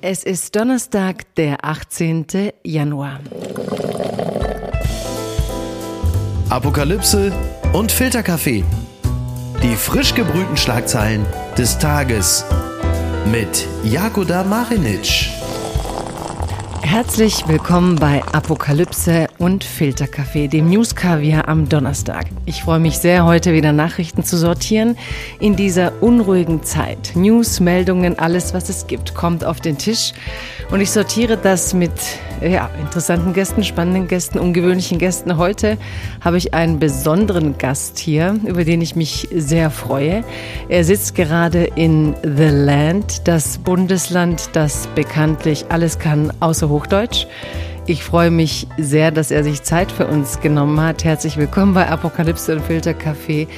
Es 0.00 0.22
ist 0.22 0.54
Donnerstag, 0.54 1.34
der 1.34 1.64
18. 1.64 2.52
Januar. 2.62 3.18
Apokalypse 6.48 7.32
und 7.72 7.90
Filterkaffee. 7.90 8.64
Die 9.60 9.74
frisch 9.74 10.14
gebrühten 10.14 10.56
Schlagzeilen 10.56 11.26
des 11.56 11.80
Tages 11.80 12.44
mit 13.26 13.66
Jakoda 13.82 14.44
Marinic. 14.44 15.37
Herzlich 16.82 17.46
willkommen 17.46 17.96
bei 17.96 18.22
Apokalypse 18.32 19.26
und 19.38 19.64
Filterkaffee, 19.64 20.48
dem 20.48 20.70
News-Kaviar 20.70 21.48
am 21.48 21.68
Donnerstag. 21.68 22.26
Ich 22.46 22.62
freue 22.62 22.78
mich 22.78 22.98
sehr, 22.98 23.24
heute 23.24 23.52
wieder 23.52 23.72
Nachrichten 23.72 24.24
zu 24.24 24.36
sortieren 24.36 24.96
in 25.40 25.56
dieser 25.56 26.02
unruhigen 26.02 26.62
Zeit. 26.62 27.12
News, 27.14 27.60
Meldungen, 27.60 28.18
alles, 28.18 28.54
was 28.54 28.68
es 28.68 28.86
gibt, 28.86 29.14
kommt 29.14 29.44
auf 29.44 29.60
den 29.60 29.76
Tisch. 29.76 30.12
Und 30.70 30.80
ich 30.80 30.90
sortiere 30.90 31.36
das 31.36 31.74
mit 31.74 31.90
ja, 32.40 32.70
interessanten 32.80 33.32
Gästen, 33.32 33.64
spannenden 33.64 34.06
Gästen, 34.06 34.38
ungewöhnlichen 34.38 34.98
Gästen. 34.98 35.36
Heute 35.36 35.76
habe 36.20 36.38
ich 36.38 36.54
einen 36.54 36.78
besonderen 36.78 37.58
Gast 37.58 37.98
hier, 37.98 38.38
über 38.44 38.64
den 38.64 38.80
ich 38.80 38.94
mich 38.94 39.28
sehr 39.34 39.70
freue. 39.70 40.24
Er 40.68 40.84
sitzt 40.84 41.14
gerade 41.14 41.64
in 41.64 42.14
The 42.22 42.48
Land, 42.50 43.26
das 43.26 43.58
Bundesland, 43.58 44.50
das 44.52 44.86
bekanntlich 44.94 45.66
alles 45.68 45.98
kann 45.98 46.32
außer 46.40 46.67
Hochdeutsch. 46.68 47.26
Ich 47.86 48.04
freue 48.04 48.30
mich 48.30 48.66
sehr, 48.76 49.10
dass 49.10 49.30
er 49.30 49.42
sich 49.42 49.62
Zeit 49.62 49.90
für 49.90 50.06
uns 50.06 50.40
genommen 50.40 50.80
hat. 50.80 51.04
Herzlich 51.04 51.36
willkommen 51.36 51.74
bei 51.74 51.88
Apokalypse 51.88 52.56
und 52.56 52.62
Filterkaffee, 52.62 53.48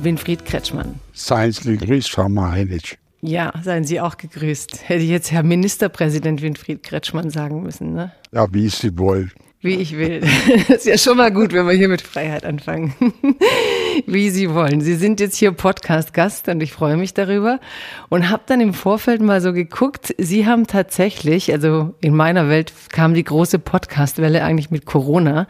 Winfried 0.00 0.44
Kretschmann. 0.44 0.94
Seien 1.12 1.52
Sie 1.52 1.76
gegrüßt, 1.76 2.10
Frau 2.10 2.28
Marinic. 2.28 2.98
Ja, 3.20 3.52
seien 3.62 3.84
Sie 3.84 4.00
auch 4.00 4.16
gegrüßt. 4.16 4.88
Hätte 4.88 5.02
ich 5.02 5.10
jetzt 5.10 5.32
Herr 5.32 5.42
Ministerpräsident 5.42 6.42
Winfried 6.42 6.82
Kretschmann 6.82 7.30
sagen 7.30 7.62
müssen, 7.62 7.94
ne? 7.94 8.12
Ja, 8.32 8.46
wie 8.52 8.68
Sie 8.68 8.96
wollen. 8.98 9.32
Wie 9.64 9.76
ich 9.76 9.96
will. 9.96 10.20
Das 10.68 10.68
ist 10.68 10.86
ja 10.86 10.98
schon 10.98 11.16
mal 11.16 11.32
gut, 11.32 11.54
wenn 11.54 11.66
wir 11.66 11.72
hier 11.72 11.88
mit 11.88 12.02
Freiheit 12.02 12.44
anfangen. 12.44 12.92
Wie 14.06 14.28
Sie 14.28 14.52
wollen. 14.52 14.82
Sie 14.82 14.94
sind 14.94 15.20
jetzt 15.20 15.36
hier 15.36 15.52
Podcast-Gast 15.52 16.48
und 16.48 16.62
ich 16.62 16.70
freue 16.70 16.98
mich 16.98 17.14
darüber. 17.14 17.60
Und 18.10 18.28
habe 18.28 18.42
dann 18.44 18.60
im 18.60 18.74
Vorfeld 18.74 19.22
mal 19.22 19.40
so 19.40 19.54
geguckt. 19.54 20.14
Sie 20.18 20.46
haben 20.46 20.66
tatsächlich, 20.66 21.50
also 21.50 21.94
in 22.02 22.14
meiner 22.14 22.50
Welt 22.50 22.74
kam 22.92 23.14
die 23.14 23.24
große 23.24 23.58
Podcast-Welle 23.58 24.44
eigentlich 24.44 24.70
mit 24.70 24.84
Corona. 24.84 25.46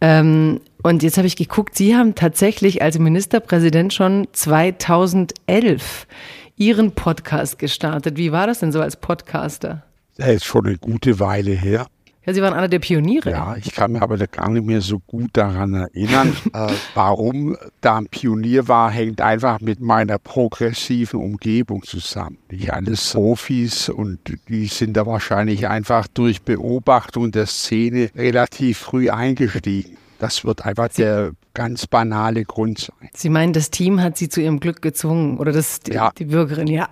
Ähm, 0.00 0.60
und 0.84 1.02
jetzt 1.02 1.18
habe 1.18 1.26
ich 1.26 1.34
geguckt, 1.34 1.76
Sie 1.76 1.96
haben 1.96 2.14
tatsächlich 2.14 2.82
als 2.82 3.00
Ministerpräsident 3.00 3.92
schon 3.92 4.28
2011 4.30 6.06
Ihren 6.54 6.92
Podcast 6.92 7.58
gestartet. 7.58 8.16
Wie 8.16 8.30
war 8.30 8.46
das 8.46 8.60
denn 8.60 8.70
so 8.70 8.80
als 8.80 8.94
Podcaster? 8.94 9.82
Das 10.18 10.28
ist 10.28 10.44
schon 10.44 10.66
eine 10.66 10.78
gute 10.78 11.18
Weile 11.18 11.50
her. 11.50 11.88
Ja, 12.30 12.34
Sie 12.34 12.42
waren 12.42 12.54
einer 12.54 12.68
der 12.68 12.78
Pioniere. 12.78 13.28
Ja, 13.28 13.56
ich 13.56 13.72
kann 13.74 13.90
mich 13.90 14.02
aber 14.02 14.16
gar 14.28 14.48
nicht 14.50 14.64
mehr 14.64 14.80
so 14.80 15.00
gut 15.00 15.30
daran 15.32 15.74
erinnern. 15.74 16.36
äh, 16.54 16.68
warum 16.94 17.56
da 17.80 17.96
ein 17.96 18.06
Pionier 18.06 18.68
war, 18.68 18.92
hängt 18.92 19.20
einfach 19.20 19.60
mit 19.60 19.80
meiner 19.80 20.20
progressiven 20.20 21.18
Umgebung 21.18 21.82
zusammen. 21.82 22.38
Nicht 22.48 22.72
alles 22.72 23.10
Profis 23.10 23.88
und 23.88 24.20
die 24.48 24.66
sind 24.66 24.96
da 24.96 25.06
wahrscheinlich 25.06 25.66
einfach 25.66 26.06
durch 26.06 26.42
Beobachtung 26.42 27.32
der 27.32 27.46
Szene 27.46 28.10
relativ 28.14 28.78
früh 28.78 29.10
eingestiegen. 29.10 29.96
Das 30.20 30.44
wird 30.44 30.66
einfach 30.66 30.88
der 30.88 31.32
ganz 31.54 31.86
banale 31.86 32.44
Grund 32.44 32.78
sein. 32.78 33.08
Sie 33.14 33.30
meinen, 33.30 33.54
das 33.54 33.70
Team 33.70 34.02
hat 34.02 34.18
Sie 34.18 34.28
zu 34.28 34.42
Ihrem 34.42 34.60
Glück 34.60 34.82
gezwungen 34.82 35.38
oder 35.38 35.50
das 35.50 35.80
die, 35.80 35.92
ja. 35.92 36.12
die 36.16 36.26
Bürgerin? 36.26 36.66
Ja, 36.70 36.88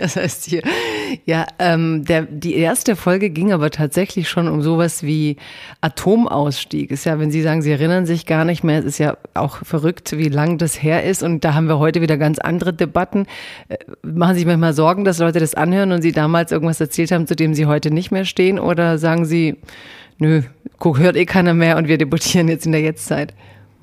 das 0.00 0.14
heißt 0.14 0.44
hier. 0.44 0.62
Ja, 1.24 1.46
ähm, 1.58 2.04
der, 2.04 2.22
die 2.22 2.54
erste 2.54 2.94
Folge 2.94 3.30
ging 3.30 3.52
aber 3.52 3.70
tatsächlich 3.70 4.28
schon 4.28 4.48
um 4.48 4.62
sowas 4.62 5.02
wie 5.02 5.36
Atomausstieg. 5.80 6.92
Ist 6.92 7.04
ja, 7.04 7.18
wenn 7.18 7.32
Sie 7.32 7.42
sagen, 7.42 7.62
Sie 7.62 7.72
erinnern 7.72 8.06
sich 8.06 8.26
gar 8.26 8.44
nicht 8.44 8.62
mehr, 8.62 8.78
es 8.78 8.84
ist 8.84 8.98
ja 8.98 9.16
auch 9.34 9.56
verrückt, 9.64 10.16
wie 10.16 10.28
lang 10.28 10.56
das 10.56 10.80
her 10.80 11.04
ist 11.04 11.24
und 11.24 11.44
da 11.44 11.54
haben 11.54 11.66
wir 11.66 11.80
heute 11.80 12.00
wieder 12.00 12.16
ganz 12.16 12.38
andere 12.38 12.72
Debatten. 12.72 13.26
Äh, 13.68 13.78
machen 14.02 14.34
Sie 14.34 14.40
sich 14.40 14.46
manchmal 14.46 14.72
Sorgen, 14.72 15.04
dass 15.04 15.18
Leute 15.18 15.40
das 15.40 15.54
anhören 15.54 15.90
und 15.90 16.02
Sie 16.02 16.12
damals 16.12 16.52
irgendwas 16.52 16.80
erzählt 16.80 17.10
haben, 17.10 17.26
zu 17.26 17.34
dem 17.34 17.54
Sie 17.54 17.66
heute 17.66 17.90
nicht 17.90 18.12
mehr 18.12 18.24
stehen 18.24 18.60
oder 18.60 18.98
sagen 18.98 19.24
Sie, 19.24 19.56
nö, 20.18 20.42
guck, 20.78 20.98
hört 20.98 21.16
eh 21.16 21.26
keiner 21.26 21.54
mehr 21.54 21.76
und 21.76 21.88
wir 21.88 21.98
debattieren 21.98 22.48
jetzt 22.48 22.66
in 22.66 22.72
der 22.72 22.80
Jetztzeit. 22.80 23.34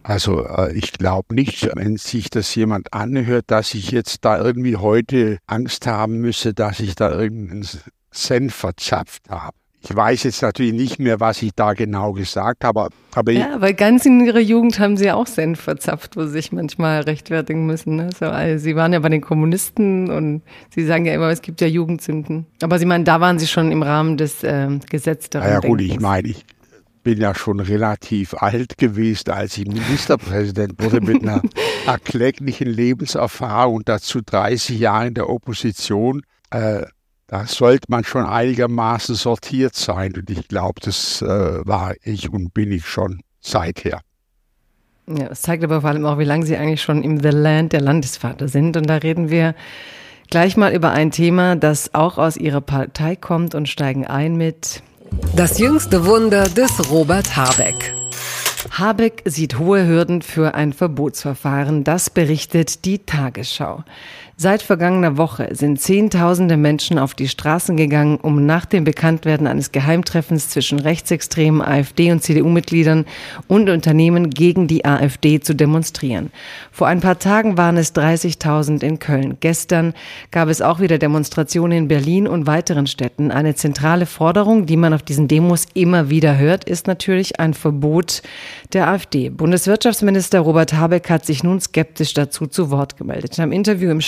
Also 0.03 0.45
äh, 0.45 0.71
ich 0.73 0.93
glaube 0.93 1.33
nicht, 1.33 1.67
wenn 1.75 1.97
sich 1.97 2.29
das 2.29 2.53
jemand 2.53 2.93
anhört, 2.93 3.45
dass 3.47 3.73
ich 3.73 3.91
jetzt 3.91 4.23
da 4.23 4.37
irgendwie 4.39 4.77
heute 4.77 5.39
Angst 5.47 5.87
haben 5.87 6.19
müsse, 6.19 6.53
dass 6.53 6.79
ich 6.79 6.95
da 6.95 7.11
irgendeinen 7.11 7.67
Senf 8.11 8.53
verzapft 8.53 9.29
habe. 9.29 9.55
Ich 9.87 9.95
weiß 9.95 10.23
jetzt 10.23 10.41
natürlich 10.41 10.73
nicht 10.73 10.97
mehr, 10.97 11.19
was 11.19 11.43
ich 11.43 11.51
da 11.55 11.73
genau 11.73 12.13
gesagt 12.13 12.63
habe. 12.63 12.89
Aber 13.13 13.31
ja, 13.31 13.61
weil 13.61 13.75
ganz 13.75 14.03
in 14.05 14.25
ihrer 14.25 14.39
Jugend 14.39 14.79
haben 14.79 14.97
sie 14.97 15.11
auch 15.11 15.27
Senf 15.27 15.61
verzapft, 15.61 16.17
wo 16.17 16.23
sie 16.23 16.31
sich 16.31 16.51
manchmal 16.51 17.01
rechtfertigen 17.01 17.67
müssen. 17.67 17.95
Ne? 17.95 18.09
So, 18.17 18.25
also 18.25 18.63
sie 18.63 18.75
waren 18.75 18.93
ja 18.93 18.99
bei 18.99 19.09
den 19.09 19.21
Kommunisten 19.21 20.09
und 20.09 20.41
sie 20.73 20.85
sagen 20.85 21.05
ja 21.05 21.13
immer, 21.13 21.29
es 21.29 21.43
gibt 21.43 21.61
ja 21.61 21.67
Jugendsünden. 21.67 22.47
Aber 22.63 22.79
sie 22.79 22.85
meinen, 22.85 23.05
da 23.05 23.21
waren 23.21 23.37
sie 23.37 23.45
schon 23.45 23.71
im 23.71 23.83
Rahmen 23.83 24.17
des 24.17 24.43
äh, 24.43 24.69
Gesetzes. 24.89 25.29
Ja, 25.33 25.59
gut, 25.59 25.81
ich 25.81 25.99
meine, 25.99 26.29
ich 26.29 26.45
bin 27.05 27.21
ja 27.21 27.35
schon 27.35 27.59
relativ 27.59 28.33
alt 28.33 28.79
gewesen, 28.79 29.29
als 29.29 29.59
ich 29.59 29.67
Ministerpräsident 29.67 30.81
wurde, 30.83 31.01
mit 31.01 31.21
einer 31.21 31.41
erklecklichen 31.85 32.67
Lebenserfahrung 32.67 33.75
und 33.75 33.87
dazu 33.87 34.21
30 34.25 34.79
Jahre 34.79 35.07
in 35.07 35.13
der 35.13 35.29
Opposition. 35.29 36.23
Äh, 36.49 36.81
da 37.27 37.45
sollte 37.45 37.85
man 37.89 38.03
schon 38.03 38.25
einigermaßen 38.25 39.13
sortiert 39.13 39.75
sein. 39.75 40.13
Und 40.15 40.31
ich 40.31 40.47
glaube, 40.47 40.81
das 40.81 41.21
äh, 41.21 41.27
war 41.27 41.93
ich 42.03 42.33
und 42.33 42.55
bin 42.55 42.71
ich 42.71 42.87
schon 42.87 43.21
seither. 43.39 44.01
Ja, 45.07 45.29
das 45.29 45.43
zeigt 45.43 45.63
aber 45.63 45.81
vor 45.81 45.91
allem 45.91 46.05
auch, 46.07 46.17
wie 46.17 46.23
lange 46.23 46.47
Sie 46.47 46.57
eigentlich 46.57 46.81
schon 46.81 47.03
im 47.03 47.21
The 47.21 47.29
Land 47.29 47.73
der 47.73 47.81
Landesvater 47.81 48.47
sind. 48.47 48.77
Und 48.77 48.89
da 48.89 48.95
reden 48.95 49.29
wir 49.29 49.53
gleich 50.31 50.57
mal 50.57 50.73
über 50.73 50.89
ein 50.89 51.11
Thema, 51.11 51.55
das 51.55 51.93
auch 51.93 52.17
aus 52.17 52.35
Ihrer 52.35 52.61
Partei 52.61 53.15
kommt 53.15 53.53
und 53.53 53.69
steigen 53.69 54.07
ein 54.07 54.37
mit 54.37 54.81
das 55.35 55.59
jüngste 55.59 56.05
Wunder 56.05 56.47
des 56.49 56.89
Robert 56.89 57.35
Habeck. 57.35 57.93
Habeck 58.71 59.21
sieht 59.25 59.59
hohe 59.59 59.85
Hürden 59.87 60.21
für 60.21 60.53
ein 60.55 60.73
Verbotsverfahren, 60.73 61.83
das 61.83 62.09
berichtet 62.09 62.83
die 62.85 62.99
Tagesschau. 62.99 63.83
Seit 64.37 64.61
vergangener 64.61 65.15
Woche 65.15 65.47
sind 65.51 65.79
Zehntausende 65.79 66.57
Menschen 66.57 66.99
auf 66.99 67.13
die 67.13 67.29
Straßen 67.29 67.77
gegangen, 67.77 68.17
um 68.21 68.45
nach 68.45 68.65
dem 68.65 68.83
Bekanntwerden 68.83 69.47
eines 69.47 69.71
Geheimtreffens 69.71 70.49
zwischen 70.49 70.77
rechtsextremen 70.77 71.61
AfD 71.61 72.11
und 72.11 72.21
CDU-Mitgliedern 72.21 73.05
und 73.47 73.69
Unternehmen 73.69 74.29
gegen 74.29 74.67
die 74.67 74.83
AfD 74.83 75.39
zu 75.39 75.55
demonstrieren. 75.55 76.31
Vor 76.73 76.87
ein 76.87 76.99
paar 76.99 77.17
Tagen 77.17 77.57
waren 77.57 77.77
es 77.77 77.95
30.000 77.95 78.83
in 78.83 78.99
Köln. 78.99 79.37
Gestern 79.39 79.93
gab 80.31 80.49
es 80.49 80.61
auch 80.61 80.81
wieder 80.81 80.97
Demonstrationen 80.97 81.77
in 81.77 81.87
Berlin 81.87 82.27
und 82.27 82.45
weiteren 82.45 82.87
Städten. 82.87 83.31
Eine 83.31 83.55
zentrale 83.55 84.05
Forderung, 84.05 84.65
die 84.65 84.75
man 84.75 84.93
auf 84.93 85.01
diesen 85.03 85.29
Demos 85.29 85.65
immer 85.75 86.09
wieder 86.09 86.37
hört, 86.37 86.65
ist 86.65 86.87
natürlich 86.87 87.39
ein 87.39 87.53
Verbot 87.53 88.21
der 88.73 88.89
AfD. 88.89 89.29
Bundeswirtschaftsminister 89.29 90.41
Robert 90.41 90.73
Habeck 90.73 91.09
hat 91.09 91.25
sich 91.25 91.41
nun 91.41 91.61
skeptisch 91.61 92.13
dazu 92.13 92.47
zu 92.47 92.69
Wort 92.69 92.97
gemeldet. 92.97 93.37
In 93.37 93.43
einem 93.43 93.53
Interview 93.53 93.89
im 93.89 94.01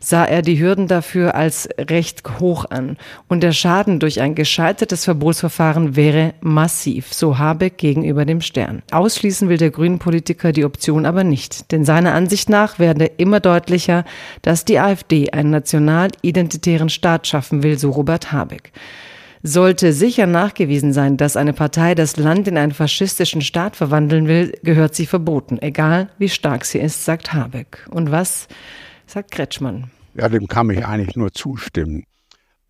sah 0.00 0.24
er 0.24 0.42
die 0.42 0.60
Hürden 0.60 0.88
dafür 0.88 1.34
als 1.34 1.68
recht 1.78 2.22
hoch 2.40 2.64
an. 2.70 2.96
Und 3.28 3.42
der 3.42 3.52
Schaden 3.52 3.98
durch 3.98 4.20
ein 4.20 4.34
gescheitertes 4.34 5.04
Verbotsverfahren 5.04 5.96
wäre 5.96 6.34
massiv, 6.40 7.12
so 7.12 7.38
Habeck 7.38 7.78
gegenüber 7.78 8.24
dem 8.24 8.40
Stern. 8.40 8.82
Ausschließen 8.90 9.48
will 9.48 9.58
der 9.58 9.70
Grünen 9.70 9.98
Politiker 9.98 10.52
die 10.52 10.64
Option 10.64 11.06
aber 11.06 11.24
nicht. 11.24 11.72
Denn 11.72 11.84
seiner 11.84 12.14
Ansicht 12.14 12.48
nach 12.48 12.78
werde 12.78 13.06
immer 13.06 13.40
deutlicher, 13.40 14.04
dass 14.42 14.64
die 14.64 14.78
AfD 14.78 15.30
einen 15.30 15.50
national-identitären 15.50 16.88
Staat 16.88 17.26
schaffen 17.26 17.62
will, 17.62 17.78
so 17.78 17.90
Robert 17.90 18.32
Habeck. 18.32 18.72
Sollte 19.44 19.92
sicher 19.92 20.26
nachgewiesen 20.26 20.92
sein, 20.92 21.16
dass 21.16 21.36
eine 21.36 21.52
Partei 21.52 21.96
das 21.96 22.16
Land 22.16 22.46
in 22.46 22.56
einen 22.56 22.72
faschistischen 22.72 23.40
Staat 23.40 23.74
verwandeln 23.74 24.28
will, 24.28 24.52
gehört 24.62 24.94
sie 24.94 25.06
verboten, 25.06 25.60
egal 25.60 26.10
wie 26.18 26.28
stark 26.28 26.64
sie 26.64 26.78
ist, 26.78 27.04
sagt 27.04 27.32
Habeck. 27.32 27.84
Und 27.90 28.12
was 28.12 28.46
sagt 29.12 29.30
Kretschmann? 29.30 29.92
Ja, 30.14 30.28
dem 30.28 30.48
kann 30.48 30.68
ich 30.70 30.84
eigentlich 30.86 31.16
nur 31.16 31.32
zustimmen. 31.32 32.04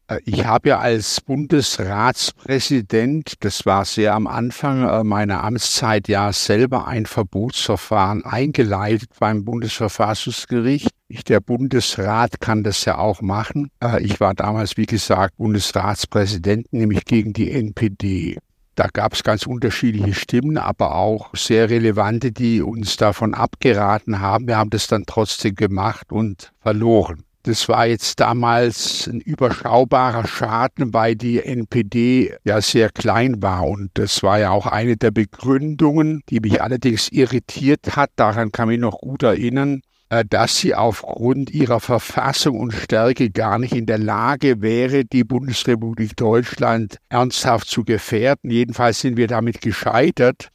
Äh, 0.09 0.19
ich 0.25 0.45
habe 0.45 0.71
ja 0.71 0.79
als 0.79 1.21
Bundesratspräsident, 1.21 3.35
das 3.41 3.67
war 3.67 3.85
sehr 3.85 4.15
am 4.15 4.27
Anfang 4.27 4.89
äh, 4.89 5.05
meiner 5.05 5.45
Amtszeit, 5.45 6.09
ja 6.09 6.33
selber 6.33 6.89
ein 6.89 7.07
Verbotsverfahren 7.07 8.25
eingeleitet 8.25 9.11
beim 9.19 9.45
Bundesverfassungsgericht. 9.45 10.89
Der 11.29 11.41
Bundesrat 11.41 12.41
kann 12.41 12.65
das 12.65 12.87
ja 12.87 12.97
auch 12.99 13.21
machen. 13.21 13.71
Äh, 13.83 14.03
ich 14.03 14.21
war 14.21 14.35
damals, 14.35 14.77
wie 14.77 14.87
gesagt, 14.87 15.37
Bundesratspräsident, 15.37 16.73
nämlich 16.73 17.05
gegen 17.05 17.33
die 17.33 17.53
NPD. 17.53 18.39
Da 18.75 18.87
gab 18.91 19.13
es 19.13 19.23
ganz 19.23 19.47
unterschiedliche 19.47 20.15
Stimmen, 20.15 20.57
aber 20.57 20.95
auch 20.95 21.35
sehr 21.35 21.69
relevante, 21.69 22.33
die 22.33 22.63
uns 22.63 22.97
davon 22.97 23.35
abgeraten 23.35 24.21
haben. 24.21 24.47
Wir 24.47 24.57
haben 24.57 24.71
das 24.71 24.87
dann 24.87 25.05
trotzdem 25.07 25.55
gemacht 25.55 26.11
und 26.11 26.53
verloren. 26.61 27.25
Das 27.45 27.69
war 27.69 27.87
jetzt 27.87 28.21
damals 28.21 29.09
ein 29.09 29.21
überschaubarer 29.21 30.27
Schaden, 30.29 30.95
weil 30.95 31.17
die 31.17 31.43
NPD 31.43 32.37
ja 32.45 32.61
sehr 32.61 32.89
klein 32.89 33.43
war. 33.43 33.67
Und 33.67 33.91
das 33.95 34.23
war 34.23 34.39
ja 34.39 34.51
auch 34.51 34.67
eine 34.67 34.97
der 34.97 35.11
Begründungen, 35.11 36.23
die 36.31 36.39
mich 36.39 36.63
allerdings 36.63 37.09
irritiert 37.09 37.97
hat. 37.97 38.11
Daran 38.15 38.53
kann 38.53 38.69
ich 38.69 38.79
mich 38.79 38.81
noch 38.81 39.01
gut 39.01 39.25
erinnern 39.25 39.83
dass 40.29 40.59
sie 40.59 40.75
aufgrund 40.75 41.51
ihrer 41.51 41.81
Verfassung 41.81 42.61
und 42.61 42.73
Stärke 42.73 43.31
gar 43.31 43.59
nicht 43.59 43.75
in 43.75 43.87
der 43.87 43.99
Lage 43.99 44.61
wäre, 44.61 45.07
die 45.07 45.25
Bundesrepublik 45.25 46.17
Deutschland 46.17 46.99
ernsthaft 47.09 47.69
zu 47.69 47.83
gefährden. 47.83 48.51
Jedenfalls 48.51 49.01
sind 49.01 49.17
wir 49.17 49.27
damit 49.27 49.63
gescheitert. 49.63 50.51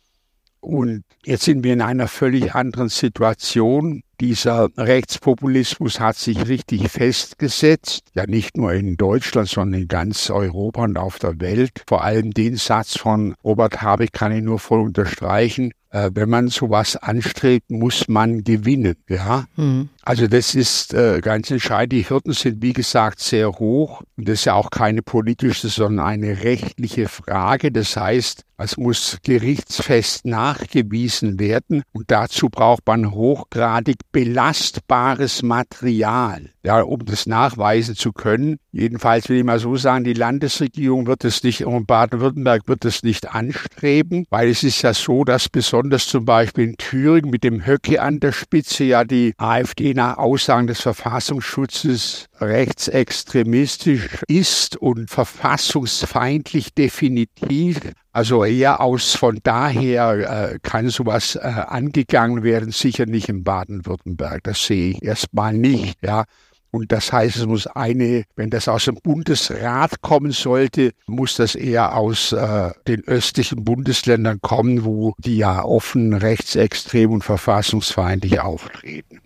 Und 0.59 1.03
jetzt 1.23 1.45
sind 1.45 1.63
wir 1.63 1.73
in 1.73 1.81
einer 1.81 2.07
völlig 2.07 2.53
anderen 2.53 2.89
Situation. 2.89 4.03
Dieser 4.19 4.69
Rechtspopulismus 4.77 5.99
hat 5.99 6.17
sich 6.17 6.47
richtig 6.47 6.89
festgesetzt, 6.89 8.01
ja 8.15 8.25
nicht 8.25 8.57
nur 8.57 8.73
in 8.73 8.97
Deutschland, 8.97 9.47
sondern 9.47 9.81
in 9.81 9.87
ganz 9.87 10.29
Europa 10.29 10.83
und 10.83 10.97
auf 10.97 11.19
der 11.19 11.39
Welt. 11.39 11.83
Vor 11.87 12.03
allem 12.03 12.31
den 12.31 12.57
Satz 12.57 12.97
von 12.97 13.35
Robert 13.43 13.81
Habeck 13.81 14.13
kann 14.13 14.31
ich 14.31 14.43
nur 14.43 14.59
voll 14.59 14.81
unterstreichen. 14.81 15.71
Äh, 15.97 16.11
wenn 16.13 16.29
man 16.29 16.47
sowas 16.49 16.95
anstrebt, 16.95 17.71
muss 17.71 18.07
man 18.07 18.43
gewinnen. 18.43 18.95
Ja, 19.09 19.45
mhm. 19.55 19.89
also 20.03 20.27
das 20.27 20.53
ist 20.53 20.93
äh, 20.93 21.21
ganz 21.21 21.49
entscheidend. 21.49 21.93
Die 21.93 22.09
Hürden 22.09 22.33
sind 22.33 22.61
wie 22.61 22.73
gesagt 22.73 23.19
sehr 23.19 23.51
hoch 23.53 24.01
und 24.15 24.27
das 24.27 24.39
ist 24.39 24.45
ja 24.45 24.53
auch 24.53 24.69
keine 24.69 25.01
politische, 25.01 25.69
sondern 25.69 26.05
eine 26.05 26.43
rechtliche 26.43 27.07
Frage. 27.07 27.71
Das 27.71 27.95
heißt, 27.95 28.43
es 28.59 28.75
muss 28.75 29.19
gerichtsfest 29.21 30.25
nachgewiesen 30.25 31.39
werden 31.39 31.83
und 31.91 32.09
dazu 32.09 32.49
braucht 32.49 32.87
man 32.87 33.11
hochgradig 33.11 33.97
belastbares 34.11 35.43
Material, 35.43 36.49
ja, 36.63 36.81
um 36.81 37.05
das 37.05 37.27
nachweisen 37.27 37.95
zu 37.95 38.13
können. 38.13 38.57
Jedenfalls 38.71 39.29
will 39.29 39.37
ich 39.37 39.43
mal 39.43 39.59
so 39.59 39.75
sagen, 39.75 40.05
die 40.05 40.13
Landesregierung 40.13 41.05
wird 41.05 41.23
es 41.23 41.43
nicht, 41.43 41.65
und 41.65 41.85
Baden-Württemberg 41.85 42.67
wird 42.67 42.83
es 42.85 43.03
nicht 43.03 43.29
anstreben, 43.29 44.25
weil 44.31 44.49
es 44.49 44.63
ist 44.63 44.81
ja 44.81 44.93
so, 44.95 45.23
dass 45.23 45.49
besonders 45.49 45.86
zum 45.95 46.25
Beispiel 46.25 46.65
in 46.65 46.77
Thüringen 46.77 47.29
mit 47.29 47.43
dem 47.43 47.65
Höcke 47.65 48.01
an 48.01 48.19
der 48.19 48.31
Spitze 48.31 48.83
ja 48.83 49.03
die 49.03 49.33
AfD 49.37 49.93
nach 49.93 50.17
Aussagen 50.17 50.67
des 50.67 50.81
Verfassungsschutzes 50.81 52.27
rechtsextremistisch 52.39 54.23
ist 54.27 54.77
und 54.77 55.09
verfassungsfeindlich 55.09 56.73
definitiv 56.73 57.79
also 58.17 58.43
eher 58.43 58.81
aus 58.81 59.13
von 59.13 59.37
daher 59.43 60.53
äh, 60.53 60.59
kann 60.63 60.89
sowas 60.89 61.35
äh, 61.35 61.39
angegangen 61.41 62.41
werden, 62.41 62.71
sicher 62.71 63.05
nicht 63.05 63.29
in 63.29 63.43
Baden-Württemberg. 63.43 64.41
Das 64.41 64.65
sehe 64.65 64.89
ich 64.93 65.03
erstmal 65.03 65.53
nicht, 65.53 65.99
ja. 66.01 66.23
Und 66.71 66.91
das 66.91 67.13
heißt, 67.13 67.37
es 67.37 67.45
muss 67.45 67.67
eine, 67.67 68.23
wenn 68.35 68.49
das 68.49 68.67
aus 68.67 68.85
dem 68.85 68.95
Bundesrat 68.95 70.01
kommen 70.01 70.31
sollte, 70.31 70.91
muss 71.07 71.35
das 71.35 71.55
eher 71.55 71.95
aus 71.95 72.33
äh, 72.33 72.71
den 72.87 73.03
östlichen 73.07 73.63
Bundesländern 73.63 74.39
kommen, 74.41 74.83
wo 74.83 75.13
die 75.17 75.37
ja 75.37 75.63
offen 75.63 76.13
rechtsextrem 76.13 77.11
und 77.11 77.23
verfassungsfeindlich 77.23 78.39
auftreten. 78.41 79.21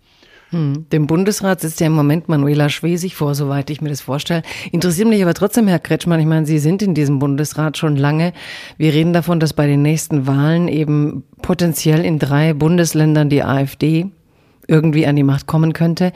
Hm. 0.51 0.85
Dem 0.91 1.07
Bundesrat 1.07 1.61
sitzt 1.61 1.79
ja 1.79 1.87
im 1.87 1.93
Moment 1.93 2.27
Manuela 2.27 2.67
Schwesig 2.69 3.15
vor, 3.15 3.35
soweit 3.35 3.69
ich 3.69 3.81
mir 3.81 3.89
das 3.89 4.01
vorstelle. 4.01 4.43
Interessiert 4.71 5.07
mich 5.07 5.21
aber 5.21 5.33
trotzdem, 5.33 5.67
Herr 5.67 5.79
Kretschmann, 5.79 6.19
ich 6.19 6.25
meine, 6.25 6.45
Sie 6.45 6.59
sind 6.59 6.81
in 6.81 6.93
diesem 6.93 7.19
Bundesrat 7.19 7.77
schon 7.77 7.95
lange. 7.95 8.33
Wir 8.77 8.93
reden 8.93 9.13
davon, 9.13 9.39
dass 9.39 9.53
bei 9.53 9.65
den 9.65 9.81
nächsten 9.81 10.27
Wahlen 10.27 10.67
eben 10.67 11.23
potenziell 11.41 12.03
in 12.03 12.19
drei 12.19 12.53
Bundesländern 12.53 13.29
die 13.29 13.43
AfD 13.43 14.11
irgendwie 14.67 15.05
an 15.07 15.15
die 15.15 15.23
Macht 15.23 15.47
kommen 15.47 15.73
könnte. 15.73 16.13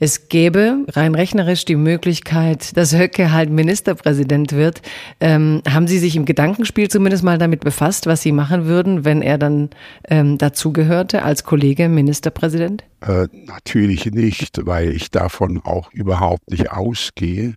Es 0.00 0.28
gäbe 0.28 0.84
rein 0.88 1.14
rechnerisch 1.14 1.64
die 1.64 1.76
Möglichkeit, 1.76 2.76
dass 2.76 2.96
Höcke 2.96 3.32
halt 3.32 3.50
Ministerpräsident 3.50 4.52
wird. 4.52 4.82
Ähm, 5.20 5.62
haben 5.68 5.86
Sie 5.86 5.98
sich 5.98 6.16
im 6.16 6.24
Gedankenspiel 6.24 6.88
zumindest 6.88 7.24
mal 7.24 7.38
damit 7.38 7.60
befasst, 7.60 8.06
was 8.06 8.22
Sie 8.22 8.32
machen 8.32 8.66
würden, 8.66 9.04
wenn 9.04 9.22
er 9.22 9.38
dann 9.38 9.70
ähm, 10.08 10.38
dazugehörte 10.38 11.22
als 11.22 11.44
Kollege 11.44 11.88
Ministerpräsident? 11.88 12.84
Äh, 13.00 13.28
natürlich 13.46 14.06
nicht, 14.06 14.66
weil 14.66 14.90
ich 14.90 15.10
davon 15.10 15.60
auch 15.64 15.92
überhaupt 15.92 16.50
nicht 16.50 16.70
ausgehe. 16.70 17.54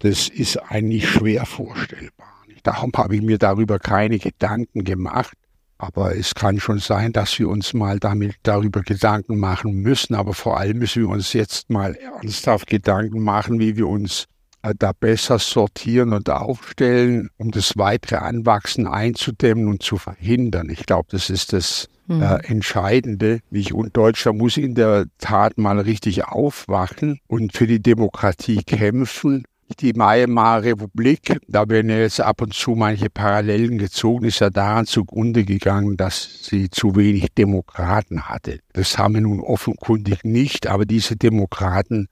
Das 0.00 0.28
ist 0.28 0.56
eigentlich 0.56 1.08
schwer 1.08 1.46
vorstellbar. 1.46 2.28
Darum 2.62 2.92
habe 2.96 3.16
ich 3.16 3.22
mir 3.22 3.38
darüber 3.38 3.78
keine 3.78 4.18
Gedanken 4.18 4.84
gemacht. 4.84 5.36
Aber 5.84 6.16
es 6.16 6.34
kann 6.34 6.60
schon 6.60 6.78
sein, 6.78 7.12
dass 7.12 7.38
wir 7.38 7.48
uns 7.48 7.74
mal 7.74 7.98
damit 7.98 8.36
darüber 8.42 8.80
Gedanken 8.80 9.38
machen 9.38 9.82
müssen. 9.82 10.14
Aber 10.14 10.32
vor 10.32 10.58
allem 10.58 10.78
müssen 10.78 11.02
wir 11.02 11.10
uns 11.10 11.34
jetzt 11.34 11.68
mal 11.68 11.94
ernsthaft 11.94 12.68
Gedanken 12.68 13.22
machen, 13.22 13.58
wie 13.58 13.76
wir 13.76 13.86
uns 13.86 14.24
äh, 14.62 14.74
da 14.78 14.92
besser 14.98 15.38
sortieren 15.38 16.14
und 16.14 16.30
aufstellen, 16.30 17.28
um 17.36 17.50
das 17.50 17.76
weitere 17.76 18.16
Anwachsen 18.16 18.86
einzudämmen 18.86 19.68
und 19.68 19.82
zu 19.82 19.98
verhindern. 19.98 20.70
Ich 20.70 20.86
glaube, 20.86 21.08
das 21.10 21.28
ist 21.28 21.52
das 21.52 21.88
mhm. 22.06 22.22
äh, 22.22 22.36
Entscheidende. 22.46 23.40
Ich 23.50 23.74
und 23.74 23.94
Deutschland 23.94 24.38
muss 24.38 24.56
in 24.56 24.74
der 24.74 25.04
Tat 25.18 25.58
mal 25.58 25.78
richtig 25.80 26.24
aufwachen 26.24 27.20
und 27.26 27.52
für 27.52 27.66
die 27.66 27.82
Demokratie 27.82 28.62
kämpfen 28.64 29.44
die 29.80 29.96
Weimarer 29.96 30.62
Republik, 30.64 31.38
da 31.48 31.68
werden 31.68 31.90
jetzt 31.90 32.20
ab 32.20 32.42
und 32.42 32.54
zu 32.54 32.72
manche 32.72 33.10
Parallelen 33.10 33.78
gezogen, 33.78 34.26
ist 34.26 34.40
ja 34.40 34.50
daran 34.50 34.86
zugrunde 34.86 35.44
gegangen, 35.44 35.96
dass 35.96 36.44
sie 36.44 36.70
zu 36.70 36.96
wenig 36.96 37.28
Demokraten 37.34 38.28
hatte. 38.28 38.60
Das 38.72 38.98
haben 38.98 39.14
wir 39.14 39.20
nun 39.22 39.40
offenkundig 39.40 40.24
nicht, 40.24 40.66
aber 40.66 40.84
diese 40.84 41.16
Demokraten 41.16 42.08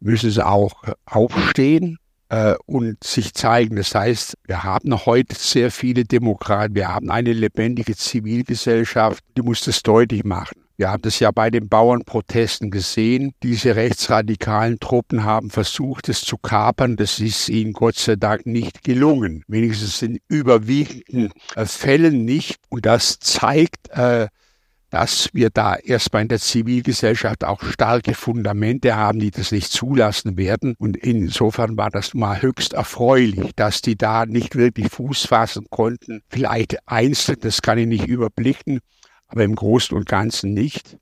müssen 0.00 0.40
auch 0.40 0.82
aufstehen 1.06 1.98
äh, 2.28 2.54
und 2.66 3.02
sich 3.04 3.34
zeigen. 3.34 3.76
Das 3.76 3.94
heißt, 3.94 4.36
wir 4.46 4.64
haben 4.64 4.94
heute 5.06 5.34
sehr 5.34 5.70
viele 5.70 6.04
Demokraten, 6.04 6.74
wir 6.74 6.88
haben 6.88 7.10
eine 7.10 7.32
lebendige 7.32 7.96
Zivilgesellschaft, 7.96 9.24
die 9.36 9.42
muss 9.42 9.62
das 9.62 9.82
deutlich 9.82 10.24
machen. 10.24 10.63
Wir 10.76 10.90
haben 10.90 11.02
das 11.02 11.20
ja 11.20 11.30
bei 11.30 11.50
den 11.50 11.68
Bauernprotesten 11.68 12.72
gesehen. 12.72 13.32
Diese 13.44 13.76
rechtsradikalen 13.76 14.80
Truppen 14.80 15.22
haben 15.22 15.50
versucht, 15.50 16.08
es 16.08 16.22
zu 16.22 16.36
kapern. 16.36 16.96
Das 16.96 17.20
ist 17.20 17.48
ihnen 17.48 17.72
Gott 17.72 17.94
sei 17.94 18.16
Dank 18.16 18.44
nicht 18.44 18.82
gelungen. 18.82 19.44
Wenigstens 19.46 20.02
in 20.02 20.18
überwiegenden 20.26 21.30
äh, 21.54 21.64
Fällen 21.64 22.24
nicht. 22.24 22.56
Und 22.70 22.86
das 22.86 23.20
zeigt, 23.20 23.88
äh, 23.90 24.26
dass 24.90 25.28
wir 25.32 25.50
da 25.50 25.76
erstmal 25.76 26.22
in 26.22 26.28
der 26.28 26.40
Zivilgesellschaft 26.40 27.44
auch 27.44 27.62
starke 27.62 28.14
Fundamente 28.14 28.96
haben, 28.96 29.20
die 29.20 29.30
das 29.30 29.52
nicht 29.52 29.70
zulassen 29.70 30.36
werden. 30.36 30.74
Und 30.78 30.96
insofern 30.96 31.76
war 31.76 31.90
das 31.90 32.14
mal 32.14 32.42
höchst 32.42 32.72
erfreulich, 32.72 33.52
dass 33.54 33.80
die 33.80 33.96
da 33.96 34.26
nicht 34.26 34.56
wirklich 34.56 34.90
Fuß 34.90 35.26
fassen 35.26 35.66
konnten. 35.70 36.22
Vielleicht 36.28 36.78
einzeln, 36.86 37.38
das 37.40 37.62
kann 37.62 37.78
ich 37.78 37.86
nicht 37.86 38.06
überblicken, 38.06 38.80
aber 39.34 39.42
im 39.42 39.56
Großen 39.56 39.96
und 39.96 40.06
Ganzen 40.06 40.54
nicht. 40.54 40.96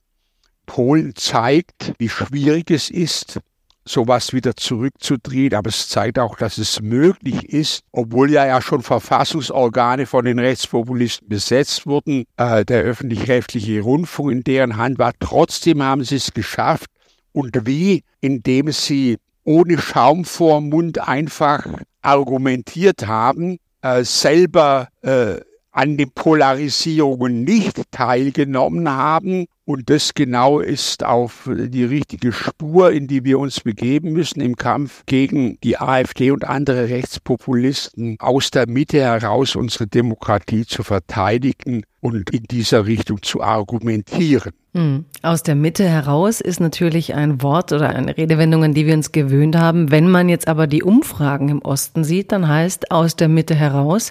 Polen 0.65 1.15
zeigt, 1.15 1.93
wie 1.99 2.09
schwierig 2.09 2.71
es 2.71 2.89
ist, 2.89 3.41
sowas 3.85 4.33
wieder 4.33 4.57
zurückzudrehen, 4.57 5.53
aber 5.53 5.69
es 5.69 5.89
zeigt 5.89 6.19
auch, 6.19 6.37
dass 6.37 6.57
es 6.57 6.81
möglich 6.81 7.51
ist, 7.51 7.83
obwohl 7.93 8.31
ja 8.31 8.47
ja 8.47 8.63
schon 8.63 8.81
Verfassungsorgane 8.81 10.07
von 10.07 10.25
den 10.25 10.39
Rechtspopulisten 10.39 11.29
besetzt 11.29 11.87
wurden, 11.87 12.25
äh, 12.39 12.65
der 12.65 12.83
öffentlich-rechtliche 12.85 13.83
Rundfunk 13.83 14.33
in 14.33 14.45
deren 14.45 14.79
Hand 14.79 14.99
war, 14.99 15.13
trotzdem 15.21 15.83
haben 15.83 16.03
sie 16.03 16.17
es 16.17 16.33
geschafft. 16.33 16.89
Und 17.33 17.67
wie, 17.67 18.03
indem 18.23 18.73
sie 18.73 19.19
ohne 19.45 19.77
Schaum 19.77 20.25
vor 20.25 20.63
Mund 20.63 21.07
einfach 21.07 21.67
argumentiert 22.01 23.07
haben, 23.07 23.59
äh, 23.83 24.05
selber 24.05 24.89
äh, 25.03 25.41
an 25.73 25.97
den 25.97 26.11
Polarisierungen 26.11 27.45
nicht 27.45 27.81
teilgenommen 27.91 28.89
haben. 28.91 29.47
Und 29.73 29.89
das 29.89 30.13
genau 30.13 30.61
ist 30.61 31.03
auf 31.03 31.49
die 31.51 31.85
richtige 31.85 32.31
Spur, 32.31 32.93
in 32.93 33.07
die 33.07 33.25
wir 33.25 33.39
uns 33.39 33.61
begeben 33.61 34.13
müssen 34.13 34.43
im 34.43 34.55
Kampf 34.55 35.03
gegen 35.07 35.59
die 35.63 35.79
AfD 35.79 36.31
und 36.31 36.45
andere 36.45 36.91
Rechtspopulisten, 36.91 38.17
aus 38.19 38.51
der 38.51 38.69
Mitte 38.69 39.01
heraus 39.01 39.57
unsere 39.57 39.87
Demokratie 39.87 40.67
zu 40.67 40.83
verteidigen 40.83 41.85
und 42.01 42.29
in 42.31 42.43
dieser 42.43 42.85
Richtung 42.85 43.23
zu 43.23 43.43
argumentieren. 43.43 44.53
Hm. 44.75 45.05
Aus 45.23 45.43
der 45.43 45.55
Mitte 45.55 45.85
heraus 45.85 46.41
ist 46.41 46.59
natürlich 46.59 47.15
ein 47.15 47.43
Wort 47.43 47.73
oder 47.73 47.91
eine 47.91 48.17
Redewendung, 48.17 48.65
an 48.65 48.75
die 48.75 48.87
wir 48.87 48.95
uns 48.95 49.13
gewöhnt 49.13 49.55
haben. 49.57 49.91
Wenn 49.91 50.11
man 50.11 50.29
jetzt 50.29 50.49
aber 50.49 50.67
die 50.67 50.83
Umfragen 50.83 51.49
im 51.49 51.63
Osten 51.63 52.03
sieht, 52.03 52.33
dann 52.33 52.49
heißt 52.49 52.91
aus 52.91 53.15
der 53.15 53.29
Mitte 53.29 53.55
heraus, 53.55 54.11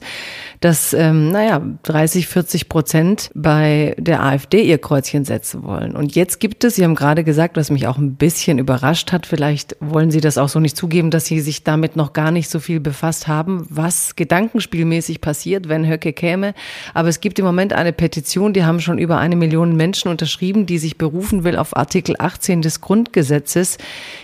dass, 0.61 0.93
ähm, 0.93 1.29
naja, 1.29 1.61
30, 1.83 2.27
40 2.27 2.69
Prozent 2.69 3.31
bei 3.33 3.95
der 3.97 4.23
AfD 4.23 4.61
ihr 4.61 4.77
Kreuzchen 4.77 5.25
setzen 5.25 5.50
zu 5.51 5.63
wollen. 5.63 5.95
Und 5.95 6.15
jetzt 6.15 6.39
gibt 6.39 6.63
es, 6.63 6.75
Sie 6.75 6.83
haben 6.83 6.95
gerade 6.95 7.23
gesagt, 7.23 7.57
was 7.57 7.69
mich 7.69 7.87
auch 7.87 7.97
ein 7.97 8.15
bisschen 8.15 8.57
überrascht 8.57 9.11
hat, 9.11 9.25
vielleicht 9.25 9.75
wollen 9.79 10.09
Sie 10.11 10.21
das 10.21 10.37
auch 10.37 10.49
so 10.49 10.59
nicht 10.59 10.77
zugeben, 10.77 11.11
dass 11.11 11.25
Sie 11.25 11.39
sich 11.41 11.63
damit 11.63 11.95
noch 11.95 12.13
gar 12.13 12.31
nicht 12.31 12.49
so 12.49 12.59
viel 12.59 12.79
befasst 12.79 13.27
haben, 13.27 13.65
was 13.69 14.15
gedankenspielmäßig 14.15 15.21
passiert, 15.21 15.69
wenn 15.69 15.87
Höcke 15.87 16.13
käme. 16.13 16.53
Aber 16.93 17.09
es 17.09 17.19
gibt 17.19 17.37
im 17.39 17.45
Moment 17.45 17.73
eine 17.73 17.93
Petition, 17.93 18.53
die 18.53 18.63
haben 18.63 18.79
schon 18.79 18.97
über 18.97 19.17
eine 19.17 19.35
Million 19.35 19.75
Menschen 19.75 20.09
unterschrieben, 20.09 20.65
die 20.65 20.77
sich 20.77 20.97
berufen 20.97 21.43
will 21.43 21.57
auf 21.57 21.75
Artikel 21.75 22.15
18 22.17 22.61
des 22.61 22.81
Grundgesetzes, 22.81 23.77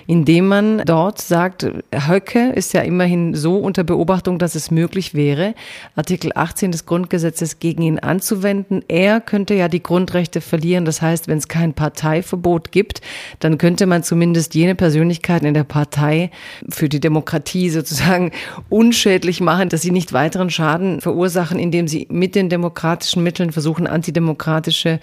in 0.08 0.26
dem 0.26 0.48
man 0.48 0.82
dort 0.86 1.20
sagt, 1.20 1.70
Höcke 1.94 2.52
ist 2.54 2.74
ja 2.74 2.82
immerhin 2.82 3.36
so 3.36 3.58
unter 3.58 3.84
Beobachtung, 3.84 4.40
dass 4.40 4.56
es 4.56 4.72
möglich 4.72 5.14
wäre, 5.14 5.54
Artikel 5.96 6.32
18 6.34 6.72
des 6.72 6.86
Grundgesetzes 6.86 7.60
gegen 7.60 7.82
ihn 7.82 8.00
anzuwenden. 8.00 8.84
Er 8.88 9.20
könnte 9.20 9.54
ja 9.54 9.68
die 9.68 9.84
Grundrechte 9.84 10.42
verlieren. 10.42 10.86
Das 10.86 11.02
heißt, 11.02 11.07
wenn 11.28 11.38
es 11.38 11.48
kein 11.48 11.74
Parteiverbot 11.74 12.72
gibt, 12.72 13.02
dann 13.40 13.58
könnte 13.58 13.86
man 13.86 14.04
zumindest 14.04 14.56
jene 14.56 14.76
Persönlichkeiten 14.76 15.46
in 15.46 15.54
der 15.54 15.64
Partei 15.64 16.32
für 16.70 16.90
die 16.90 17.00
Demokratie 17.00 17.70
sozusagen 17.70 18.32
unschädlich 18.70 19.42
machen, 19.42 19.70
dass 19.70 19.82
sie 19.82 19.92
nicht 19.92 20.14
weiteren 20.14 20.50
Schaden 20.50 21.02
verursachen, 21.02 21.60
indem 21.60 21.88
sie 21.88 22.08
mit 22.10 22.36
den 22.36 22.50
demokratischen 22.50 23.24
Mitteln 23.24 23.52
versuchen, 23.52 23.88
antidemokratische 23.88 25.00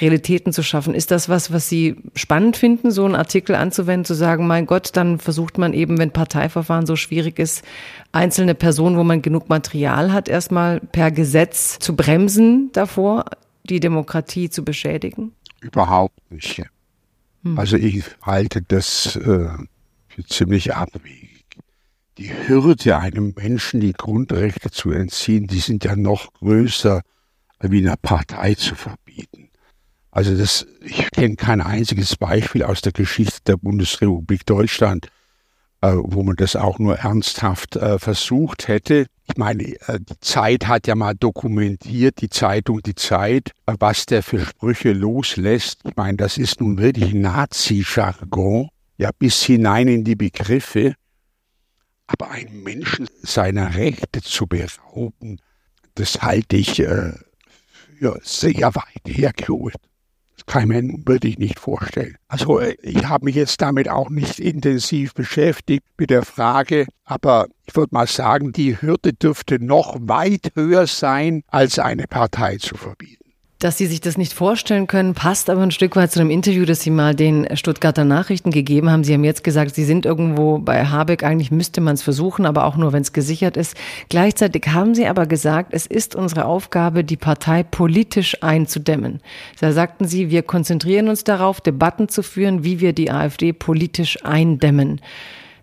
Realitäten 0.00 0.52
zu 0.52 0.62
schaffen. 0.62 0.94
Ist 0.94 1.10
das 1.10 1.28
was, 1.28 1.52
was 1.52 1.68
Sie 1.68 1.96
spannend 2.14 2.56
finden, 2.56 2.90
so 2.90 3.04
einen 3.04 3.14
Artikel 3.14 3.54
anzuwenden, 3.54 4.04
zu 4.04 4.14
sagen, 4.14 4.46
mein 4.46 4.66
Gott, 4.66 4.90
dann 4.94 5.18
versucht 5.18 5.58
man 5.58 5.72
eben, 5.72 5.98
wenn 5.98 6.10
Parteiverfahren 6.10 6.86
so 6.86 6.96
schwierig 6.96 7.38
ist, 7.38 7.64
einzelne 8.12 8.54
Personen, 8.54 8.96
wo 8.96 9.04
man 9.04 9.22
genug 9.22 9.48
Material 9.48 10.12
hat, 10.12 10.28
erstmal 10.28 10.80
per 10.80 11.10
Gesetz 11.10 11.78
zu 11.78 11.94
bremsen 11.94 12.70
davor, 12.72 13.26
die 13.64 13.80
Demokratie 13.80 14.50
zu 14.50 14.64
beschädigen? 14.64 15.32
Überhaupt 15.60 16.30
nicht. 16.30 16.62
Hm. 17.42 17.58
Also 17.58 17.76
ich 17.76 18.04
halte 18.22 18.62
das 18.62 19.16
äh, 19.16 19.48
für 20.08 20.24
ziemlich 20.28 20.74
abwegig. 20.74 21.44
Die 22.18 22.30
Hürde, 22.30 22.98
einem 22.98 23.34
Menschen 23.36 23.80
die 23.80 23.92
Grundrechte 23.92 24.70
zu 24.70 24.90
entziehen, 24.90 25.46
die 25.46 25.58
sind 25.58 25.84
ja 25.84 25.96
noch 25.96 26.32
größer, 26.34 27.02
wie 27.60 27.78
einer 27.78 27.96
Partei 27.96 28.54
zu 28.54 28.74
verbieten. 28.74 29.50
Also 30.10 30.34
das, 30.34 30.66
ich 30.80 31.10
kenne 31.10 31.36
kein 31.36 31.60
einziges 31.60 32.16
Beispiel 32.16 32.62
aus 32.62 32.80
der 32.80 32.92
Geschichte 32.92 33.40
der 33.46 33.58
Bundesrepublik 33.58 34.46
Deutschland, 34.46 35.08
wo 35.80 36.22
man 36.22 36.36
das 36.36 36.56
auch 36.56 36.78
nur 36.78 36.98
ernsthaft 36.98 37.76
äh, 37.76 37.98
versucht 37.98 38.68
hätte. 38.68 39.06
Ich 39.28 39.36
meine, 39.36 39.62
äh, 39.64 40.00
die 40.00 40.20
Zeit 40.20 40.66
hat 40.68 40.86
ja 40.86 40.94
mal 40.94 41.14
dokumentiert, 41.14 42.20
die 42.20 42.28
Zeitung 42.28 42.80
Die 42.82 42.94
Zeit, 42.94 43.52
äh, 43.66 43.74
was 43.78 44.06
der 44.06 44.22
für 44.22 44.40
Sprüche 44.40 44.92
loslässt. 44.92 45.80
Ich 45.84 45.96
meine, 45.96 46.16
das 46.16 46.38
ist 46.38 46.60
nun 46.60 46.78
wirklich 46.78 47.12
Nazi-Jargon, 47.14 48.68
ja, 48.98 49.10
bis 49.18 49.42
hinein 49.42 49.88
in 49.88 50.04
die 50.04 50.16
Begriffe. 50.16 50.94
Aber 52.06 52.30
einen 52.30 52.62
Menschen 52.62 53.08
seiner 53.22 53.74
Rechte 53.74 54.22
zu 54.22 54.46
berauben, 54.46 55.40
das 55.96 56.22
halte 56.22 56.56
ich 56.56 56.78
äh, 56.80 57.12
für 57.98 58.18
sehr 58.22 58.74
weit 58.74 59.02
hergeholt 59.06 59.76
kann 60.46 60.62
ich 60.62 60.68
mir 60.68 61.06
wirklich 61.06 61.38
nicht 61.38 61.58
vorstellen. 61.58 62.16
Also 62.28 62.60
äh, 62.60 62.76
ich 62.82 63.08
habe 63.08 63.24
mich 63.24 63.34
jetzt 63.34 63.60
damit 63.60 63.88
auch 63.88 64.10
nicht 64.10 64.38
intensiv 64.38 65.14
beschäftigt 65.14 65.84
mit 65.98 66.10
der 66.10 66.22
Frage, 66.22 66.86
aber 67.04 67.46
ich 67.66 67.76
würde 67.76 67.94
mal 67.94 68.06
sagen, 68.06 68.52
die 68.52 68.80
Hürde 68.80 69.12
dürfte 69.12 69.62
noch 69.62 69.96
weit 70.00 70.52
höher 70.54 70.86
sein, 70.86 71.42
als 71.48 71.78
eine 71.78 72.06
Partei 72.06 72.56
zu 72.56 72.76
verbieten. 72.76 73.25
Dass 73.58 73.78
Sie 73.78 73.86
sich 73.86 74.02
das 74.02 74.18
nicht 74.18 74.34
vorstellen 74.34 74.86
können, 74.86 75.14
passt 75.14 75.48
aber 75.48 75.62
ein 75.62 75.70
Stück 75.70 75.96
weit 75.96 76.12
zu 76.12 76.20
einem 76.20 76.28
Interview, 76.28 76.66
das 76.66 76.82
Sie 76.82 76.90
mal 76.90 77.14
den 77.14 77.56
Stuttgarter 77.56 78.04
Nachrichten 78.04 78.50
gegeben 78.50 78.90
haben. 78.90 79.02
Sie 79.02 79.14
haben 79.14 79.24
jetzt 79.24 79.44
gesagt, 79.44 79.74
Sie 79.74 79.84
sind 79.84 80.04
irgendwo 80.04 80.58
bei 80.58 80.84
Habeck. 80.84 81.22
Eigentlich 81.22 81.50
müsste 81.50 81.80
man 81.80 81.94
es 81.94 82.02
versuchen, 82.02 82.44
aber 82.44 82.66
auch 82.66 82.76
nur, 82.76 82.92
wenn 82.92 83.00
es 83.00 83.14
gesichert 83.14 83.56
ist. 83.56 83.74
Gleichzeitig 84.10 84.66
haben 84.68 84.94
Sie 84.94 85.06
aber 85.06 85.24
gesagt, 85.24 85.72
es 85.72 85.86
ist 85.86 86.14
unsere 86.14 86.44
Aufgabe, 86.44 87.02
die 87.02 87.16
Partei 87.16 87.62
politisch 87.62 88.42
einzudämmen. 88.42 89.20
Da 89.58 89.72
sagten 89.72 90.06
Sie, 90.06 90.28
wir 90.28 90.42
konzentrieren 90.42 91.08
uns 91.08 91.24
darauf, 91.24 91.62
Debatten 91.62 92.10
zu 92.10 92.22
führen, 92.22 92.62
wie 92.62 92.80
wir 92.80 92.92
die 92.92 93.10
AfD 93.10 93.54
politisch 93.54 94.22
eindämmen. 94.22 95.00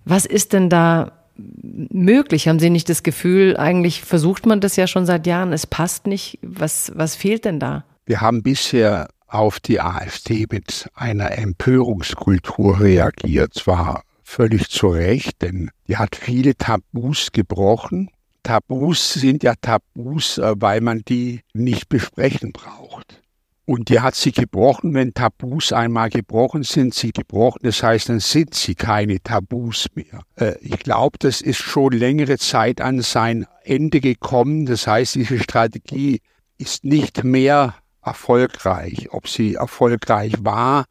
Was 0.04 0.26
ist 0.26 0.54
denn 0.54 0.68
da 0.68 1.12
möglich? 1.36 2.48
Haben 2.48 2.60
Sie 2.60 2.70
nicht 2.70 2.90
das 2.90 3.04
Gefühl, 3.04 3.58
eigentlich 3.58 4.02
versucht 4.02 4.46
man 4.46 4.62
das 4.62 4.76
ja 4.76 4.88
schon 4.88 5.06
seit 5.06 5.28
Jahren, 5.28 5.54
es 5.54 5.68
passt 5.68 6.08
nicht? 6.08 6.40
Was, 6.42 6.92
was 6.96 7.16
fehlt 7.16 7.46
denn 7.46 7.60
da? 7.60 7.86
Wir 8.06 8.22
haben 8.22 8.44
bisher 8.44 9.08
auf 9.28 9.60
die 9.60 9.82
AfD 9.82 10.46
mit 10.52 10.90
einer 10.94 11.32
Empörungskultur 11.38 12.80
reagiert. 12.80 13.56
Zwar 13.56 14.04
völlig 14.24 14.70
zu 14.70 14.90
Recht, 14.90 15.42
denn 15.42 15.72
die 15.88 15.98
hat 15.98 16.16
viele 16.16 16.56
Tabus 16.56 17.32
gebrochen. 17.32 18.10
Tabus 18.44 19.14
sind 19.14 19.42
ja 19.44 19.54
Tabus, 19.60 20.38
äh, 20.38 20.54
weil 20.58 20.82
man 20.82 21.04
die 21.08 21.42
nicht 21.54 21.90
besprechen 21.90 22.52
braucht. 22.52 23.23
Und 23.66 23.90
die 23.90 24.02
hat 24.02 24.16
sie 24.16 24.32
gebrochen. 24.32 24.94
Wenn 24.94 25.14
Tabus 25.14 25.72
einmal 25.72 26.10
gebrochen 26.10 26.64
sind, 26.64 26.94
sie 26.94 27.12
gebrochen. 27.12 27.62
Das 27.64 27.82
heißt, 27.82 28.10
dann 28.10 28.20
sind 28.20 28.54
sie 28.56 28.76
keine 28.76 29.22
Tabus 29.22 29.88
mehr. 29.96 30.24
Äh, 30.36 30.58
ich 30.60 30.80
glaube, 30.80 31.18
das 31.20 31.40
ist 31.42 31.60
schon 31.60 31.94
längere 31.94 32.38
Zeit 32.38 32.82
an 32.82 33.02
sein 33.02 33.46
Ende 33.64 34.02
gekommen. 34.02 34.66
Das 34.66 34.86
heißt, 34.86 35.16
diese 35.16 35.40
Strategie 35.40 36.22
ist 36.58 36.84
nicht 36.84 37.24
mehr 37.24 37.76
erfolgreich. 38.04 39.08
Ob 39.12 39.30
sie 39.30 39.56
erfolgreich 39.56 40.34
war, 40.42 40.86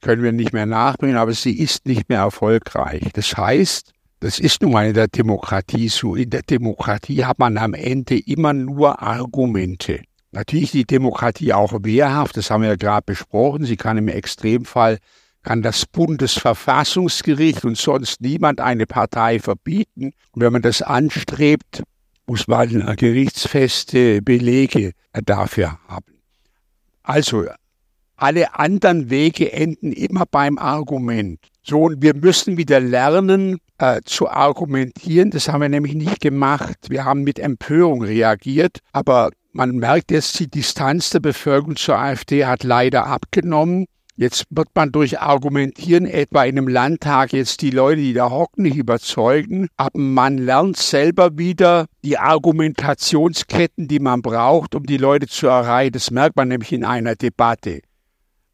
können 0.00 0.22
wir 0.22 0.32
nicht 0.32 0.52
mehr 0.52 0.66
nachbringen, 0.66 1.16
aber 1.16 1.32
sie 1.32 1.58
ist 1.58 1.86
nicht 1.86 2.08
mehr 2.08 2.20
erfolgreich. 2.20 3.02
Das 3.14 3.36
heißt, 3.36 3.92
das 4.20 4.38
ist 4.38 4.62
nun 4.62 4.72
mal 4.72 4.86
in 4.86 4.94
der 4.94 5.08
Demokratie 5.08 5.88
so. 5.88 6.14
In 6.14 6.30
der 6.30 6.42
Demokratie 6.42 7.24
hat 7.24 7.38
man 7.38 7.58
am 7.58 7.74
Ende 7.74 8.18
immer 8.18 8.52
nur 8.52 9.02
Argumente. 9.02 10.02
Natürlich 10.34 10.72
die 10.72 10.84
Demokratie 10.84 11.52
auch 11.52 11.72
wehrhaft, 11.84 12.36
das 12.36 12.50
haben 12.50 12.62
wir 12.62 12.70
ja 12.70 12.76
gerade 12.76 13.04
besprochen. 13.06 13.64
Sie 13.64 13.76
kann 13.76 13.98
im 13.98 14.08
Extremfall, 14.08 14.98
kann 15.44 15.62
das 15.62 15.86
Bundesverfassungsgericht 15.86 17.64
und 17.64 17.78
sonst 17.78 18.20
niemand 18.20 18.60
eine 18.60 18.84
Partei 18.84 19.38
verbieten. 19.38 20.10
Und 20.32 20.42
wenn 20.42 20.52
man 20.52 20.62
das 20.62 20.82
anstrebt, 20.82 21.84
muss 22.26 22.48
man 22.48 22.96
gerichtsfeste 22.96 24.22
Belege 24.22 24.90
dafür 25.24 25.78
haben. 25.86 26.14
Also, 27.04 27.44
alle 28.16 28.58
anderen 28.58 29.10
Wege 29.10 29.52
enden 29.52 29.92
immer 29.92 30.24
beim 30.28 30.58
Argument. 30.58 31.38
So, 31.62 31.82
und 31.82 32.02
wir 32.02 32.14
müssen 32.14 32.56
wieder 32.56 32.80
lernen 32.80 33.58
äh, 33.78 34.00
zu 34.04 34.28
argumentieren. 34.28 35.30
Das 35.30 35.48
haben 35.48 35.60
wir 35.60 35.68
nämlich 35.68 35.94
nicht 35.94 36.20
gemacht. 36.20 36.76
Wir 36.88 37.04
haben 37.04 37.22
mit 37.22 37.38
Empörung 37.38 38.02
reagiert, 38.02 38.78
aber 38.92 39.30
man 39.54 39.76
merkt 39.76 40.10
jetzt, 40.10 40.38
die 40.40 40.48
Distanz 40.48 41.10
der 41.10 41.20
Bevölkerung 41.20 41.76
zur 41.76 41.96
AfD 41.96 42.44
hat 42.44 42.64
leider 42.64 43.06
abgenommen. 43.06 43.86
Jetzt 44.16 44.46
wird 44.50 44.68
man 44.74 44.92
durch 44.92 45.20
Argumentieren 45.20 46.06
etwa 46.06 46.44
in 46.44 46.58
einem 46.58 46.68
Landtag 46.68 47.32
jetzt 47.32 47.62
die 47.62 47.70
Leute, 47.70 48.00
die 48.00 48.12
da 48.12 48.30
hocken, 48.30 48.62
nicht 48.62 48.76
überzeugen. 48.76 49.68
Aber 49.76 49.98
man 49.98 50.38
lernt 50.38 50.76
selber 50.76 51.36
wieder 51.38 51.86
die 52.04 52.18
Argumentationsketten, 52.18 53.88
die 53.88 53.98
man 53.98 54.22
braucht, 54.22 54.74
um 54.74 54.84
die 54.84 54.98
Leute 54.98 55.26
zu 55.26 55.46
erreichen. 55.46 55.92
Das 55.92 56.10
merkt 56.10 56.36
man 56.36 56.48
nämlich 56.48 56.72
in 56.72 56.84
einer 56.84 57.16
Debatte. 57.16 57.80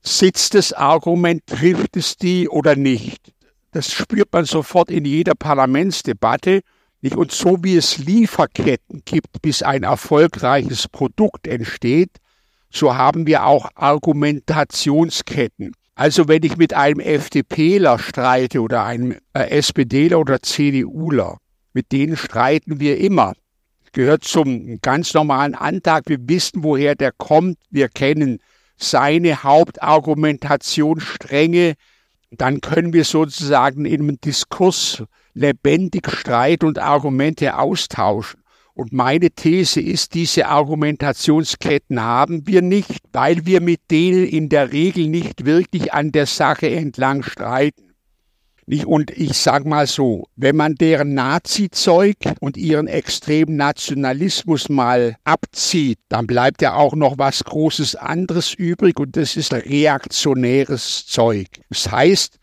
Sitzt 0.02 0.54
das 0.54 0.73
Argument, 0.73 1.42
trifft 1.47 1.97
es 1.97 2.16
die 2.16 2.49
oder 2.49 2.75
nicht? 2.76 3.33
Das 3.73 3.92
spürt 3.92 4.33
man 4.33 4.47
sofort 4.47 4.90
in 4.90 5.04
jeder 5.04 5.35
Parlamentsdebatte. 5.35 6.61
Nicht? 7.02 7.16
Und 7.16 7.33
so 7.33 7.59
wie 7.62 7.76
es 7.76 7.99
Lieferketten 7.99 9.02
gibt, 9.04 9.42
bis 9.42 9.62
ein 9.62 9.83
erfolgreiches 9.85 10.88
Produkt 10.88 11.47
entsteht, 11.47 12.11
so 12.71 12.95
haben 12.95 13.26
wir 13.26 13.45
auch 13.47 13.71
Argumentationsketten. 13.75 15.73
Also 15.95 16.28
wenn 16.28 16.42
ich 16.45 16.57
mit 16.57 16.73
einem 16.73 17.00
FDPler 17.00 17.99
streite 17.99 18.61
oder 18.61 18.85
einem 18.85 19.16
äh, 19.35 19.59
SPDler 19.59 20.21
oder 20.21 20.40
CDUler, 20.40 21.37
mit 21.73 21.92
denen 21.92 22.16
streiten 22.16 22.80
wir 22.80 22.99
immer. 22.99 23.35
Gehört 23.92 24.25
zum 24.25 24.80
ganz 24.83 25.14
normalen 25.14 25.54
Antrag. 25.54 26.02
Wir 26.07 26.19
wissen, 26.28 26.62
woher 26.62 26.95
der 26.95 27.12
kommt. 27.12 27.57
Wir 27.71 27.88
kennen 27.88 28.40
seine 28.76 29.42
Hauptargumentationsstränge. 29.42 31.75
Dann 32.30 32.61
können 32.61 32.92
wir 32.92 33.04
sozusagen 33.04 33.85
in 33.85 34.02
einem 34.02 34.21
Diskurs 34.21 35.02
lebendig 35.34 36.10
Streit 36.10 36.64
und 36.64 36.78
Argumente 36.78 37.58
austauschen. 37.58 38.40
Und 38.75 38.92
meine 38.92 39.30
These 39.30 39.80
ist, 39.80 40.14
diese 40.14 40.46
Argumentationsketten 40.46 42.00
haben 42.00 42.46
wir 42.46 42.62
nicht, 42.62 43.02
weil 43.12 43.44
wir 43.44 43.60
mit 43.60 43.80
denen 43.90 44.26
in 44.26 44.49
der 44.49 44.72
Regel 44.72 45.08
nicht 45.08 45.44
wirklich 45.44 45.92
an 45.92 46.12
der 46.12 46.26
Sache 46.26 46.70
entlang 46.70 47.22
streiten. 47.22 47.90
Und 48.87 49.10
ich 49.10 49.37
sage 49.37 49.68
mal 49.68 49.87
so, 49.88 50.28
wenn 50.37 50.54
man 50.54 50.76
deren 50.76 51.12
Nazi-Zeug 51.14 52.16
und 52.38 52.56
ihren 52.56 52.87
extremen 52.87 53.56
Nationalismus 53.56 54.68
mal 54.68 55.16
abzieht, 55.25 55.99
dann 56.08 56.28
bleibt 56.28 56.62
ja 56.62 56.75
auch 56.75 56.94
noch 56.94 57.18
was 57.18 57.42
Großes 57.42 57.96
anderes 57.96 58.54
übrig 58.54 59.00
und 59.00 59.16
das 59.16 59.37
ist 59.37 59.52
reaktionäres 59.52 61.04
Zeug. 61.06 61.49
Das 61.68 61.90
heißt, 61.90 62.39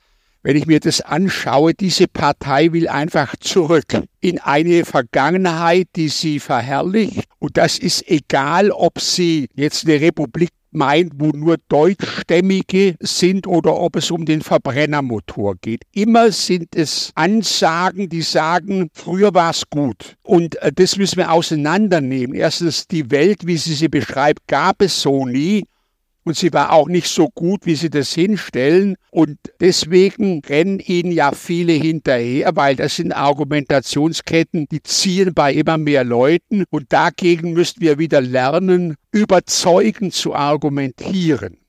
wenn 0.48 0.56
ich 0.56 0.66
mir 0.66 0.80
das 0.80 1.01
anschaue, 1.01 1.74
diese 1.74 2.08
Partei 2.08 2.72
will 2.72 2.88
einfach 2.88 3.36
zurück 3.36 4.01
in 4.22 4.39
eine 4.39 4.86
Vergangenheit, 4.86 5.89
die 5.98 6.08
sie 6.08 6.39
verherrlicht. 6.39 7.25
Und 7.38 7.58
das 7.58 7.77
ist 7.77 8.10
egal, 8.10 8.72
ob 8.72 9.01
sie 9.01 9.50
jetzt 9.56 9.86
eine 9.86 10.00
Republik 10.00 10.51
meint, 10.72 11.12
wo 11.18 11.32
nur 11.32 11.58
Deutschstämmige 11.68 12.96
sind 13.01 13.46
oder 13.46 13.75
ob 13.75 13.98
es 13.98 14.10
um 14.10 14.24
den 14.24 14.42
Verbrennermotor 14.42 15.56
geht. 15.60 15.82
Immer 15.92 16.32
sind 16.32 16.77
es 16.77 17.12
Ansagen, 17.16 18.08
die 18.08 18.22
sagen, 18.22 18.88
früher 18.94 19.34
war 19.34 19.50
es 19.50 19.63
gut. 19.70 20.16
Und 20.24 20.56
äh, 20.62 20.72
das 20.72 20.96
müssen 20.96 21.18
wir 21.18 21.34
auseinandernehmen. 21.34 22.34
Erstens, 22.34 22.88
die 22.88 23.12
Welt, 23.12 23.46
wie 23.46 23.58
sie 23.58 23.74
sie 23.74 23.89
beschreibt, 23.89 24.48
gab 24.48 24.82
es 24.82 25.01
so 25.01 25.25
nie 25.25 25.66
und 26.27 26.36
sie 26.36 26.51
war 26.51 26.74
auch 26.74 26.89
nicht 26.89 27.07
so 27.07 27.29
gut, 27.29 27.65
wie 27.65 27.75
sie 27.75 27.89
das 27.89 28.13
hinstellen. 28.13 28.98
Und 29.12 29.38
deswegen 29.62 30.41
rennen 30.46 30.79
ihnen 30.81 31.13
ja 31.13 31.31
viele 31.31 31.72
hinterher, 31.72 32.53
weil 32.57 32.75
das 32.75 32.98
sind 32.98 33.13
Argumentationsketten, 33.13 34.67
die 34.69 34.84
ziehen 34.84 35.34
bei 35.34 35.53
immer 35.53 35.77
mehr 35.77 36.03
Leuten. 36.03 36.65
Und 36.69 36.91
dagegen 36.91 37.53
müssten 37.53 37.79
wir 37.79 37.98
wieder 37.98 38.19
lernen, 38.19 38.98
überzeugend 39.13 40.13
zu 40.13 40.36
argumentieren. 40.36 41.60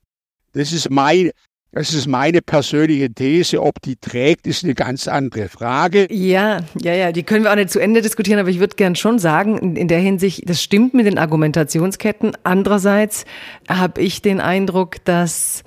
Das 0.54 0.72
ist 0.72 0.90
mein, 0.90 1.30
das 1.72 1.92
ist 1.92 2.06
meine 2.06 2.40
persönliche 2.40 3.12
These. 3.12 3.62
Ob 3.62 3.80
die 3.82 3.96
trägt, 3.96 4.46
ist 4.46 4.64
eine 4.64 4.74
ganz 4.74 5.06
andere 5.06 5.48
Frage. 5.48 6.08
Ja, 6.10 6.60
ja, 6.80 6.94
ja, 6.94 7.12
die 7.12 7.22
können 7.22 7.44
wir 7.44 7.52
auch 7.52 7.56
nicht 7.56 7.70
zu 7.70 7.78
Ende 7.78 8.00
diskutieren, 8.00 8.40
aber 8.40 8.48
ich 8.48 8.58
würde 8.58 8.76
gern 8.76 8.96
schon 8.96 9.18
sagen, 9.18 9.76
in, 9.76 9.88
der 9.88 9.98
Hinsicht, 9.98 10.48
das 10.48 10.62
stimmt 10.62 10.94
mit 10.94 11.06
den 11.06 11.18
Argumentationsketten. 11.18 12.36
Andererseits 12.42 13.26
habe 13.68 14.00
ich 14.00 14.22
den 14.22 14.40
Eindruck, 14.40 15.04
dass 15.04 15.62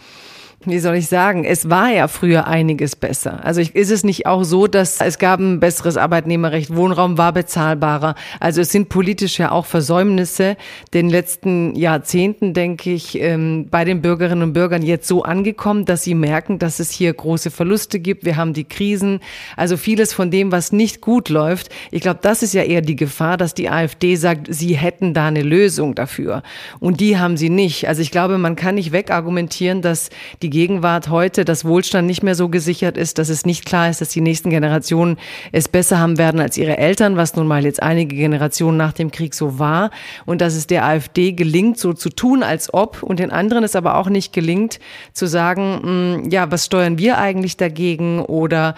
wie 0.66 0.80
soll 0.80 0.96
ich 0.96 1.08
sagen, 1.08 1.44
es 1.44 1.70
war 1.70 1.90
ja 1.90 2.08
früher 2.08 2.48
einiges 2.48 2.96
besser. 2.96 3.46
Also 3.46 3.62
ist 3.62 3.92
es 3.92 4.04
nicht 4.04 4.26
auch 4.26 4.44
so, 4.44 4.68
dass 4.68 5.02
es 5.02 5.18
gab 5.18 5.40
ein 5.40 5.60
besseres 5.60 5.98
Arbeitnehmerrecht, 5.98 6.76
Wohnraum 6.76 7.18
war 7.18 7.34
bezahlbarer. 7.34 8.16
Also 8.40 8.62
es 8.62 8.72
sind 8.72 8.90
politisch 8.90 9.40
ja 9.40 9.52
auch 9.52 9.66
Versäumnisse 9.66 10.58
den 10.94 11.10
letzten 11.10 11.76
Jahrzehnten, 11.76 12.54
denke 12.54 12.92
ich, 12.92 13.20
ähm, 13.20 13.68
bei 13.70 13.86
den 13.86 14.02
Bürgerinnen 14.02 14.44
und 14.44 14.54
Bürgern 14.54 14.84
jetzt 14.84 15.08
so 15.08 15.24
angekommen, 15.24 15.86
dass 15.86 16.04
sie 16.04 16.16
merken, 16.16 16.60
dass 16.60 16.80
es 16.80 16.92
hier 16.92 17.14
große 17.14 17.52
Verluste 17.52 18.00
gibt. 18.00 18.24
Wir 18.26 18.38
haben 18.38 18.54
die 18.54 18.66
Krisen. 18.66 19.20
Also 19.58 19.78
vieles 19.78 20.14
von 20.14 20.32
dem, 20.32 20.52
was 20.52 20.72
nicht 20.72 21.02
gut 21.02 21.30
läuft. 21.30 21.70
Ich 21.90 22.02
glaube, 22.02 22.20
das 22.22 22.44
ist 22.44 22.54
ja 22.54 22.64
eher 22.64 22.82
die 22.82 22.96
Gefahr, 22.96 23.38
dass 23.38 23.54
die 23.56 23.70
AfD 23.70 24.16
sagt, 24.16 24.48
sie 24.50 24.76
hätten 24.76 25.14
da 25.14 25.28
eine 25.28 25.42
Lösung 25.42 25.96
dafür. 25.96 26.44
Und 26.80 27.00
die 27.00 27.18
haben 27.18 27.38
sie 27.38 27.50
nicht. 27.50 27.88
Also 27.88 28.02
ich 28.02 28.12
glaube, 28.12 28.38
man 28.38 28.56
kann 28.56 28.76
nicht 28.76 28.92
wegargumentieren, 28.92 29.82
dass 29.82 30.10
die 30.42 30.51
Gegenwart 30.52 31.10
heute, 31.10 31.44
dass 31.46 31.66
Wohlstand 31.66 32.06
nicht 32.06 32.22
mehr 32.22 32.36
so 32.36 32.50
gesichert 32.50 32.96
ist, 32.96 33.18
dass 33.18 33.30
es 33.30 33.44
nicht 33.44 33.66
klar 33.66 33.90
ist, 33.90 34.02
dass 34.02 34.10
die 34.10 34.22
nächsten 34.22 34.52
Generationen 34.52 35.18
es 35.52 35.68
besser 35.68 35.98
haben 35.98 36.20
werden 36.20 36.40
als 36.40 36.58
ihre 36.58 36.78
Eltern, 36.78 37.18
was 37.18 37.36
nun 37.36 37.48
mal 37.48 37.66
jetzt 37.66 37.82
einige 37.82 38.16
Generationen 38.16 38.78
nach 38.78 38.94
dem 38.94 39.10
Krieg 39.10 39.34
so 39.34 39.58
war. 39.58 39.90
Und 40.28 40.42
dass 40.42 40.54
es 40.54 40.68
der 40.68 40.86
AfD 40.86 41.32
gelingt, 41.32 41.80
so 41.80 41.94
zu 41.94 42.10
tun, 42.10 42.44
als 42.44 42.72
ob 42.72 43.02
und 43.02 43.20
den 43.20 43.32
anderen 43.32 43.64
es 43.64 43.76
aber 43.76 43.96
auch 43.96 44.10
nicht 44.10 44.34
gelingt, 44.34 44.80
zu 45.14 45.26
sagen, 45.26 45.80
mh, 45.82 46.18
hm, 46.18 46.30
ja, 46.30 46.52
was 46.52 46.68
steuern 46.68 47.00
wir 47.00 47.18
eigentlich 47.18 47.58
dagegen? 47.58 48.20
Oder 48.20 48.76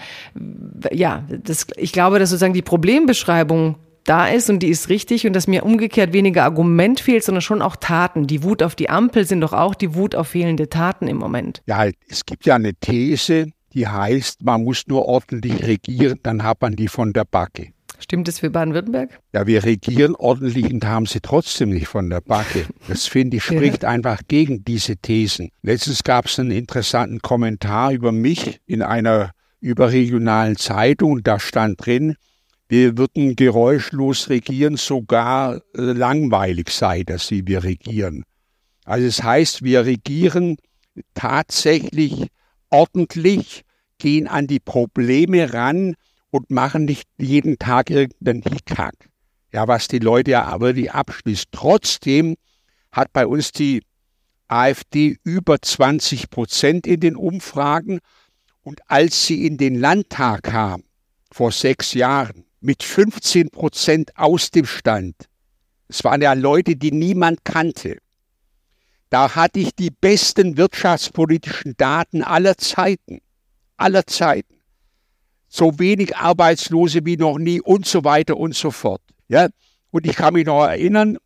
ja, 0.90 1.24
das, 1.28 1.66
ich 1.76 1.92
glaube, 1.92 2.18
dass 2.18 2.30
sozusagen 2.30 2.54
die 2.54 2.62
Problembeschreibung 2.62 3.76
da 4.04 4.28
ist 4.28 4.50
und 4.50 4.60
die 4.60 4.68
ist 4.68 4.88
richtig 4.88 5.26
und 5.26 5.32
dass 5.34 5.46
mir 5.46 5.64
umgekehrt 5.64 6.12
weniger 6.12 6.44
Argument 6.44 7.00
fehlt, 7.00 7.24
sondern 7.24 7.42
schon 7.42 7.62
auch 7.62 7.76
Taten. 7.76 8.26
Die 8.26 8.42
Wut 8.42 8.62
auf 8.62 8.74
die 8.74 8.90
Ampel 8.90 9.26
sind 9.26 9.40
doch 9.40 9.52
auch 9.52 9.74
die 9.74 9.94
Wut 9.94 10.14
auf 10.14 10.28
fehlende 10.28 10.68
Taten 10.68 11.08
im 11.08 11.16
Moment. 11.16 11.62
Ja, 11.66 11.86
es 12.08 12.24
gibt 12.26 12.46
ja 12.46 12.54
eine 12.54 12.74
These, 12.74 13.48
die 13.72 13.88
heißt, 13.88 14.44
man 14.44 14.64
muss 14.64 14.86
nur 14.86 15.06
ordentlich 15.06 15.66
regieren, 15.66 16.20
dann 16.22 16.42
hat 16.42 16.60
man 16.60 16.76
die 16.76 16.88
von 16.88 17.12
der 17.12 17.24
Backe. 17.24 17.72
Stimmt 17.98 18.28
das 18.28 18.40
für 18.40 18.50
Baden-Württemberg? 18.50 19.18
Ja, 19.32 19.46
wir 19.46 19.64
regieren 19.64 20.14
ordentlich 20.16 20.70
und 20.72 20.84
haben 20.84 21.06
sie 21.06 21.20
trotzdem 21.20 21.70
nicht 21.70 21.86
von 21.86 22.10
der 22.10 22.20
Backe. 22.20 22.66
Das 22.88 23.06
finde 23.06 23.36
ich 23.38 23.44
spricht 23.44 23.82
ja. 23.82 23.88
einfach 23.88 24.20
gegen 24.28 24.64
diese 24.64 24.96
Thesen. 24.96 25.50
Letztens 25.62 26.02
gab 26.02 26.26
es 26.26 26.38
einen 26.38 26.50
interessanten 26.50 27.20
Kommentar 27.20 27.92
über 27.92 28.12
mich 28.12 28.60
in 28.66 28.82
einer 28.82 29.30
überregionalen 29.60 30.56
Zeitung. 30.56 31.22
Da 31.22 31.38
stand 31.38 31.84
drin, 31.86 32.16
wir 32.74 32.98
würden 32.98 33.36
geräuschlos 33.36 34.28
regieren, 34.30 34.76
sogar 34.76 35.58
äh, 35.76 35.80
langweilig 35.80 36.70
sei, 36.70 37.04
dass 37.04 37.28
sie 37.28 37.46
wir 37.46 37.62
regieren. 37.62 38.24
Also 38.84 39.06
es 39.06 39.22
heißt, 39.22 39.62
wir 39.62 39.86
regieren 39.86 40.56
tatsächlich 41.14 42.26
ordentlich, 42.70 43.62
gehen 43.98 44.26
an 44.26 44.48
die 44.48 44.58
Probleme 44.58 45.52
ran 45.52 45.94
und 46.30 46.50
machen 46.50 46.84
nicht 46.84 47.08
jeden 47.16 47.60
Tag 47.60 47.90
irgendeinen 47.90 48.42
Hickhack. 48.42 49.08
Ja, 49.52 49.68
was 49.68 49.86
die 49.86 50.00
Leute 50.00 50.32
ja 50.32 50.42
aber 50.42 50.72
die 50.72 50.90
abschließt. 50.90 51.50
Trotzdem 51.52 52.34
hat 52.90 53.12
bei 53.12 53.24
uns 53.24 53.52
die 53.52 53.84
AfD 54.48 55.16
über 55.22 55.62
20 55.62 56.28
Prozent 56.28 56.88
in 56.88 56.98
den 56.98 57.14
Umfragen 57.14 58.00
und 58.62 58.80
als 58.90 59.26
sie 59.26 59.46
in 59.46 59.58
den 59.58 59.78
Landtag 59.78 60.42
kam, 60.42 60.82
vor 61.30 61.52
sechs 61.52 61.94
Jahren, 61.94 62.43
mit 62.64 62.82
15 62.82 63.50
Prozent 63.50 64.16
aus 64.16 64.50
dem 64.50 64.64
Stand. 64.64 65.14
Es 65.86 66.02
waren 66.02 66.22
ja 66.22 66.32
Leute, 66.32 66.76
die 66.76 66.92
niemand 66.92 67.44
kannte. 67.44 67.98
Da 69.10 69.34
hatte 69.34 69.60
ich 69.60 69.74
die 69.74 69.90
besten 69.90 70.56
wirtschaftspolitischen 70.56 71.76
Daten 71.76 72.22
aller 72.22 72.56
Zeiten. 72.56 73.20
Aller 73.76 74.06
Zeiten. 74.06 74.54
So 75.46 75.78
wenig 75.78 76.16
Arbeitslose 76.16 77.04
wie 77.04 77.18
noch 77.18 77.38
nie 77.38 77.60
und 77.60 77.86
so 77.86 78.02
weiter 78.02 78.38
und 78.38 78.54
so 78.54 78.70
fort. 78.70 79.02
Ja? 79.28 79.48
Und 79.90 80.06
ich 80.06 80.16
kann 80.16 80.34
mich 80.34 80.46
noch 80.46 80.64
erinnern, 80.64 81.18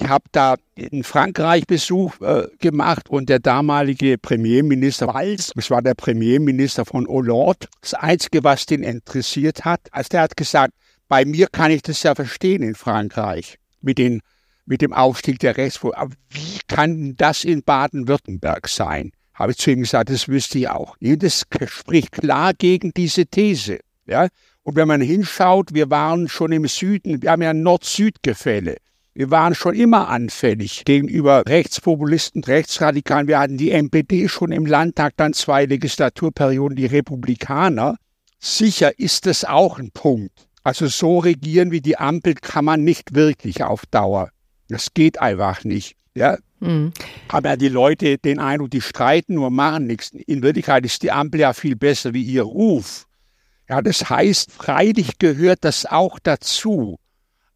ich 0.00 0.08
habe 0.08 0.24
da 0.32 0.56
in 0.74 1.04
Frankreich 1.04 1.66
Besuch 1.66 2.20
äh, 2.20 2.48
gemacht 2.58 3.08
und 3.08 3.28
der 3.28 3.38
damalige 3.38 4.18
Premierminister 4.18 5.06
Valls, 5.06 5.52
das 5.54 5.70
war 5.70 5.82
der 5.82 5.94
Premierminister 5.94 6.84
von 6.84 7.06
Hollande, 7.06 7.66
das 7.80 7.94
Einzige, 7.94 8.44
was 8.44 8.66
den 8.66 8.82
interessiert 8.82 9.64
hat, 9.64 9.80
als 9.92 10.08
der 10.08 10.22
hat 10.22 10.36
gesagt, 10.36 10.74
bei 11.08 11.24
mir 11.24 11.46
kann 11.48 11.70
ich 11.70 11.82
das 11.82 12.02
ja 12.02 12.14
verstehen 12.14 12.62
in 12.62 12.74
Frankreich 12.74 13.58
mit, 13.80 13.98
den, 13.98 14.20
mit 14.64 14.82
dem 14.82 14.92
Aufstieg 14.92 15.38
der 15.38 15.56
Rechtspolitik. 15.56 16.00
Aber 16.00 16.14
wie 16.30 16.58
kann 16.68 17.14
das 17.16 17.44
in 17.44 17.62
Baden-Württemberg 17.62 18.68
sein? 18.68 19.12
Habe 19.34 19.52
ich 19.52 19.58
zu 19.58 19.70
ihm 19.70 19.80
gesagt, 19.80 20.10
das 20.10 20.28
wüsste 20.28 20.58
ich 20.58 20.68
auch. 20.68 20.96
Das 21.00 21.44
spricht 21.66 22.12
klar 22.12 22.54
gegen 22.54 22.92
diese 22.92 23.26
These. 23.26 23.80
Ja? 24.06 24.28
Und 24.62 24.76
wenn 24.76 24.88
man 24.88 25.00
hinschaut, 25.00 25.74
wir 25.74 25.90
waren 25.90 26.28
schon 26.28 26.52
im 26.52 26.66
Süden, 26.66 27.22
wir 27.22 27.30
haben 27.30 27.42
ja 27.42 27.52
Nord-Süd-Gefälle. 27.52 28.78
Wir 29.14 29.30
waren 29.30 29.54
schon 29.54 29.74
immer 29.74 30.08
anfällig 30.08 30.84
gegenüber 30.84 31.42
Rechtspopulisten, 31.46 32.44
Rechtsradikalen. 32.44 33.28
Wir 33.28 33.38
hatten 33.38 33.56
die 33.56 33.70
MPD 33.70 34.28
schon 34.28 34.52
im 34.52 34.66
Landtag, 34.66 35.14
dann 35.16 35.32
zwei 35.32 35.64
Legislaturperioden 35.64 36.76
die 36.76 36.86
Republikaner. 36.86 37.96
Sicher 38.38 38.98
ist 38.98 39.24
das 39.24 39.44
auch 39.44 39.78
ein 39.78 39.90
Punkt. 39.90 40.46
Also 40.66 40.88
so 40.88 41.20
regieren 41.20 41.70
wie 41.70 41.80
die 41.80 41.96
Ampel 41.96 42.34
kann 42.34 42.64
man 42.64 42.82
nicht 42.82 43.14
wirklich 43.14 43.62
auf 43.62 43.86
Dauer. 43.86 44.30
Das 44.68 44.88
geht 44.94 45.20
einfach 45.20 45.62
nicht. 45.62 45.94
Ja, 46.14 46.38
Mhm. 46.60 46.92
Haben 47.28 47.46
ja 47.46 47.56
die 47.56 47.68
Leute 47.68 48.18
den 48.18 48.38
Eindruck, 48.38 48.70
die 48.70 48.80
streiten 48.80 49.34
nur, 49.34 49.50
machen 49.50 49.86
nichts. 49.86 50.10
In 50.10 50.42
Wirklichkeit 50.42 50.86
ist 50.86 51.02
die 51.02 51.12
Ampel 51.12 51.40
ja 51.40 51.52
viel 51.52 51.76
besser 51.76 52.14
wie 52.14 52.22
ihr 52.22 52.44
Ruf. 52.44 53.06
Ja, 53.68 53.82
das 53.82 54.08
heißt, 54.08 54.50
freilich 54.50 55.18
gehört 55.18 55.58
das 55.66 55.84
auch 55.84 56.18
dazu. 56.18 56.98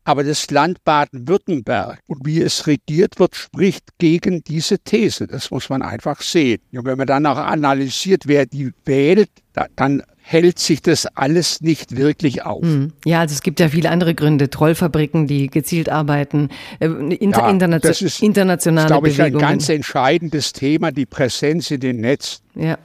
Aber 0.05 0.23
das 0.23 0.51
Land 0.51 0.85
Baden-Württemberg 0.85 2.01
und 2.07 2.27
wie 2.27 2.43
es 2.43 2.67
regiert 2.67 3.19
wird, 3.19 3.37
spricht 3.37 3.85
gegen 3.99 4.45
diese 4.45 4.79
These. 4.79 5.27
Das 5.27 5.51
muss 5.51 5.71
man 5.71 5.83
einfach 5.83 6.21
sehen. 6.21 6.61
Und 6.73 6.85
wenn 6.85 6.99
man 6.99 7.07
dann 7.07 7.27
auch 7.27 7.39
analysiert, 7.39 8.27
wer 8.27 8.45
die 8.45 8.73
wählt, 8.85 9.31
dann 9.77 10.03
hält 10.31 10.61
sich 10.61 10.81
das 10.81 11.07
alles 11.17 11.61
nicht 11.61 11.97
wirklich 11.97 12.45
auf. 12.45 12.63
Hm. 12.63 12.93
Ja, 13.05 13.19
also 13.19 13.33
es 13.33 13.43
gibt 13.43 13.59
ja 13.59 13.69
viele 13.69 13.91
andere 13.91 14.15
Gründe. 14.15 14.49
Trollfabriken, 14.49 15.27
die 15.27 15.49
gezielt 15.49 15.89
arbeiten, 15.89 16.51
äh, 16.79 16.87
inter 16.87 17.41
ja, 17.41 17.51
internation 17.51 17.91
das 17.91 18.01
ist, 18.01 18.23
internationale 18.23 18.87
glaube 18.87 19.09
ich, 19.09 19.17
Bewegungen. 19.17 19.45
ein 19.45 19.51
ganz 19.51 19.69
entscheidendes 19.69 20.53
Thema, 20.53 20.93
die 20.93 21.05
Präsenz 21.05 21.73
in 21.73 21.81
den 21.81 22.01
Netzen. 22.01 22.43
Ja. 22.55 22.79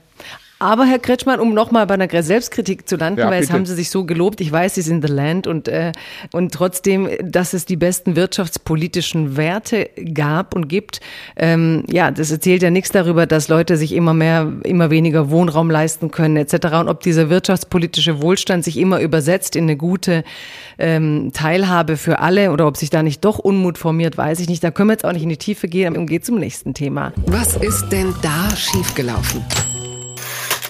Aber 0.57 0.85
Herr 0.85 0.99
Kretschmann, 0.99 1.41
um 1.41 1.53
nochmal 1.53 1.85
bei 1.85 1.95
einer 1.95 2.23
Selbstkritik 2.23 2.87
zu 2.87 2.95
landen, 2.95 3.19
Ja, 3.19 3.27
weil 3.27 3.35
jetzt 3.35 3.47
bitte. 3.47 3.53
haben 3.53 3.65
Sie 3.65 3.75
sich 3.75 3.89
so 3.89 4.05
gelobt, 4.05 4.39
ich 4.39 4.49
weiß, 4.51 4.75
Sie 4.75 4.81
sind 4.81 5.05
the 5.05 5.11
land 5.11 5.47
und, 5.47 5.67
äh, 5.67 5.91
und 6.31 6.53
trotzdem, 6.53 7.09
dass 7.21 7.53
es 7.53 7.65
die 7.65 7.75
besten 7.75 8.15
wirtschaftspolitischen 8.15 9.35
Werte 9.35 9.89
gab 10.13 10.55
und 10.55 10.69
gibt, 10.69 11.01
ähm, 11.35 11.83
ja, 11.91 12.09
das 12.09 12.31
erzählt 12.31 12.61
ja 12.63 12.69
nichts 12.69 12.91
darüber, 12.91 13.25
dass 13.25 13.49
Leute 13.49 13.75
sich 13.75 13.91
immer 13.93 14.13
mehr, 14.13 14.51
immer 14.63 14.89
weniger 14.89 15.29
Wohnraum 15.29 15.69
leisten 15.69 16.09
können 16.11 16.37
etc. 16.37 16.67
Und 16.79 16.87
ob 16.87 17.01
dieser 17.01 17.29
wirtschaftspolitische 17.29 18.21
Wohlstand 18.21 18.63
sich 18.63 18.77
immer 18.77 19.01
übersetzt 19.01 19.57
in 19.57 19.65
eine 19.65 19.75
gute 19.75 20.23
ähm, 20.77 21.31
Teilhabe 21.33 21.97
für 21.97 22.19
alle 22.19 22.51
oder 22.51 22.65
ob 22.67 22.77
sich 22.77 22.89
da 22.89 23.03
nicht 23.03 23.25
doch 23.25 23.39
Unmut 23.39 23.77
formiert, 23.77 24.17
weiß 24.17 24.39
ich 24.39 24.47
nicht. 24.47 24.63
Da 24.63 24.71
können 24.71 24.87
wir 24.89 24.93
jetzt 24.93 25.05
auch 25.05 25.11
nicht 25.13 25.23
in 25.23 25.29
die 25.29 25.37
Tiefe 25.37 25.67
gehen 25.67 25.97
und 25.97 26.05
geht 26.05 26.25
zum 26.25 26.39
nächsten 26.39 26.73
Thema. 26.73 27.11
Was 27.25 27.57
ist 27.57 27.89
denn 27.89 28.13
da 28.21 28.55
schiefgelaufen? 28.55 29.43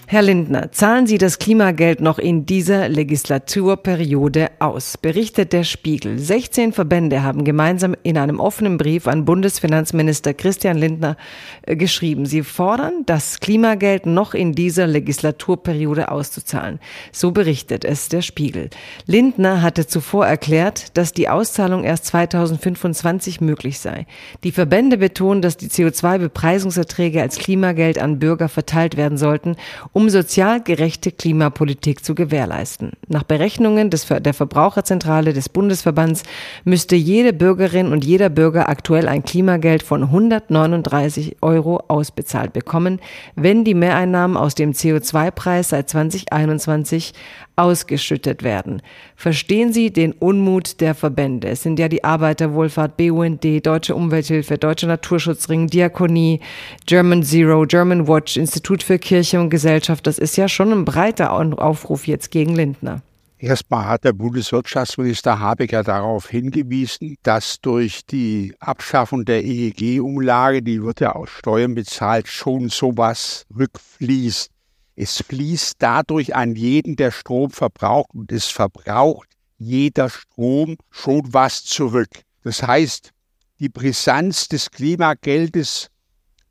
Herr 0.07 0.21
Lindner, 0.21 0.71
zahlen 0.71 1.07
Sie 1.07 1.17
das 1.17 1.39
Klimageld 1.39 1.99
noch 1.99 2.19
in 2.19 2.45
dieser 2.45 2.89
Legislaturperiode 2.89 4.51
aus, 4.59 4.99
berichtet 4.99 5.51
der 5.51 5.63
Spiegel. 5.63 6.19
16 6.19 6.73
Verbände 6.73 7.23
haben 7.23 7.43
gemeinsam 7.43 7.95
in 8.03 8.19
einem 8.19 8.39
offenen 8.39 8.77
Brief 8.77 9.07
an 9.07 9.25
Bundesfinanzminister 9.25 10.35
Christian 10.35 10.77
Lindner 10.77 11.17
äh, 11.63 11.75
geschrieben. 11.75 12.27
Sie 12.27 12.43
fordern, 12.43 13.01
das 13.07 13.39
Klimageld 13.39 14.05
noch 14.05 14.35
in 14.35 14.51
dieser 14.51 14.85
Legislaturperiode 14.85 16.11
auszuzahlen. 16.11 16.79
So 17.11 17.31
berichtet 17.31 17.83
es 17.83 18.07
der 18.07 18.21
Spiegel. 18.21 18.69
Lindner 19.07 19.63
hatte 19.63 19.87
zuvor 19.87 20.27
erklärt, 20.27 20.95
dass 20.97 21.13
die 21.13 21.29
Auszahlung 21.29 21.83
erst 21.83 22.05
2025 22.05 23.41
möglich 23.41 23.79
sei. 23.79 24.05
Die 24.43 24.51
Verbände 24.51 24.99
betonen, 24.99 25.41
dass 25.41 25.57
die 25.57 25.69
CO2-Bepreisungserträge 25.69 27.23
als 27.23 27.39
Klimageld 27.39 27.97
an 27.97 28.19
Bürger 28.19 28.49
verteilt 28.49 28.97
werden 28.97 29.17
sollten, 29.17 29.55
um 29.95 30.09
sozial 30.09 30.61
gerechte 30.61 31.09
Klimapolitik 31.09 32.03
zu 32.03 32.15
gewährleisten. 32.15 32.91
Nach 33.07 33.23
Berechnungen 33.23 33.89
des, 33.89 34.05
der 34.07 34.33
Verbraucherzentrale 34.33 35.31
des 35.31 35.47
Bundesverbands 35.47 36.23
müsste 36.65 36.97
jede 36.97 37.31
Bürgerin 37.31 37.93
und 37.93 38.03
jeder 38.03 38.27
Bürger 38.27 38.67
aktuell 38.67 39.07
ein 39.07 39.23
Klimageld 39.23 39.83
von 39.83 40.03
139 40.03 41.37
Euro 41.41 41.81
ausbezahlt 41.87 42.51
bekommen, 42.51 42.99
wenn 43.37 43.63
die 43.63 43.73
Mehreinnahmen 43.73 44.35
aus 44.35 44.53
dem 44.53 44.73
CO2-Preis 44.73 45.69
seit 45.69 45.89
2021 45.89 47.13
ausgeschüttet 47.55 48.43
werden. 48.43 48.81
Verstehen 49.15 49.71
Sie 49.71 49.93
den 49.93 50.11
Unmut 50.11 50.81
der 50.81 50.93
Verbände? 50.93 51.47
Es 51.47 51.63
sind 51.63 51.79
ja 51.79 51.87
die 51.87 52.03
Arbeiterwohlfahrt, 52.03 52.97
BUND, 52.97 53.65
Deutsche 53.65 53.95
Umwelthilfe, 53.95 54.57
Deutscher 54.57 54.87
Naturschutzring, 54.87 55.67
Diakonie, 55.67 56.41
German 56.85 57.23
Zero, 57.23 57.65
German 57.65 58.09
Watch, 58.09 58.35
Institut 58.35 58.83
für 58.83 58.99
Kirche 58.99 59.39
und 59.39 59.49
Gesellschaft. 59.49 59.84
Das 59.87 60.17
ist 60.17 60.35
ja 60.37 60.47
schon 60.47 60.71
ein 60.71 60.85
breiter 60.85 61.31
Aufruf 61.31 62.07
jetzt 62.07 62.31
gegen 62.31 62.55
Lindner. 62.55 63.01
Erstmal 63.37 63.85
hat 63.85 64.05
der 64.05 64.13
Bundeswirtschaftsminister 64.13 65.39
Habeck 65.39 65.73
ja 65.73 65.83
darauf 65.83 66.29
hingewiesen, 66.29 67.15
dass 67.21 67.59
durch 67.61 68.05
die 68.05 68.55
Abschaffung 68.59 69.25
der 69.25 69.43
EEG-Umlage, 69.43 70.63
die 70.63 70.81
wird 70.81 71.01
ja 71.01 71.11
aus 71.13 71.29
Steuern 71.29 71.75
bezahlt, 71.75 72.27
schon 72.27 72.69
sowas 72.69 73.45
rückfließt. 73.55 74.49
Es 74.95 75.21
fließt 75.21 75.75
dadurch 75.79 76.35
an 76.35 76.55
jeden, 76.55 76.95
der 76.95 77.11
Strom 77.11 77.51
verbraucht 77.51 78.11
und 78.13 78.31
es 78.31 78.45
verbraucht 78.45 79.27
jeder 79.57 80.09
Strom 80.09 80.77
schon 80.89 81.21
was 81.33 81.63
zurück. 81.63 82.09
Das 82.43 82.63
heißt, 82.63 83.11
die 83.59 83.69
Brisanz 83.69 84.47
des 84.47 84.71
Klimageldes 84.71 85.89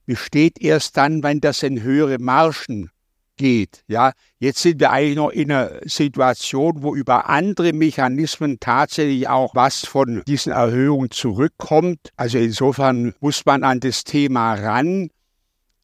besteht 0.06 0.60
erst 0.60 0.96
dann, 0.96 1.22
wenn 1.22 1.40
das 1.40 1.62
in 1.62 1.82
höhere 1.82 2.18
Margen 2.18 2.90
geht. 3.36 3.82
Ja, 3.86 4.12
jetzt 4.38 4.62
sind 4.62 4.80
wir 4.80 4.90
eigentlich 4.90 5.16
noch 5.16 5.30
in 5.30 5.50
einer 5.50 5.80
Situation, 5.84 6.82
wo 6.82 6.94
über 6.94 7.28
andere 7.28 7.72
Mechanismen 7.72 8.58
tatsächlich 8.60 9.28
auch 9.28 9.54
was 9.54 9.86
von 9.86 10.22
diesen 10.26 10.52
Erhöhungen 10.52 11.10
zurückkommt. 11.10 12.10
Also 12.16 12.38
insofern 12.38 13.14
muss 13.20 13.44
man 13.44 13.64
an 13.64 13.80
das 13.80 14.04
Thema 14.04 14.54
ran. 14.54 15.10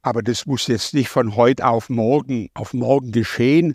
Aber 0.02 0.22
das 0.22 0.46
muss 0.46 0.66
jetzt 0.66 0.94
nicht 0.94 1.08
von 1.08 1.36
heute 1.36 1.66
auf 1.66 1.90
morgen, 1.90 2.48
auf 2.54 2.72
morgen 2.72 3.12
geschehen. 3.12 3.74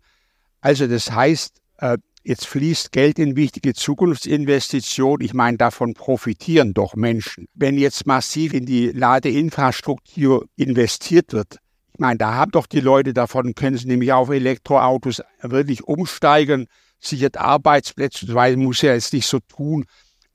Also 0.61 0.87
das 0.87 1.11
heißt, 1.11 1.61
äh, 1.77 1.97
jetzt 2.23 2.47
fließt 2.47 2.91
Geld 2.91 3.19
in 3.19 3.35
wichtige 3.35 3.73
Zukunftsinvestitionen. 3.73 5.23
Ich 5.23 5.33
meine, 5.33 5.57
davon 5.57 5.93
profitieren 5.93 6.73
doch 6.73 6.95
Menschen. 6.95 7.47
Wenn 7.53 7.77
jetzt 7.77 8.07
massiv 8.07 8.53
in 8.53 8.65
die 8.65 8.89
Ladeinfrastruktur 8.89 10.47
investiert 10.55 11.33
wird, 11.33 11.59
ich 11.95 11.99
meine, 11.99 12.17
da 12.17 12.33
haben 12.33 12.51
doch 12.51 12.67
die 12.67 12.81
Leute 12.81 13.13
davon, 13.13 13.55
können 13.55 13.77
sie 13.77 13.87
nämlich 13.87 14.11
auf 14.11 14.29
Elektroautos 14.29 15.23
wirklich 15.41 15.85
umsteigen, 15.85 16.67
sichert 16.99 17.37
Arbeitsplätze, 17.37 18.33
weil 18.33 18.57
muss 18.57 18.81
ja 18.81 18.93
jetzt 18.93 19.13
nicht 19.13 19.25
so 19.25 19.39
tun, 19.39 19.85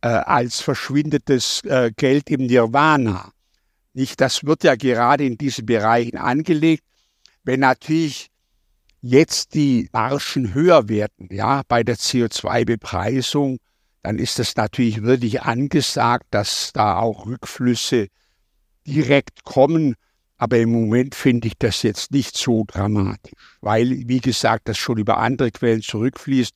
äh, 0.01 0.09
als 0.09 0.63
verschwindetes 0.63 1.63
äh, 1.65 1.93
Geld 1.95 2.31
im 2.31 2.47
Nirvana. 2.47 3.33
Nicht, 3.93 4.23
das 4.23 4.45
wird 4.45 4.65
ja 4.65 4.75
gerade 4.75 5.27
in 5.27 5.37
diesen 5.37 5.67
Bereichen 5.67 6.17
angelegt. 6.17 6.83
Wenn 7.45 7.61
natürlich 7.61 8.29
jetzt 9.03 9.53
die 9.53 9.91
Margen 9.93 10.55
höher 10.55 10.89
werden, 10.89 11.29
ja, 11.31 11.61
bei 11.69 11.83
der 11.83 11.97
CO2-Bepreisung, 11.97 13.59
dann 14.03 14.19
ist 14.19 14.39
es 14.39 14.57
natürlich 14.57 15.03
wirklich 15.03 15.43
angesagt, 15.43 16.25
dass 16.31 16.73
da 16.73 16.97
auch 16.97 17.27
Rückflüsse 17.27 18.09
direkt 18.87 19.45
kommen. 19.45 19.97
Aber 20.41 20.57
im 20.57 20.73
Moment 20.73 21.15
finde 21.15 21.49
ich 21.49 21.59
das 21.59 21.83
jetzt 21.83 22.13
nicht 22.13 22.35
so 22.35 22.65
dramatisch, 22.67 23.33
weil, 23.61 24.09
wie 24.09 24.21
gesagt, 24.21 24.69
das 24.69 24.79
schon 24.79 24.97
über 24.97 25.19
andere 25.19 25.51
Quellen 25.51 25.83
zurückfließt, 25.83 26.55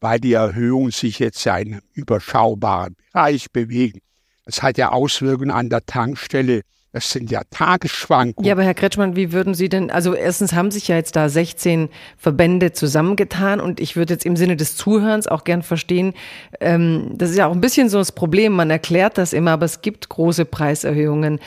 weil 0.00 0.20
die 0.20 0.34
Erhöhungen 0.34 0.90
sich 0.90 1.18
jetzt 1.18 1.46
in 1.46 1.52
einem 1.52 1.80
überschaubaren 1.94 2.94
Bereich 3.10 3.50
bewegen. 3.50 4.00
Das 4.44 4.62
hat 4.62 4.76
ja 4.76 4.92
Auswirkungen 4.92 5.50
an 5.50 5.70
der 5.70 5.86
Tankstelle. 5.86 6.60
Das 6.94 7.10
sind 7.10 7.30
ja 7.30 7.40
Tagesschwankungen. 7.50 8.46
Ja, 8.46 8.52
aber 8.52 8.64
Herr 8.64 8.74
Kretschmann, 8.74 9.16
wie 9.16 9.32
würden 9.32 9.54
Sie 9.54 9.70
denn, 9.70 9.90
also 9.90 10.12
erstens 10.12 10.52
haben 10.52 10.70
sich 10.70 10.88
ja 10.88 10.96
jetzt 10.96 11.16
da 11.16 11.30
16 11.30 11.88
Verbände 12.18 12.72
zusammengetan 12.72 13.60
und 13.60 13.80
ich 13.80 13.96
würde 13.96 14.12
jetzt 14.12 14.26
im 14.26 14.36
Sinne 14.36 14.56
des 14.56 14.76
Zuhörens 14.76 15.26
auch 15.26 15.44
gern 15.44 15.62
verstehen, 15.62 16.12
ähm, 16.60 17.12
das 17.14 17.30
ist 17.30 17.38
ja 17.38 17.46
auch 17.46 17.52
ein 17.52 17.62
bisschen 17.62 17.88
so 17.88 17.96
das 17.96 18.12
Problem, 18.12 18.52
man 18.52 18.68
erklärt 18.68 19.16
das 19.16 19.32
immer, 19.32 19.52
aber 19.52 19.64
es 19.64 19.80
gibt 19.80 20.10
große 20.10 20.44
Preiserhöhungen. 20.44 21.40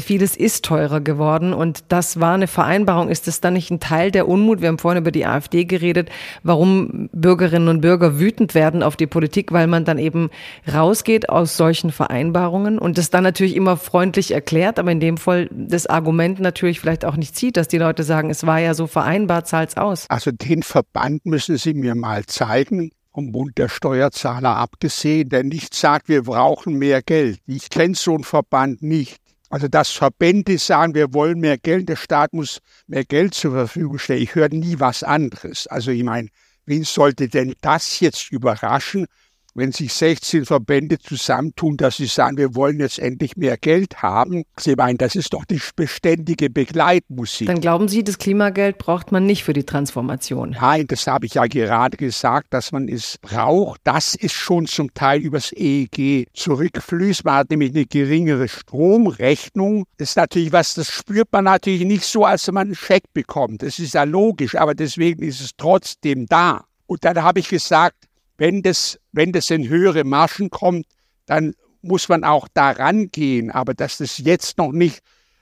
Vieles 0.00 0.36
ist 0.36 0.66
teurer 0.66 1.00
geworden 1.00 1.54
und 1.54 1.84
das 1.88 2.20
war 2.20 2.34
eine 2.34 2.46
Vereinbarung. 2.46 3.08
Ist 3.08 3.26
das 3.26 3.40
dann 3.40 3.54
nicht 3.54 3.70
ein 3.70 3.80
Teil 3.80 4.10
der 4.10 4.28
Unmut? 4.28 4.60
Wir 4.60 4.68
haben 4.68 4.78
vorhin 4.78 5.00
über 5.00 5.12
die 5.12 5.24
AfD 5.24 5.64
geredet, 5.64 6.10
warum 6.42 7.08
Bürgerinnen 7.14 7.68
und 7.68 7.80
Bürger 7.80 8.18
wütend 8.18 8.54
werden 8.54 8.82
auf 8.82 8.96
die 8.96 9.06
Politik, 9.06 9.50
weil 9.50 9.66
man 9.66 9.86
dann 9.86 9.96
eben 9.96 10.28
rausgeht 10.70 11.30
aus 11.30 11.56
solchen 11.56 11.90
Vereinbarungen 11.90 12.78
und 12.78 12.98
das 12.98 13.08
dann 13.08 13.24
natürlich 13.24 13.56
immer 13.56 13.78
freundlich 13.78 14.32
erklärt, 14.32 14.78
aber 14.78 14.89
in 14.90 15.00
dem 15.00 15.16
Fall 15.16 15.48
das 15.50 15.86
Argument 15.86 16.40
natürlich 16.40 16.80
vielleicht 16.80 17.04
auch 17.04 17.16
nicht 17.16 17.36
zieht, 17.36 17.56
dass 17.56 17.68
die 17.68 17.78
Leute 17.78 18.02
sagen, 18.02 18.30
es 18.30 18.46
war 18.46 18.58
ja 18.58 18.74
so 18.74 18.86
vereinbart, 18.86 19.48
zahlt's 19.48 19.76
aus. 19.76 20.06
Also 20.08 20.30
den 20.30 20.62
Verband 20.62 21.24
müssen 21.24 21.56
Sie 21.56 21.74
mir 21.74 21.94
mal 21.94 22.26
zeigen, 22.26 22.90
vom 23.12 23.32
Bund 23.32 23.58
der 23.58 23.68
Steuerzahler 23.68 24.56
abgesehen, 24.56 25.28
der 25.28 25.42
nicht 25.42 25.74
sagt, 25.74 26.08
wir 26.08 26.22
brauchen 26.22 26.78
mehr 26.78 27.02
Geld. 27.02 27.40
Ich 27.46 27.70
kenne 27.70 27.94
so 27.94 28.14
einen 28.14 28.24
Verband 28.24 28.82
nicht. 28.82 29.16
Also 29.48 29.66
dass 29.66 29.90
Verbände 29.90 30.58
sagen, 30.58 30.94
wir 30.94 31.12
wollen 31.12 31.40
mehr 31.40 31.58
Geld, 31.58 31.88
der 31.88 31.96
Staat 31.96 32.32
muss 32.32 32.60
mehr 32.86 33.04
Geld 33.04 33.34
zur 33.34 33.52
Verfügung 33.52 33.98
stellen. 33.98 34.22
Ich 34.22 34.36
höre 34.36 34.48
nie 34.48 34.78
was 34.78 35.02
anderes. 35.02 35.66
Also 35.66 35.90
ich 35.90 36.04
meine, 36.04 36.28
wen 36.66 36.84
sollte 36.84 37.28
denn 37.28 37.54
das 37.60 37.98
jetzt 37.98 38.30
überraschen, 38.30 39.06
wenn 39.54 39.72
sich 39.72 39.92
16 39.92 40.46
Verbände 40.46 40.98
zusammentun, 40.98 41.76
dass 41.76 41.96
sie 41.96 42.06
sagen, 42.06 42.36
wir 42.36 42.54
wollen 42.54 42.80
jetzt 42.80 42.98
endlich 42.98 43.36
mehr 43.36 43.56
Geld 43.56 44.02
haben. 44.02 44.44
Sie 44.58 44.74
meinen, 44.76 44.98
das 44.98 45.16
ist 45.16 45.32
doch 45.32 45.44
die 45.44 45.60
beständige 45.76 46.50
Begleitmusik. 46.50 47.46
Dann 47.46 47.60
glauben 47.60 47.88
Sie, 47.88 48.04
das 48.04 48.18
Klimageld 48.18 48.78
braucht 48.78 49.12
man 49.12 49.26
nicht 49.26 49.44
für 49.44 49.52
die 49.52 49.64
Transformation. 49.64 50.56
Nein, 50.60 50.86
das 50.86 51.06
habe 51.06 51.26
ich 51.26 51.34
ja 51.34 51.46
gerade 51.46 51.96
gesagt, 51.96 52.48
dass 52.54 52.72
man 52.72 52.88
es 52.88 53.18
braucht. 53.18 53.80
Das 53.84 54.14
ist 54.14 54.34
schon 54.34 54.66
zum 54.66 54.92
Teil 54.94 55.20
übers 55.20 55.52
EEG 55.52 56.28
zurückfließt. 56.34 57.24
Man 57.24 57.34
hat 57.34 57.50
nämlich 57.50 57.74
eine 57.74 57.86
geringere 57.86 58.48
Stromrechnung. 58.48 59.84
Das 59.96 60.10
ist 60.10 60.16
natürlich 60.16 60.52
was, 60.52 60.74
das 60.74 60.90
spürt 60.90 61.28
man 61.32 61.44
natürlich 61.44 61.84
nicht 61.84 62.04
so, 62.04 62.24
als 62.24 62.46
wenn 62.46 62.54
man 62.54 62.68
einen 62.68 62.74
Scheck 62.74 63.04
bekommt. 63.12 63.62
Das 63.62 63.78
ist 63.78 63.94
ja 63.94 64.04
logisch, 64.04 64.54
aber 64.54 64.74
deswegen 64.74 65.22
ist 65.22 65.40
es 65.40 65.50
trotzdem 65.56 66.26
da. 66.26 66.64
Und 66.86 67.04
dann 67.04 67.22
habe 67.22 67.40
ich 67.40 67.48
gesagt, 67.48 67.94
wenn 68.40 68.62
das, 68.62 68.98
wenn 69.12 69.30
das 69.32 69.50
in 69.50 69.68
höhere 69.68 70.02
Margen 70.02 70.48
kommt, 70.48 70.86
dann 71.26 71.52
muss 71.82 72.08
man 72.08 72.24
auch 72.24 72.48
daran 72.54 73.10
gehen. 73.10 73.50
Aber 73.50 73.74
dass 73.74 73.98
das 73.98 74.16
jetzt 74.16 74.56
noch 74.56 74.72
nicht 74.72 75.00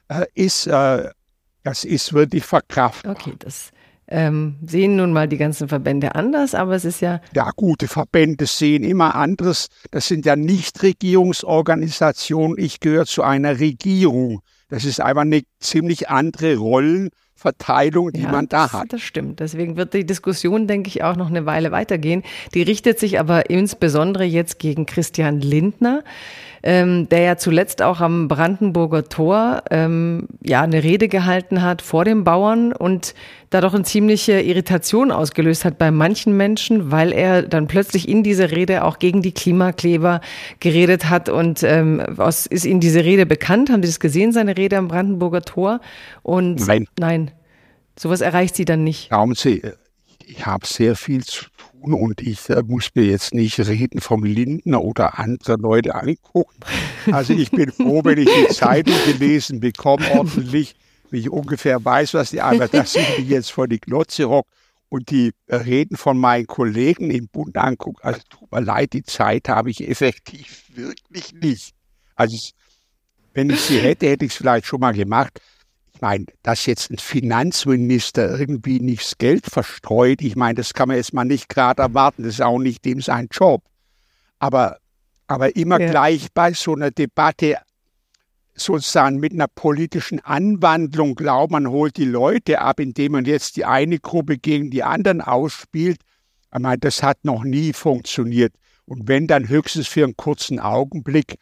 äh, 0.09 0.27
ist, 0.35 0.67
äh, 0.67 1.09
das 1.63 1.85
ist 1.85 2.13
wirklich 2.13 2.45
verkraftbar. 2.45 3.13
Okay, 3.13 3.35
das 3.39 3.71
ähm, 4.09 4.57
sehen 4.67 4.97
nun 4.97 5.13
mal 5.13 5.29
die 5.29 5.37
ganzen 5.37 5.69
Verbände 5.69 6.17
anders, 6.17 6.57
aber 6.57 6.75
es 6.75 6.85
ist 6.85 7.01
ja. 7.01 7.21
Ja, 7.35 7.53
gute 7.55 7.87
Verbände 7.87 8.47
sehen 8.47 8.83
immer 8.83 9.15
anderes. 9.15 9.69
Das 9.93 10.09
sind 10.09 10.27
ja 10.27 10.35
Nichtregierungsorganisationen. 10.35 12.59
Ich 12.59 12.81
gehöre 12.81 13.07
zu 13.07 13.23
einer 13.23 13.61
Regierung. 13.61 14.41
Das 14.71 14.85
ist 14.85 15.01
einfach 15.01 15.23
eine 15.23 15.43
ziemlich 15.61 16.09
andere 16.09 16.57
Rollenverteilung 16.57 17.13
Verteilung, 17.39 18.11
die 18.13 18.23
ja, 18.23 18.33
man 18.33 18.49
da 18.49 18.73
hat. 18.73 18.93
Das 18.93 19.01
stimmt. 19.01 19.39
Deswegen 19.39 19.77
wird 19.77 19.95
die 19.95 20.05
Diskussion, 20.05 20.67
denke 20.67 20.89
ich, 20.89 21.05
auch 21.05 21.15
noch 21.15 21.29
eine 21.29 21.47
Weile 21.47 21.71
weitergehen. 21.71 22.25
Die 22.53 22.63
richtet 22.63 22.99
sich 22.99 23.21
aber 23.21 23.49
insbesondere 23.49 24.25
jetzt 24.25 24.59
gegen 24.59 24.87
Christian 24.87 25.41
Lindner, 25.41 26.03
ähm, 26.63 27.09
der 27.09 27.21
ja 27.21 27.37
zuletzt 27.37 27.83
auch 27.83 28.01
am 28.01 28.29
Brandenburger 28.29 29.05
Tor 29.05 29.63
ähm, 29.71 30.29
ja 30.43 30.63
eine 30.63 30.83
Rede 30.83 31.09
gehalten 31.09 31.63
hat 31.63 31.83
vor 31.83 32.05
den 32.05 32.25
Bauern 32.25 32.73
und 32.73 33.15
da 33.51 33.61
doch 33.61 33.75
eine 33.75 33.85
ziemliche 33.85 34.41
Irritation 34.41 35.11
ausgelöst 35.11 35.65
hat 35.65 35.79
bei 35.79 35.91
manchen 35.91 36.37
Menschen, 36.37 36.91
weil 36.91 37.13
er 37.13 37.43
dann 37.43 37.67
plötzlich 37.67 38.09
in 38.09 38.23
dieser 38.23 38.51
Rede 38.51 38.85
auch 38.85 38.99
gegen 38.99 39.23
die 39.23 39.33
Klimakleber 39.33 40.21
geredet 40.61 41.09
hat. 41.09 41.29
Und 41.29 41.63
ähm, 41.63 42.03
was 42.09 42.47
ist 42.47 42.67
Ihnen 42.67 42.81
diese 42.81 43.05
Rede 43.05 43.25
bekannt? 43.25 43.71
Haben 43.71 43.83
Sie 43.83 43.89
das 43.89 44.01
gesehen, 44.01 44.33
seine 44.33 44.57
Rede 44.57 44.77
am 44.77 44.89
Brandenburger 44.89 45.43
Tor? 45.43 45.81
Und 46.23 46.67
nein. 46.67 46.87
Nein. 46.99 47.31
Sowas 47.99 48.21
erreicht 48.21 48.55
Sie 48.55 48.65
dann 48.65 48.85
nicht. 48.85 49.09
Glauben 49.09 49.35
Sie, 49.35 49.63
ich 50.27 50.47
habe 50.47 50.67
sehr 50.67 50.95
viel 50.95 51.25
zu 51.25 51.47
tun 51.81 51.95
und 51.95 52.21
ich 52.21 52.49
äh, 52.51 52.63
muss 52.63 52.91
mir 52.95 53.05
jetzt 53.05 53.35
nicht 53.35 53.59
Reden 53.59 54.01
vom 54.01 54.25
Lindner 54.25 54.83
oder 54.83 55.19
andere 55.19 55.57
Leute 55.57 55.95
angucken. 55.95 56.61
Also 57.11 57.33
ich 57.33 57.51
bin 57.51 57.71
froh, 57.73 58.03
wenn 58.05 58.19
ich 58.19 58.29
die 58.29 58.55
Zeitung 58.55 58.95
gelesen 59.07 59.61
bekomme, 59.61 60.11
ordentlich, 60.13 60.75
wie 61.11 61.21
ich 61.21 61.31
ungefähr 61.31 61.85
weiß, 61.85 62.15
was 62.15 62.31
die 62.31 62.41
aber 62.41 62.69
das 62.69 62.93
sind 62.93 63.07
die 63.19 63.29
jetzt 63.29 63.51
vor 63.51 63.69
die 63.69 63.81
Glotze 63.81 64.25
rockt 64.25 64.51
und 64.89 65.11
die 65.11 65.33
Reden 65.49 65.97
von 65.97 66.19
meinen 66.19 66.47
Kollegen 66.47 67.11
im 67.11 67.29
Bund 67.29 67.57
angucke. 67.57 68.03
Also 68.05 68.21
tut 68.29 68.51
mir 68.53 68.61
leid, 68.61 68.93
die 68.93 69.03
Zeit 69.03 69.49
habe 69.49 69.71
ich 69.71 69.87
effektiv 69.89 70.65
wirklich 70.75 71.33
nicht. 71.35 71.75
Also 72.15 72.37
wenn 73.35 73.51
ich 73.51 73.61
sie 73.61 73.79
hätte, 73.79 74.09
hätte 74.09 74.25
ich 74.25 74.33
es 74.33 74.37
vielleicht 74.37 74.67
schon 74.67 74.81
mal 74.81 74.93
gemacht. 74.93 75.41
Ich 75.99 76.03
meine, 76.03 76.27
dass 76.45 76.65
jetzt 76.67 76.93
ein 76.93 76.99
Finanzminister 76.99 78.39
irgendwie 78.39 78.79
nichts 78.79 79.19
Geld 79.19 79.47
verstreut, 79.47 80.23
ich 80.23 80.37
meine, 80.37 80.55
das 80.55 80.73
kann 80.73 80.87
man 80.87 80.97
jetzt 80.97 81.13
mal 81.13 81.25
nicht 81.25 81.49
gerade 81.49 81.83
erwarten. 81.83 82.23
Das 82.23 82.35
ist 82.35 82.41
auch 82.41 82.61
nicht 82.61 82.85
dem 82.85 83.01
sein 83.01 83.27
Job. 83.33 83.65
Aber, 84.39 84.79
aber 85.27 85.57
immer 85.57 85.81
ja. 85.81 85.91
gleich 85.91 86.29
bei 86.33 86.53
so 86.53 86.77
einer 86.77 86.93
Debatte 86.93 87.57
sozusagen 88.55 89.17
mit 89.17 89.33
einer 89.33 89.49
politischen 89.49 90.21
Anwandlung 90.21 91.17
glaubt, 91.17 91.51
man 91.51 91.69
holt 91.69 91.97
die 91.97 92.05
Leute 92.05 92.61
ab, 92.61 92.79
indem 92.79 93.11
man 93.13 93.25
jetzt 93.25 93.57
die 93.57 93.65
eine 93.65 93.99
Gruppe 93.99 94.39
gegen 94.39 94.71
die 94.71 94.85
anderen 94.85 95.21
ausspielt. 95.21 95.99
Ich 96.55 96.61
meine, 96.61 96.79
das 96.79 97.03
hat 97.03 97.25
noch 97.25 97.43
nie 97.43 97.73
funktioniert. 97.73 98.55
Und 98.85 99.09
wenn 99.09 99.27
dann 99.27 99.49
höchstens 99.49 99.89
für 99.89 100.05
einen 100.05 100.17
kurzen 100.17 100.61
Augenblick. 100.61 101.39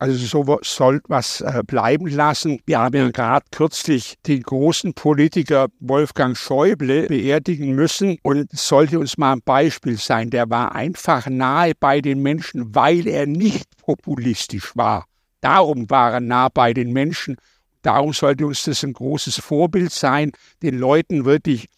Also 0.00 0.14
so 0.16 0.58
soll 0.62 1.00
was 1.08 1.40
äh, 1.40 1.62
bleiben 1.66 2.06
lassen. 2.06 2.60
Wir 2.66 2.78
haben 2.78 2.94
ja 2.94 3.10
gerade 3.10 3.46
kürzlich 3.50 4.14
den 4.26 4.44
großen 4.44 4.94
Politiker 4.94 5.66
Wolfgang 5.80 6.36
Schäuble 6.36 7.08
beerdigen 7.08 7.74
müssen 7.74 8.18
und 8.22 8.48
sollte 8.52 9.00
uns 9.00 9.18
mal 9.18 9.32
ein 9.32 9.42
Beispiel 9.44 9.98
sein. 9.98 10.30
Der 10.30 10.48
war 10.50 10.72
einfach 10.72 11.26
nahe 11.26 11.72
bei 11.78 12.00
den 12.00 12.22
Menschen, 12.22 12.76
weil 12.76 13.08
er 13.08 13.26
nicht 13.26 13.76
populistisch 13.78 14.76
war. 14.76 15.04
Darum 15.40 15.90
war 15.90 16.12
er 16.12 16.20
nah 16.20 16.48
bei 16.48 16.72
den 16.72 16.92
Menschen. 16.92 17.36
Darum 17.82 18.12
sollte 18.12 18.46
uns 18.46 18.62
das 18.64 18.84
ein 18.84 18.92
großes 18.92 19.40
Vorbild 19.40 19.90
sein, 19.92 20.30
den 20.62 20.78
Leuten 20.78 21.24
wirklich 21.24 21.68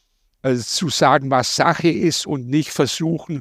äh, 0.42 0.56
zu 0.56 0.90
sagen, 0.90 1.30
was 1.30 1.56
Sache 1.56 1.88
ist 1.88 2.26
und 2.26 2.48
nicht 2.48 2.70
versuchen, 2.70 3.40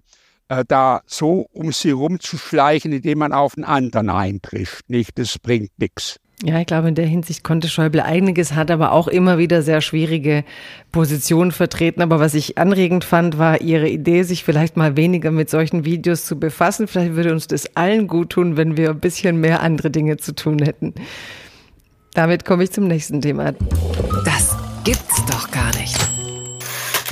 äh, 0.50 0.66
da 0.68 1.02
so 1.06 1.48
um 1.54 1.72
sie 1.72 1.92
rumzuschleichen, 1.92 2.92
indem 2.92 3.20
man 3.20 3.34
auf 3.34 3.56
einen 3.56 3.64
anderen 3.64 4.10
eintrischt. 4.10 4.82
Nicht, 4.88 5.18
das 5.18 5.40
bringt 5.40 5.72
nichts. 5.78 6.20
Ja, 6.42 6.58
ich 6.60 6.68
glaube, 6.68 6.88
in 6.88 6.96
der 6.96 7.06
Hinsicht 7.06 7.44
konnte 7.44 7.68
Schäuble 7.68 8.04
einiges, 8.04 8.54
hat 8.54 8.72
aber 8.72 8.94
auch 8.94 9.10
immer 9.10 9.38
wieder 9.38 9.62
sehr 9.62 9.82
schwierige 9.82 10.46
Positionen 10.92 11.52
vertreten. 11.52 12.02
Aber 12.02 12.22
was 12.22 12.34
ich 12.34 12.58
anregend 12.58 13.04
fand, 13.04 13.38
war 13.38 13.60
Ihre 13.60 13.90
Idee, 13.90 14.24
sich 14.24 14.46
vielleicht 14.46 14.78
mal 14.78 14.96
weniger 14.96 15.32
mit 15.32 15.50
solchen 15.50 15.84
Videos 15.84 16.26
zu 16.26 16.40
befassen. 16.40 16.88
Vielleicht 16.88 17.16
würde 17.16 17.34
uns 17.34 17.48
das 17.48 17.76
allen 17.76 18.08
gut 18.08 18.30
tun, 18.30 18.56
wenn 18.56 18.78
wir 18.78 18.92
ein 18.92 19.02
bisschen 19.02 19.42
mehr 19.42 19.62
andere 19.62 19.92
Dinge 19.92 20.16
zu 20.16 20.34
tun 20.34 20.60
hätten. 20.60 20.94
Damit 22.14 22.46
komme 22.46 22.64
ich 22.64 22.72
zum 22.72 22.88
nächsten 22.88 23.22
Thema. 23.22 23.52
Das 24.24 24.56
gibt's 24.86 25.26
doch 25.26 25.52
gar 25.52 25.76
nicht 25.78 26.09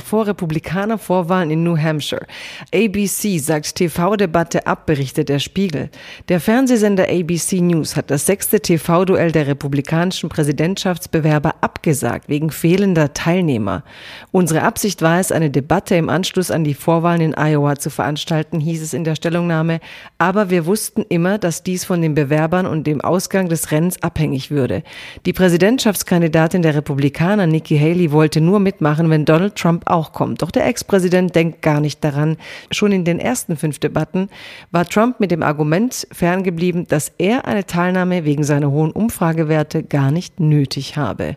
vor 0.08 0.26
Republikaner-Vorwahlen 0.26 1.50
in 1.50 1.62
New 1.62 1.76
Hampshire. 1.76 2.26
ABC 2.74 3.38
sagt 3.38 3.74
TV-Debatte 3.74 4.66
ab, 4.66 4.86
berichtet 4.86 5.28
der 5.28 5.38
Spiegel. 5.38 5.90
Der 6.30 6.40
Fernsehsender 6.40 7.08
ABC 7.10 7.60
News 7.60 7.94
hat 7.94 8.10
das 8.10 8.24
sechste 8.24 8.60
TV-Duell 8.60 9.32
der 9.32 9.46
republikanischen 9.46 10.30
Präsidentschaftsbewerber 10.30 11.56
abgesagt 11.60 12.30
wegen 12.30 12.50
fehlender 12.50 13.12
Teilnehmer. 13.12 13.84
Unsere 14.32 14.62
Absicht 14.62 15.02
war 15.02 15.20
es, 15.20 15.30
eine 15.30 15.50
Debatte 15.50 15.94
im 15.96 16.08
Anschluss 16.08 16.50
an 16.50 16.64
die 16.64 16.72
Vorwahlen 16.72 17.20
in 17.20 17.34
Iowa 17.34 17.76
zu 17.76 17.90
veranstalten, 17.90 18.60
hieß 18.60 18.80
es 18.80 18.94
in 18.94 19.04
der 19.04 19.14
Stellungnahme. 19.14 19.80
Aber 20.16 20.48
wir 20.48 20.64
wussten 20.64 21.04
immer, 21.10 21.36
dass 21.36 21.62
dies 21.62 21.84
von 21.84 22.00
den 22.00 22.14
Bewerbern 22.14 22.64
und 22.64 22.86
dem 22.86 23.02
Ausgang 23.02 23.50
des 23.50 23.70
Rennens 23.72 24.02
abhängig 24.02 24.50
würde. 24.50 24.82
Die 25.26 25.34
Präsidentschaftskandidatin 25.34 26.62
der 26.62 26.74
Republikaner, 26.74 27.46
Nikki 27.46 27.78
Haley, 27.78 28.10
wollte 28.10 28.40
nur 28.40 28.58
mitmachen, 28.58 29.10
wenn 29.10 29.24
Donald 29.24 29.56
Trump 29.56 29.82
auch 29.86 29.97
auch 29.98 30.12
kommt. 30.12 30.42
Doch 30.42 30.50
der 30.50 30.66
Ex-Präsident 30.66 31.34
denkt 31.34 31.62
gar 31.62 31.80
nicht 31.80 32.02
daran. 32.04 32.36
Schon 32.70 32.92
in 32.92 33.04
den 33.04 33.18
ersten 33.18 33.56
fünf 33.56 33.78
Debatten 33.78 34.28
war 34.70 34.86
Trump 34.86 35.20
mit 35.20 35.30
dem 35.30 35.42
Argument 35.42 36.06
ferngeblieben, 36.12 36.86
dass 36.86 37.12
er 37.18 37.46
eine 37.46 37.66
Teilnahme 37.66 38.24
wegen 38.24 38.44
seiner 38.44 38.70
hohen 38.70 38.92
Umfragewerte 38.92 39.82
gar 39.82 40.10
nicht 40.10 40.40
nötig 40.40 40.96
habe. 40.96 41.36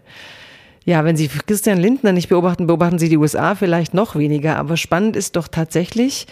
Ja, 0.83 1.05
wenn 1.05 1.15
Sie 1.15 1.27
Christian 1.27 1.77
Lindner 1.77 2.11
nicht 2.11 2.29
beobachten, 2.29 2.65
beobachten 2.65 2.97
Sie 2.97 3.09
die 3.09 3.17
USA 3.17 3.53
vielleicht 3.53 3.93
noch 3.93 4.15
weniger. 4.15 4.57
Aber 4.57 4.77
spannend 4.77 5.15
ist 5.15 5.35
doch 5.35 5.47
tatsächlich, 5.47 6.25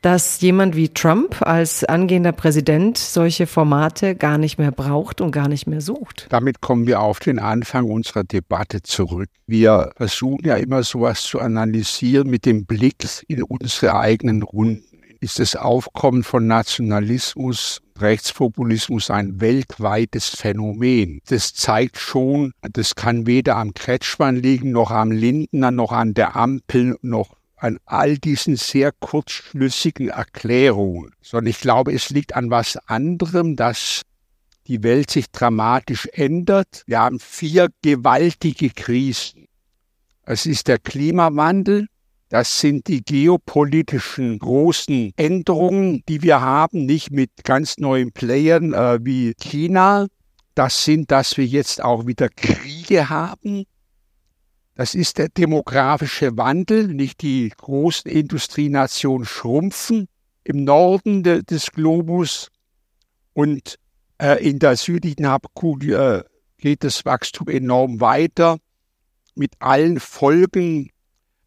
dass 0.00 0.40
jemand 0.40 0.76
wie 0.76 0.90
Trump 0.90 1.42
als 1.42 1.82
angehender 1.82 2.30
Präsident 2.30 2.98
solche 2.98 3.48
Formate 3.48 4.14
gar 4.14 4.38
nicht 4.38 4.58
mehr 4.58 4.70
braucht 4.70 5.20
und 5.20 5.32
gar 5.32 5.48
nicht 5.48 5.66
mehr 5.66 5.80
sucht. 5.80 6.26
Damit 6.30 6.60
kommen 6.60 6.86
wir 6.86 7.00
auf 7.00 7.18
den 7.18 7.40
Anfang 7.40 7.90
unserer 7.90 8.22
Debatte 8.22 8.82
zurück. 8.82 9.28
Wir 9.48 9.90
versuchen 9.96 10.44
ja 10.46 10.54
immer 10.54 10.84
sowas 10.84 11.22
zu 11.22 11.40
analysieren 11.40 12.30
mit 12.30 12.46
dem 12.46 12.64
Blick 12.64 12.96
in 13.26 13.42
unsere 13.42 13.98
eigenen 13.98 14.42
Runden. 14.44 14.84
Ist 15.18 15.38
das 15.38 15.56
Aufkommen 15.56 16.24
von 16.24 16.46
Nationalismus, 16.46 17.80
Rechtspopulismus 17.98 19.10
ein 19.10 19.40
weltweites 19.40 20.28
Phänomen? 20.28 21.20
Das 21.28 21.54
zeigt 21.54 21.98
schon, 21.98 22.52
das 22.60 22.94
kann 22.94 23.26
weder 23.26 23.56
am 23.56 23.72
Kretschmann 23.72 24.36
liegen, 24.36 24.72
noch 24.72 24.90
am 24.90 25.10
Lindner, 25.10 25.70
noch 25.70 25.92
an 25.92 26.12
der 26.12 26.36
Ampel, 26.36 26.98
noch 27.00 27.34
an 27.56 27.78
all 27.86 28.18
diesen 28.18 28.56
sehr 28.56 28.92
kurzschlüssigen 28.92 30.10
Erklärungen, 30.10 31.12
sondern 31.22 31.50
ich 31.50 31.60
glaube, 31.60 31.94
es 31.94 32.10
liegt 32.10 32.36
an 32.36 32.50
was 32.50 32.76
anderem, 32.86 33.56
dass 33.56 34.02
die 34.66 34.82
Welt 34.82 35.10
sich 35.10 35.30
dramatisch 35.30 36.06
ändert. 36.12 36.82
Wir 36.86 37.00
haben 37.00 37.20
vier 37.20 37.68
gewaltige 37.82 38.68
Krisen. 38.70 39.46
Es 40.24 40.44
ist 40.44 40.68
der 40.68 40.78
Klimawandel, 40.78 41.86
das 42.28 42.60
sind 42.60 42.88
die 42.88 43.04
geopolitischen 43.04 44.38
großen 44.38 45.12
Änderungen, 45.16 46.02
die 46.08 46.22
wir 46.22 46.40
haben, 46.40 46.84
nicht 46.84 47.12
mit 47.12 47.30
ganz 47.44 47.78
neuen 47.78 48.10
Playern 48.12 48.72
äh, 48.72 48.98
wie 49.02 49.34
China. 49.34 50.06
Das 50.54 50.84
sind, 50.84 51.10
dass 51.10 51.36
wir 51.36 51.46
jetzt 51.46 51.82
auch 51.82 52.06
wieder 52.06 52.28
Kriege 52.28 53.08
haben. 53.10 53.64
Das 54.74 54.94
ist 54.94 55.18
der 55.18 55.28
demografische 55.28 56.36
Wandel, 56.36 56.88
nicht 56.88 57.22
die 57.22 57.50
großen 57.56 58.10
Industrienationen 58.10 59.24
schrumpfen 59.24 60.08
im 60.42 60.64
Norden 60.64 61.22
de, 61.22 61.42
des 61.42 61.70
Globus 61.72 62.50
und 63.32 63.78
äh, 64.18 64.44
in 64.46 64.58
der 64.58 64.76
südlichen 64.76 65.28
Halbkugel 65.28 65.92
äh, 65.94 66.24
geht 66.58 66.84
das 66.84 67.04
Wachstum 67.04 67.48
enorm 67.48 68.00
weiter 68.00 68.58
mit 69.34 69.52
allen 69.60 70.00
Folgen, 70.00 70.90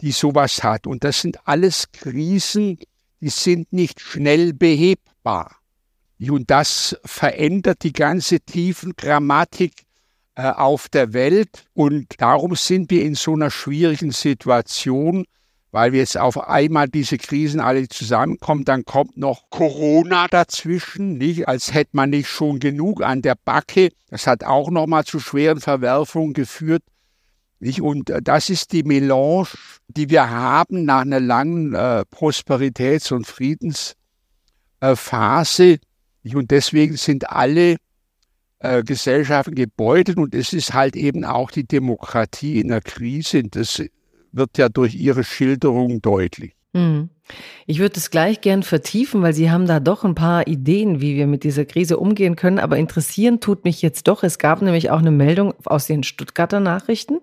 die 0.02 0.12
sowas 0.12 0.64
hat. 0.64 0.88
Und 0.88 1.04
das 1.04 1.22
sind 1.22 1.40
alles 1.48 1.92
Krisen, 1.92 2.80
die 3.22 3.30
sind 3.30 3.72
nicht 3.74 4.00
schnell 4.00 4.54
behebbar. 4.54 5.56
Und 6.20 6.50
das 6.52 6.98
verändert 7.06 7.84
die 7.84 7.94
ganze 7.94 8.40
tiefen 8.42 8.94
Grammatik 8.98 9.74
äh, 10.36 10.50
auf 10.50 10.90
der 10.90 11.14
Welt. 11.14 11.66
Und 11.74 12.08
darum 12.18 12.56
sind 12.56 12.92
wir 12.92 13.04
in 13.04 13.16
so 13.16 13.34
einer 13.34 13.52
schwierigen 13.52 14.12
Situation, 14.12 15.26
weil 15.72 15.94
wir 15.94 16.00
jetzt 16.00 16.18
auf 16.18 16.38
einmal 16.48 16.90
diese 16.90 17.18
Krisen 17.18 17.62
alle 17.62 17.88
zusammenkommen. 17.88 18.66
Dann 18.66 18.84
kommt 18.84 19.18
noch 19.18 19.50
Corona 19.50 20.28
dazwischen, 20.28 21.18
nicht? 21.18 21.48
Als 21.48 21.74
hätte 21.74 21.92
man 21.94 22.10
nicht 22.10 22.28
schon 22.28 22.60
genug 22.60 23.02
an 23.02 23.22
der 23.22 23.36
Backe. 23.36 23.90
Das 24.10 24.28
hat 24.28 24.44
auch 24.44 24.70
nochmal 24.70 25.06
zu 25.06 25.20
schweren 25.20 25.62
Verwerfungen 25.62 26.34
geführt. 26.34 26.84
Und 27.82 28.10
äh, 28.10 28.22
das 28.22 28.50
ist 28.50 28.72
die 28.72 28.84
Melange, 28.84 29.48
die 29.88 30.10
wir 30.10 30.30
haben 30.30 30.86
nach 30.86 31.02
einer 31.02 31.19
langen 31.19 31.74
äh, 31.74 32.06
Prosperitäts- 32.10 33.12
und 33.12 33.28
Friedensphase. 33.28 33.98
Äh, 35.63 35.80
und 36.36 36.52
deswegen 36.52 36.95
sind 36.95 37.30
alle 37.30 37.78
äh, 38.60 38.84
Gesellschaften 38.84 39.56
gebeutelt 39.56 40.17
und 40.17 40.36
es 40.36 40.54
ist 40.54 40.74
halt 40.74 40.95
eben 40.95 41.26
auch 41.26 41.50
die 41.52 41.65
Demokratie 41.65 42.60
in 42.60 42.67
der 42.69 42.82
Krise. 42.82 43.43
Das 43.43 43.82
wird 44.32 44.58
ja 44.58 44.69
durch 44.69 44.95
Ihre 44.95 45.24
Schilderung 45.24 46.02
deutlich. 46.02 46.56
Mhm. 46.74 47.10
Ich 47.68 47.80
würde 47.80 47.98
es 47.98 48.10
gleich 48.10 48.42
gern 48.42 48.63
vertiefen, 48.63 49.22
weil 49.22 49.34
Sie 49.34 49.52
haben 49.52 49.68
da 49.68 49.80
doch 49.80 50.04
ein 50.04 50.15
paar 50.15 50.48
Ideen, 50.48 51.02
wie 51.02 51.15
wir 51.15 51.28
mit 51.28 51.44
dieser 51.44 51.65
Krise 51.65 51.98
umgehen 51.98 52.36
können. 52.36 52.60
Aber 52.60 52.78
interessieren 52.78 53.39
tut 53.39 53.63
mich 53.63 53.82
jetzt 53.82 54.08
doch. 54.08 54.24
Es 54.24 54.39
gab 54.39 54.62
nämlich 54.62 54.89
auch 54.89 55.00
eine 55.00 55.12
Meldung 55.12 55.54
aus 55.65 55.86
den 55.86 56.04
Stuttgarter 56.04 56.60
Nachrichten. 56.60 57.20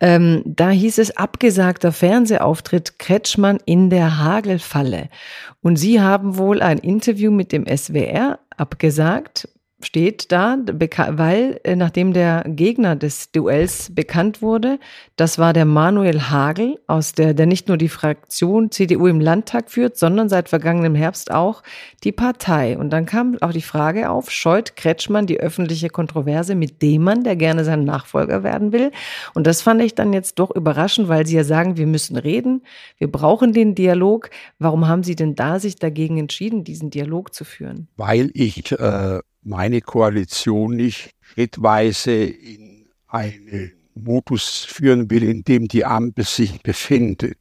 Ähm, 0.00 0.42
da 0.44 0.70
hieß 0.70 0.98
es 0.98 1.16
abgesagter 1.16 1.92
Fernsehauftritt 1.92 2.98
Kretschmann 2.98 3.58
in 3.64 3.90
der 3.90 4.18
Hagelfalle. 4.18 5.08
Und 5.62 5.76
Sie 5.76 6.00
haben 6.00 6.36
wohl 6.36 6.62
ein 6.62 6.78
Interview 6.78 7.30
mit 7.30 7.52
dem 7.52 7.64
SWR 7.66 8.38
abgesagt 8.56 9.48
steht 9.82 10.32
da, 10.32 10.56
weil 11.10 11.60
äh, 11.64 11.76
nachdem 11.76 12.14
der 12.14 12.44
Gegner 12.46 12.96
des 12.96 13.30
Duells 13.30 13.94
bekannt 13.94 14.40
wurde, 14.40 14.78
das 15.16 15.38
war 15.38 15.52
der 15.52 15.66
Manuel 15.66 16.22
Hagel 16.22 16.78
aus 16.86 17.12
der, 17.12 17.34
der 17.34 17.44
nicht 17.44 17.68
nur 17.68 17.76
die 17.76 17.90
Fraktion 17.90 18.70
CDU 18.70 19.06
im 19.06 19.20
Landtag 19.20 19.70
führt, 19.70 19.98
sondern 19.98 20.30
seit 20.30 20.48
vergangenem 20.48 20.94
Herbst 20.94 21.30
auch 21.30 21.62
die 22.04 22.12
Partei. 22.12 22.78
Und 22.78 22.88
dann 22.90 23.04
kam 23.04 23.36
auch 23.42 23.52
die 23.52 23.60
Frage 23.60 24.08
auf, 24.08 24.30
scheut 24.30 24.76
Kretschmann 24.76 25.26
die 25.26 25.40
öffentliche 25.40 25.90
Kontroverse 25.90 26.54
mit 26.54 26.80
dem 26.80 27.04
Mann, 27.04 27.22
der 27.22 27.36
gerne 27.36 27.64
sein 27.64 27.84
Nachfolger 27.84 28.42
werden 28.42 28.72
will? 28.72 28.92
Und 29.34 29.46
das 29.46 29.60
fand 29.60 29.82
ich 29.82 29.94
dann 29.94 30.14
jetzt 30.14 30.38
doch 30.38 30.50
überraschend, 30.54 31.08
weil 31.08 31.26
Sie 31.26 31.36
ja 31.36 31.44
sagen, 31.44 31.76
wir 31.76 31.86
müssen 31.86 32.16
reden, 32.16 32.62
wir 32.96 33.12
brauchen 33.12 33.52
den 33.52 33.74
Dialog. 33.74 34.30
Warum 34.58 34.88
haben 34.88 35.02
Sie 35.02 35.16
denn 35.16 35.34
da 35.34 35.60
sich 35.60 35.76
dagegen 35.76 36.16
entschieden, 36.16 36.64
diesen 36.64 36.88
Dialog 36.88 37.34
zu 37.34 37.44
führen? 37.44 37.88
Weil 37.96 38.30
ich 38.32 38.72
äh 38.72 39.20
meine 39.46 39.80
Koalition 39.80 40.74
nicht 40.74 41.10
schrittweise 41.20 42.12
in 42.12 42.88
einen 43.06 43.72
Modus 43.94 44.64
führen 44.64 45.08
will, 45.08 45.22
in 45.22 45.44
dem 45.44 45.68
die 45.68 45.84
Ampel 45.84 46.24
sich 46.24 46.62
befindet. 46.62 47.38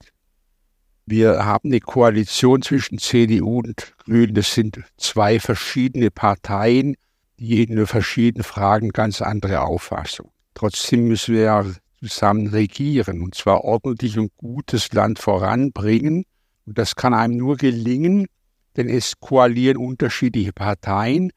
Wir 1.08 1.46
haben 1.46 1.70
eine 1.70 1.80
Koalition 1.80 2.62
zwischen 2.62 3.00
CDU 3.00 3.60
und 3.60 3.94
Grünen. 3.98 4.36
Das 4.36 4.54
sind 4.54 4.84
zwei 4.98 5.40
verschiedene 5.40 6.12
Parteien, 6.12 6.96
die 7.40 7.64
in 7.64 7.86
verschiedenen 7.86 8.44
Fragen 8.44 8.90
ganz 8.90 9.22
andere 9.22 9.62
Auffassungen. 9.62 10.32
Trotzdem 10.54 11.08
müssen 11.08 11.36
wir 11.36 11.42
ja 11.42 11.66
zusammen 12.00 12.48
regieren 12.48 13.22
und 13.22 13.36
zwar 13.36 13.64
ordentlich 13.64 14.18
und 14.18 14.32
gutes 14.38 14.94
Land 14.94 15.20
voranbringen. 15.20 16.26
Und 16.66 16.78
das 16.78 16.96
kann 16.96 17.14
einem 17.14 17.38
nur 17.38 17.58
gelingen, 17.58 18.28
denn 18.78 18.90
es 18.90 19.20
koalieren 19.20 19.78
unterschiedliche 19.78 20.54
Parteien 20.54 21.32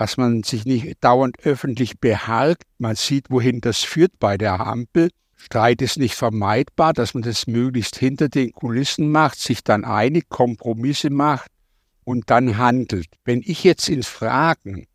dass 0.00 0.16
man 0.16 0.44
sich 0.44 0.64
nicht 0.64 0.96
dauernd 1.04 1.40
öffentlich 1.42 2.00
beharrt. 2.00 2.62
Man 2.78 2.96
sieht, 2.96 3.28
wohin 3.28 3.60
das 3.60 3.80
führt 3.80 4.12
bei 4.18 4.38
der 4.38 4.58
Ampel. 4.58 5.10
Streit 5.36 5.82
ist 5.82 5.98
nicht 5.98 6.14
vermeidbar, 6.14 6.94
dass 6.94 7.12
man 7.12 7.22
das 7.22 7.46
möglichst 7.46 7.98
hinter 7.98 8.30
den 8.30 8.50
Kulissen 8.52 9.12
macht, 9.12 9.38
sich 9.38 9.62
dann 9.62 9.84
einig, 9.84 10.30
Kompromisse 10.30 11.10
macht 11.10 11.50
und 12.02 12.30
dann 12.30 12.56
handelt. 12.56 13.08
Wenn 13.26 13.42
ich 13.44 13.62
jetzt 13.62 13.90
in 13.90 14.02
Fragen, 14.02 14.86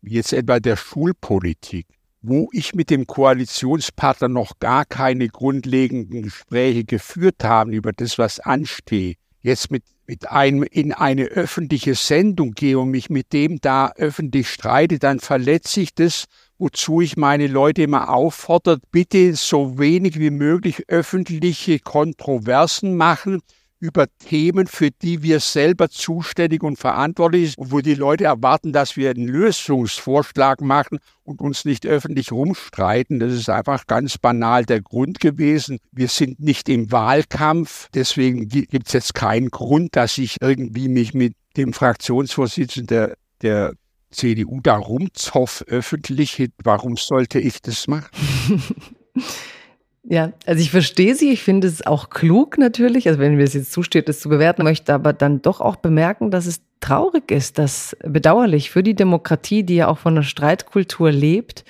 wie 0.00 0.14
jetzt 0.14 0.32
etwa 0.32 0.60
der 0.60 0.78
Schulpolitik, 0.78 1.86
wo 2.22 2.48
ich 2.52 2.74
mit 2.74 2.88
dem 2.88 3.06
Koalitionspartner 3.06 4.28
noch 4.28 4.58
gar 4.60 4.86
keine 4.86 5.28
grundlegenden 5.28 6.22
Gespräche 6.22 6.84
geführt 6.84 7.44
habe 7.44 7.72
über 7.72 7.92
das, 7.92 8.16
was 8.16 8.40
ansteht, 8.40 9.18
jetzt 9.42 9.70
mit, 9.70 9.82
mit 10.06 10.30
einem 10.30 10.62
in 10.62 10.92
eine 10.92 11.24
öffentliche 11.24 11.94
Sendung 11.94 12.52
gehe 12.52 12.78
und 12.78 12.90
mich 12.90 13.10
mit 13.10 13.32
dem 13.32 13.60
da 13.60 13.92
öffentlich 13.96 14.48
streite, 14.48 14.98
dann 14.98 15.20
verletze 15.20 15.80
ich 15.80 15.94
das, 15.94 16.24
wozu 16.58 17.00
ich 17.00 17.16
meine 17.16 17.46
Leute 17.46 17.82
immer 17.82 18.10
auffordert, 18.10 18.82
bitte 18.90 19.34
so 19.34 19.78
wenig 19.78 20.18
wie 20.18 20.30
möglich 20.30 20.84
öffentliche 20.88 21.78
Kontroversen 21.78 22.96
machen, 22.96 23.40
über 23.84 24.06
Themen, 24.18 24.66
für 24.66 24.90
die 24.90 25.22
wir 25.22 25.40
selber 25.40 25.90
zuständig 25.90 26.62
und 26.62 26.78
verantwortlich 26.78 27.50
sind 27.50 27.58
und 27.58 27.72
wo 27.72 27.80
die 27.80 27.94
Leute 27.94 28.24
erwarten, 28.24 28.72
dass 28.72 28.96
wir 28.96 29.10
einen 29.10 29.28
Lösungsvorschlag 29.28 30.62
machen 30.62 31.00
und 31.22 31.42
uns 31.42 31.66
nicht 31.66 31.84
öffentlich 31.84 32.32
rumstreiten. 32.32 33.20
Das 33.20 33.32
ist 33.32 33.50
einfach 33.50 33.86
ganz 33.86 34.16
banal 34.16 34.64
der 34.64 34.80
Grund 34.80 35.20
gewesen. 35.20 35.80
Wir 35.92 36.08
sind 36.08 36.40
nicht 36.40 36.70
im 36.70 36.90
Wahlkampf, 36.90 37.88
deswegen 37.92 38.48
gibt 38.48 38.86
es 38.86 38.94
jetzt 38.94 39.14
keinen 39.14 39.50
Grund, 39.50 39.96
dass 39.96 40.16
ich 40.16 40.38
irgendwie 40.40 40.88
mich 40.88 41.12
mit 41.12 41.34
dem 41.58 41.74
Fraktionsvorsitzenden 41.74 42.86
der, 42.86 43.16
der 43.42 43.74
CDU 44.10 44.60
da 44.62 44.76
rumzoff 44.76 45.62
öffentlich. 45.66 46.48
Warum 46.62 46.96
sollte 46.96 47.38
ich 47.38 47.60
das 47.60 47.86
machen? 47.86 48.08
Ja, 50.06 50.32
also 50.44 50.60
ich 50.60 50.70
verstehe 50.70 51.14
Sie. 51.14 51.32
Ich 51.32 51.42
finde 51.42 51.66
es 51.66 51.86
auch 51.86 52.10
klug 52.10 52.58
natürlich, 52.58 53.08
also 53.08 53.20
wenn 53.20 53.36
mir 53.36 53.44
es 53.44 53.54
jetzt 53.54 53.72
zusteht, 53.72 54.08
das 54.08 54.20
zu 54.20 54.28
bewerten, 54.28 54.62
möchte 54.62 54.92
aber 54.92 55.14
dann 55.14 55.40
doch 55.40 55.60
auch 55.60 55.76
bemerken, 55.76 56.30
dass 56.30 56.46
es 56.46 56.60
traurig 56.80 57.30
ist, 57.30 57.58
dass 57.58 57.96
bedauerlich 58.04 58.70
für 58.70 58.82
die 58.82 58.94
Demokratie, 58.94 59.62
die 59.62 59.76
ja 59.76 59.88
auch 59.88 59.98
von 59.98 60.14
einer 60.14 60.22
Streitkultur 60.22 61.10
lebt, 61.10 61.64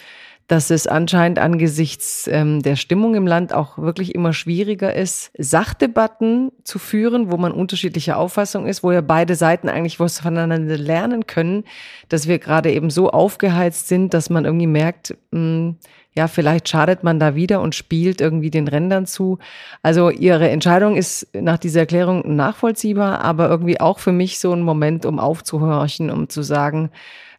dass 0.47 0.71
es 0.71 0.87
anscheinend 0.87 1.39
angesichts 1.39 2.29
ähm, 2.31 2.61
der 2.61 2.77
Stimmung 2.77 3.15
im 3.15 3.27
Land 3.27 3.55
auch 3.55 3.79
wirklich 3.79 4.15
immer 4.15 4.33
schwieriger 4.33 4.95
ist, 4.95 5.31
Sachdebatten 5.39 6.53
zu 6.65 6.79
führen, 6.79 7.31
wo 7.31 7.37
man 7.39 7.53
unterschiedlicher 7.53 8.19
Auffassung 8.19 8.67
ist, 8.67 8.83
wo 8.83 8.93
ja 8.93 9.01
beide 9.01 9.37
Seiten 9.37 9.69
eigentlich 9.69 10.01
was 10.01 10.21
voneinander 10.21 10.77
lernen 10.77 11.27
können, 11.27 11.65
dass 12.09 12.29
wir 12.29 12.39
gerade 12.39 12.73
eben 12.73 12.91
so 12.91 13.11
aufgeheizt 13.11 13.89
sind, 13.89 14.13
dass 14.13 14.29
man 14.29 14.45
irgendwie 14.45 14.67
merkt, 14.67 15.17
mh, 15.31 15.41
hm, 15.41 15.77
ja, 16.17 16.29
vielleicht 16.29 16.69
schadet 16.69 17.03
man 17.03 17.19
da 17.19 17.35
wieder 17.35 17.61
und 17.61 17.75
spielt 17.75 18.21
irgendwie 18.21 18.51
den 18.51 18.69
Rändern 18.69 19.05
zu. 19.05 19.39
Also 19.83 20.11
ihre 20.11 20.49
Entscheidung 20.49 20.95
ist 20.97 21.27
nach 21.35 21.59
dieser 21.59 21.81
Erklärung 21.81 22.37
nachvollziehbar, 22.37 23.21
aber 23.21 23.49
irgendwie 23.49 23.81
auch 23.81 23.99
für 23.99 24.13
mich 24.13 24.39
so 24.39 24.53
ein 24.53 24.63
Moment, 24.63 25.07
um 25.07 25.19
aufzuhorchen, 25.19 26.11
um 26.11 26.29
zu 26.29 26.43
sagen, 26.43 26.91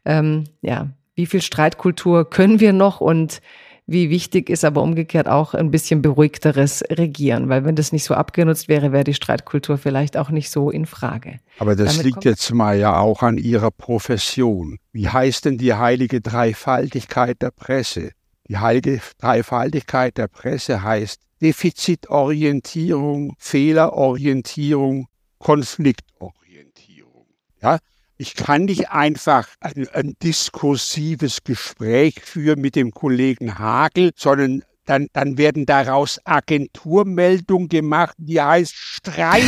ähm, 0.03 0.43
ja, 0.61 0.89
wie 1.15 1.25
viel 1.25 1.41
Streitkultur 1.41 2.29
können 2.29 2.59
wir 2.59 2.73
noch 2.73 3.01
und 3.01 3.41
wie 3.87 4.09
wichtig 4.09 4.49
ist 4.49 4.65
aber 4.65 4.81
umgekehrt 4.81 5.27
auch 5.27 5.53
ein 5.53 5.69
bisschen 5.69 6.01
beruhigteres 6.01 6.83
Regieren, 6.89 7.49
weil 7.49 7.65
wenn 7.65 7.75
das 7.75 7.91
nicht 7.91 8.03
so 8.03 8.15
abgenutzt 8.15 8.67
wäre, 8.67 8.91
wäre 8.91 9.03
die 9.03 9.13
Streitkultur 9.13 9.77
vielleicht 9.77 10.17
auch 10.17 10.31
nicht 10.31 10.49
so 10.49 10.71
in 10.71 10.87
Frage. 10.87 11.39
Aber 11.59 11.75
das 11.75 11.91
Damit 11.97 12.05
liegt 12.05 12.25
jetzt 12.25 12.51
mal 12.51 12.79
ja 12.79 12.97
auch 12.97 13.21
an 13.21 13.37
Ihrer 13.37 13.69
Profession. 13.69 14.79
Wie 14.91 15.07
heißt 15.07 15.45
denn 15.45 15.59
die 15.59 15.75
heilige 15.75 16.19
Dreifaltigkeit 16.19 17.41
der 17.43 17.51
Presse? 17.51 18.11
Die 18.47 18.57
heilige 18.57 19.01
Dreifaltigkeit 19.19 20.17
der 20.17 20.29
Presse 20.29 20.81
heißt 20.81 21.21
Defizitorientierung, 21.41 23.35
Fehlerorientierung, 23.37 25.07
Konfliktorientierung. 25.37 27.25
Ja, 27.61 27.77
ich 28.17 28.35
kann 28.35 28.65
nicht 28.65 28.89
einfach 28.89 29.47
ein, 29.59 29.87
ein 29.89 30.15
diskursives 30.21 31.43
Gespräch 31.43 32.15
führen 32.23 32.61
mit 32.61 32.75
dem 32.75 32.91
Kollegen 32.91 33.59
Hagel, 33.59 34.11
sondern 34.15 34.63
dann, 34.85 35.07
dann 35.13 35.37
werden 35.37 35.65
daraus 35.65 36.19
Agenturmeldungen 36.25 37.69
gemacht, 37.69 38.15
die 38.17 38.39
heißt 38.39 38.73
Streit 38.73 39.43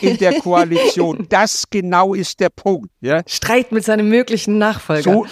in 0.00 0.16
der 0.18 0.40
Koalition. 0.40 1.18
Das 1.28 1.64
genau 1.68 2.14
ist 2.14 2.40
der 2.40 2.48
Punkt. 2.48 2.90
Ja? 3.00 3.22
Streit 3.26 3.72
mit 3.72 3.84
seinem 3.84 4.08
möglichen 4.08 4.58
Nachfolger. 4.58 5.02
So, 5.02 5.26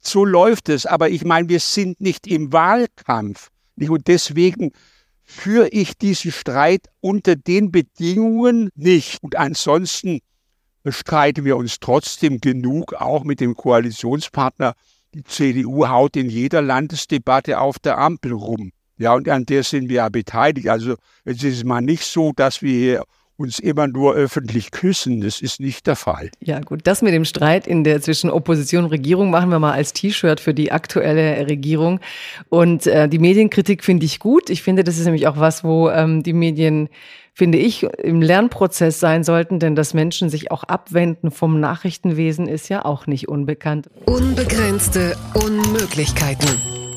so 0.00 0.24
läuft 0.24 0.68
es. 0.68 0.86
Aber 0.86 1.08
ich 1.08 1.24
meine, 1.24 1.48
wir 1.48 1.60
sind 1.60 2.00
nicht 2.00 2.26
im 2.26 2.52
Wahlkampf. 2.52 3.50
Und 3.76 4.08
deswegen 4.08 4.72
führe 5.22 5.68
ich 5.68 5.96
diesen 5.96 6.32
Streit 6.32 6.88
unter 7.00 7.36
den 7.36 7.70
Bedingungen 7.70 8.70
nicht. 8.74 9.22
Und 9.22 9.36
ansonsten 9.36 10.20
streiten 10.92 11.44
wir 11.44 11.56
uns 11.56 11.80
trotzdem 11.80 12.40
genug, 12.40 12.94
auch 12.94 13.24
mit 13.24 13.40
dem 13.40 13.54
Koalitionspartner. 13.54 14.74
Die 15.14 15.24
CDU 15.24 15.88
haut 15.88 16.16
in 16.16 16.28
jeder 16.28 16.62
Landesdebatte 16.62 17.60
auf 17.60 17.78
der 17.78 17.98
Ampel 17.98 18.32
rum. 18.32 18.72
Ja, 18.98 19.14
und 19.14 19.28
an 19.28 19.46
der 19.46 19.62
sind 19.62 19.88
wir 19.88 19.96
ja 19.96 20.08
beteiligt. 20.08 20.68
Also 20.68 20.96
es 21.24 21.42
ist 21.42 21.64
mal 21.64 21.80
nicht 21.80 22.04
so, 22.04 22.32
dass 22.34 22.62
wir 22.62 22.72
hier 22.72 23.04
uns 23.38 23.58
immer 23.60 23.86
nur 23.86 24.14
öffentlich 24.14 24.72
küssen. 24.72 25.20
Das 25.20 25.40
ist 25.40 25.60
nicht 25.60 25.86
der 25.86 25.96
Fall. 25.96 26.30
Ja, 26.40 26.60
gut. 26.60 26.80
Das 26.84 27.02
mit 27.02 27.14
dem 27.14 27.24
Streit 27.24 27.66
in 27.66 27.84
der 27.84 28.00
zwischen 28.02 28.30
Opposition 28.30 28.84
und 28.84 28.90
Regierung 28.90 29.30
machen 29.30 29.50
wir 29.50 29.60
mal 29.60 29.72
als 29.72 29.92
T-Shirt 29.92 30.40
für 30.40 30.52
die 30.52 30.72
aktuelle 30.72 31.46
Regierung. 31.48 32.00
Und 32.48 32.86
äh, 32.86 33.08
die 33.08 33.20
Medienkritik 33.20 33.84
finde 33.84 34.06
ich 34.06 34.18
gut. 34.18 34.50
Ich 34.50 34.62
finde, 34.62 34.82
das 34.82 34.98
ist 34.98 35.04
nämlich 35.04 35.28
auch 35.28 35.38
was, 35.38 35.62
wo 35.62 35.88
ähm, 35.88 36.22
die 36.22 36.32
Medien 36.32 36.88
finde 37.32 37.58
ich, 37.58 37.84
im 37.84 38.20
Lernprozess 38.20 38.98
sein 38.98 39.22
sollten, 39.22 39.60
denn 39.60 39.76
dass 39.76 39.94
Menschen 39.94 40.28
sich 40.28 40.50
auch 40.50 40.64
abwenden 40.64 41.30
vom 41.30 41.60
Nachrichtenwesen 41.60 42.48
ist 42.48 42.68
ja 42.68 42.84
auch 42.84 43.06
nicht 43.06 43.28
unbekannt. 43.28 43.88
Unbegrenzte 44.06 45.16
Unmöglichkeiten. 45.34 46.87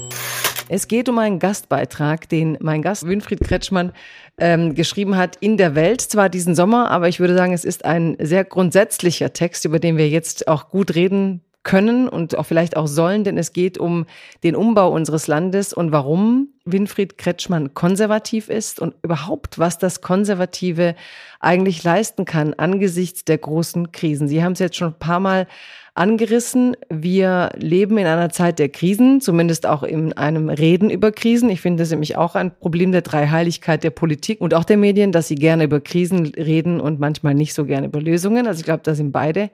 Es 0.73 0.87
geht 0.87 1.09
um 1.09 1.19
einen 1.19 1.39
Gastbeitrag, 1.39 2.29
den 2.29 2.57
mein 2.61 2.81
Gast 2.81 3.05
Winfried 3.05 3.41
Kretschmann 3.41 3.91
ähm, 4.37 4.73
geschrieben 4.73 5.17
hat 5.17 5.35
in 5.41 5.57
der 5.57 5.75
Welt, 5.75 5.99
zwar 5.99 6.29
diesen 6.29 6.55
Sommer, 6.55 6.89
aber 6.91 7.09
ich 7.09 7.19
würde 7.19 7.35
sagen, 7.35 7.51
es 7.51 7.65
ist 7.65 7.83
ein 7.83 8.15
sehr 8.21 8.45
grundsätzlicher 8.45 9.33
Text, 9.33 9.65
über 9.65 9.79
den 9.79 9.97
wir 9.97 10.07
jetzt 10.07 10.47
auch 10.47 10.69
gut 10.69 10.95
reden 10.95 11.41
können 11.63 12.07
und 12.07 12.37
auch 12.37 12.45
vielleicht 12.45 12.77
auch 12.77 12.87
sollen, 12.87 13.25
denn 13.25 13.37
es 13.37 13.51
geht 13.51 13.77
um 13.77 14.05
den 14.43 14.55
Umbau 14.55 14.93
unseres 14.93 15.27
Landes 15.27 15.73
und 15.73 15.91
warum 15.91 16.47
Winfried 16.63 17.17
Kretschmann 17.17 17.73
konservativ 17.73 18.47
ist 18.47 18.79
und 18.79 18.95
überhaupt, 19.03 19.59
was 19.59 19.77
das 19.77 19.99
Konservative 19.99 20.95
eigentlich 21.41 21.83
leisten 21.83 22.23
kann 22.23 22.53
angesichts 22.53 23.25
der 23.25 23.39
großen 23.39 23.91
Krisen. 23.91 24.29
Sie 24.29 24.41
haben 24.41 24.53
es 24.53 24.59
jetzt 24.59 24.77
schon 24.77 24.93
ein 24.93 24.99
paar 24.99 25.19
Mal 25.19 25.47
angerissen. 25.93 26.77
Wir 26.89 27.51
leben 27.57 27.97
in 27.97 28.07
einer 28.07 28.29
Zeit 28.29 28.59
der 28.59 28.69
Krisen, 28.69 29.19
zumindest 29.19 29.65
auch 29.65 29.83
in 29.83 30.13
einem 30.13 30.49
Reden 30.49 30.89
über 30.89 31.11
Krisen. 31.11 31.49
Ich 31.49 31.61
finde 31.61 31.83
das 31.83 31.89
nämlich 31.89 32.15
auch 32.15 32.35
ein 32.35 32.51
Problem 32.57 32.91
der 32.91 33.01
Dreiheiligkeit 33.01 33.83
der 33.83 33.89
Politik 33.89 34.39
und 34.41 34.53
auch 34.53 34.63
der 34.63 34.77
Medien, 34.77 35.11
dass 35.11 35.27
sie 35.27 35.35
gerne 35.35 35.65
über 35.65 35.81
Krisen 35.81 36.27
reden 36.27 36.79
und 36.79 36.99
manchmal 36.99 37.33
nicht 37.33 37.53
so 37.53 37.65
gerne 37.65 37.87
über 37.87 38.01
Lösungen. 38.01 38.47
Also 38.47 38.59
ich 38.59 38.65
glaube, 38.65 38.83
da 38.83 38.95
sind 38.95 39.11
beide 39.11 39.49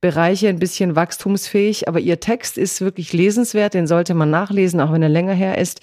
Bereiche 0.00 0.48
ein 0.48 0.60
bisschen 0.60 0.94
wachstumsfähig, 0.94 1.88
aber 1.88 1.98
Ihr 1.98 2.20
Text 2.20 2.56
ist 2.56 2.80
wirklich 2.80 3.12
lesenswert, 3.12 3.74
den 3.74 3.88
sollte 3.88 4.14
man 4.14 4.30
nachlesen, 4.30 4.80
auch 4.80 4.92
wenn 4.92 5.02
er 5.02 5.08
länger 5.08 5.32
her 5.32 5.58
ist. 5.58 5.80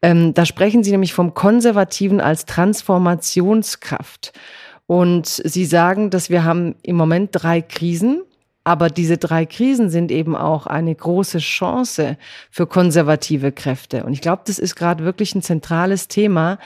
Ähm, 0.00 0.32
da 0.32 0.46
sprechen 0.46 0.82
Sie 0.82 0.90
nämlich 0.90 1.12
vom 1.12 1.34
Konservativen 1.34 2.20
als 2.20 2.46
Transformationskraft. 2.46 4.32
Und 4.86 5.26
Sie 5.26 5.66
sagen, 5.66 6.08
dass 6.08 6.30
wir 6.30 6.44
haben 6.44 6.76
im 6.82 6.96
Moment 6.96 7.28
drei 7.32 7.60
Krisen. 7.60 8.22
Aber 8.68 8.90
diese 8.90 9.16
drei 9.16 9.46
Krisen 9.46 9.88
sind 9.88 10.12
eben 10.12 10.36
auch 10.36 10.66
eine 10.66 10.94
große 10.94 11.38
Chance 11.38 12.18
für 12.50 12.66
konservative 12.66 13.50
Kräfte. 13.50 14.04
Und 14.04 14.12
ich 14.12 14.20
glaube, 14.20 14.42
das 14.44 14.58
ist 14.58 14.76
gerade 14.76 15.04
wirklich 15.04 15.34
ein 15.34 15.40
zentrales 15.40 16.06
Thema, 16.06 16.58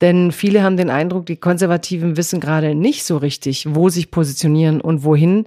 denn 0.00 0.32
viele 0.32 0.64
haben 0.64 0.76
den 0.76 0.90
Eindruck, 0.90 1.26
die 1.26 1.36
Konservativen 1.36 2.16
wissen 2.16 2.40
gerade 2.40 2.74
nicht 2.74 3.04
so 3.04 3.18
richtig, 3.18 3.72
wo 3.72 3.88
sich 3.88 4.10
positionieren 4.10 4.80
und 4.80 5.04
wohin. 5.04 5.46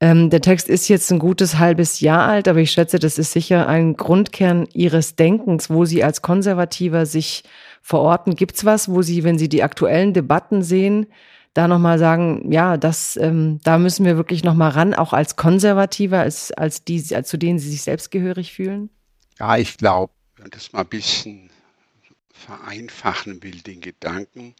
Ähm, 0.00 0.30
der 0.30 0.40
Text 0.40 0.68
ist 0.68 0.88
jetzt 0.88 1.12
ein 1.12 1.20
gutes 1.20 1.60
halbes 1.60 2.00
Jahr 2.00 2.26
alt, 2.26 2.48
aber 2.48 2.58
ich 2.58 2.72
schätze, 2.72 2.98
das 2.98 3.16
ist 3.16 3.30
sicher 3.30 3.68
ein 3.68 3.96
Grundkern 3.96 4.66
Ihres 4.72 5.14
Denkens, 5.14 5.70
wo 5.70 5.84
Sie 5.84 6.02
als 6.02 6.22
Konservativer 6.22 7.06
sich 7.06 7.44
verorten. 7.82 8.34
Gibt's 8.34 8.64
was, 8.64 8.88
wo 8.88 9.00
Sie, 9.00 9.22
wenn 9.22 9.38
Sie 9.38 9.48
die 9.48 9.62
aktuellen 9.62 10.12
Debatten 10.12 10.62
sehen, 10.62 11.06
da 11.56 11.68
nochmal 11.68 11.98
sagen, 11.98 12.52
ja, 12.52 12.76
das, 12.76 13.16
ähm, 13.16 13.60
da 13.64 13.78
müssen 13.78 14.04
wir 14.04 14.16
wirklich 14.16 14.44
nochmal 14.44 14.70
ran, 14.70 14.94
auch 14.94 15.12
als 15.12 15.36
Konservativer, 15.36 16.20
als, 16.20 16.52
als 16.52 16.84
die, 16.84 17.02
als 17.14 17.28
zu 17.28 17.38
denen 17.38 17.58
Sie 17.58 17.70
sich 17.70 17.82
selbst 17.82 18.10
gehörig 18.10 18.52
fühlen? 18.52 18.90
Ja, 19.38 19.56
ich 19.56 19.76
glaube, 19.76 20.12
wenn 20.36 20.50
das 20.50 20.72
mal 20.72 20.80
ein 20.80 20.88
bisschen 20.88 21.50
vereinfachen 22.30 23.42
will, 23.42 23.60
den 23.62 23.80
Gedanken, 23.80 24.54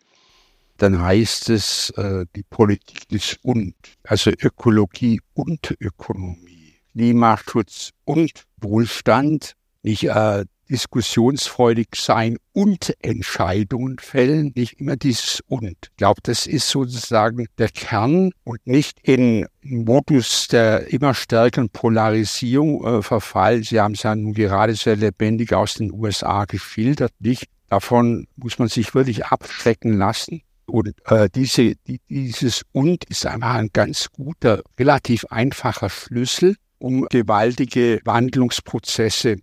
dann 0.79 1.01
heißt 1.01 1.51
es 1.51 1.91
äh, 1.91 2.27
die 2.35 2.43
Politik 2.43 3.09
des 3.09 3.39
Und, 3.43 3.75
also 4.05 4.31
Ökologie 4.31 5.21
und 5.35 5.75
Ökonomie, 5.81 6.75
Klimaschutz 6.93 7.91
und 8.05 8.45
Wohlstand, 8.59 9.55
nicht 9.83 10.05
äh, 10.05 10.45
diskussionsfreudig 10.69 11.89
sein 11.95 12.37
und 12.53 12.95
Entscheidungen 13.01 13.99
fällen, 13.99 14.53
nicht 14.55 14.81
immer 14.81 14.97
dieses 14.97 15.43
und. 15.47 15.77
Ich 15.83 15.97
glaube, 15.97 16.21
das 16.23 16.47
ist 16.47 16.69
sozusagen 16.69 17.47
der 17.59 17.69
Kern 17.69 18.33
und 18.45 18.67
nicht 18.67 18.99
in 19.03 19.47
Modus 19.63 20.49
der 20.49 20.93
immer 20.93 21.15
stärkeren 21.15 21.69
Polarisierung 21.69 22.85
äh, 22.85 23.03
verfallen. 23.03 23.63
Sie 23.63 23.81
haben 23.81 23.95
es 23.95 24.03
ja 24.03 24.15
nun 24.15 24.33
gerade 24.33 24.75
sehr 24.75 24.97
lebendig 24.97 25.53
aus 25.53 25.75
den 25.75 25.93
USA 25.93 26.45
geschildert, 26.45 27.13
nicht? 27.19 27.47
Davon 27.69 28.29
muss 28.37 28.59
man 28.59 28.69
sich 28.69 28.95
wirklich 28.95 29.27
abschrecken 29.27 29.99
lassen. 29.99 30.43
Und 30.67 30.95
äh, 31.07 31.29
diese, 31.33 31.75
die, 31.87 32.01
dieses 32.09 32.63
Und 32.73 33.05
ist 33.05 33.27
einfach 33.27 33.55
ein 33.55 33.71
ganz 33.73 34.09
guter, 34.11 34.63
relativ 34.79 35.25
einfacher 35.27 35.91
Schlüssel, 35.91 36.57
um 36.79 37.07
gewaltige 37.09 38.01
Wandlungsprozesse 38.05 39.37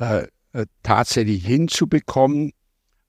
äh, 0.00 0.26
äh, 0.52 0.66
tatsächlich 0.82 1.46
hinzubekommen, 1.46 2.52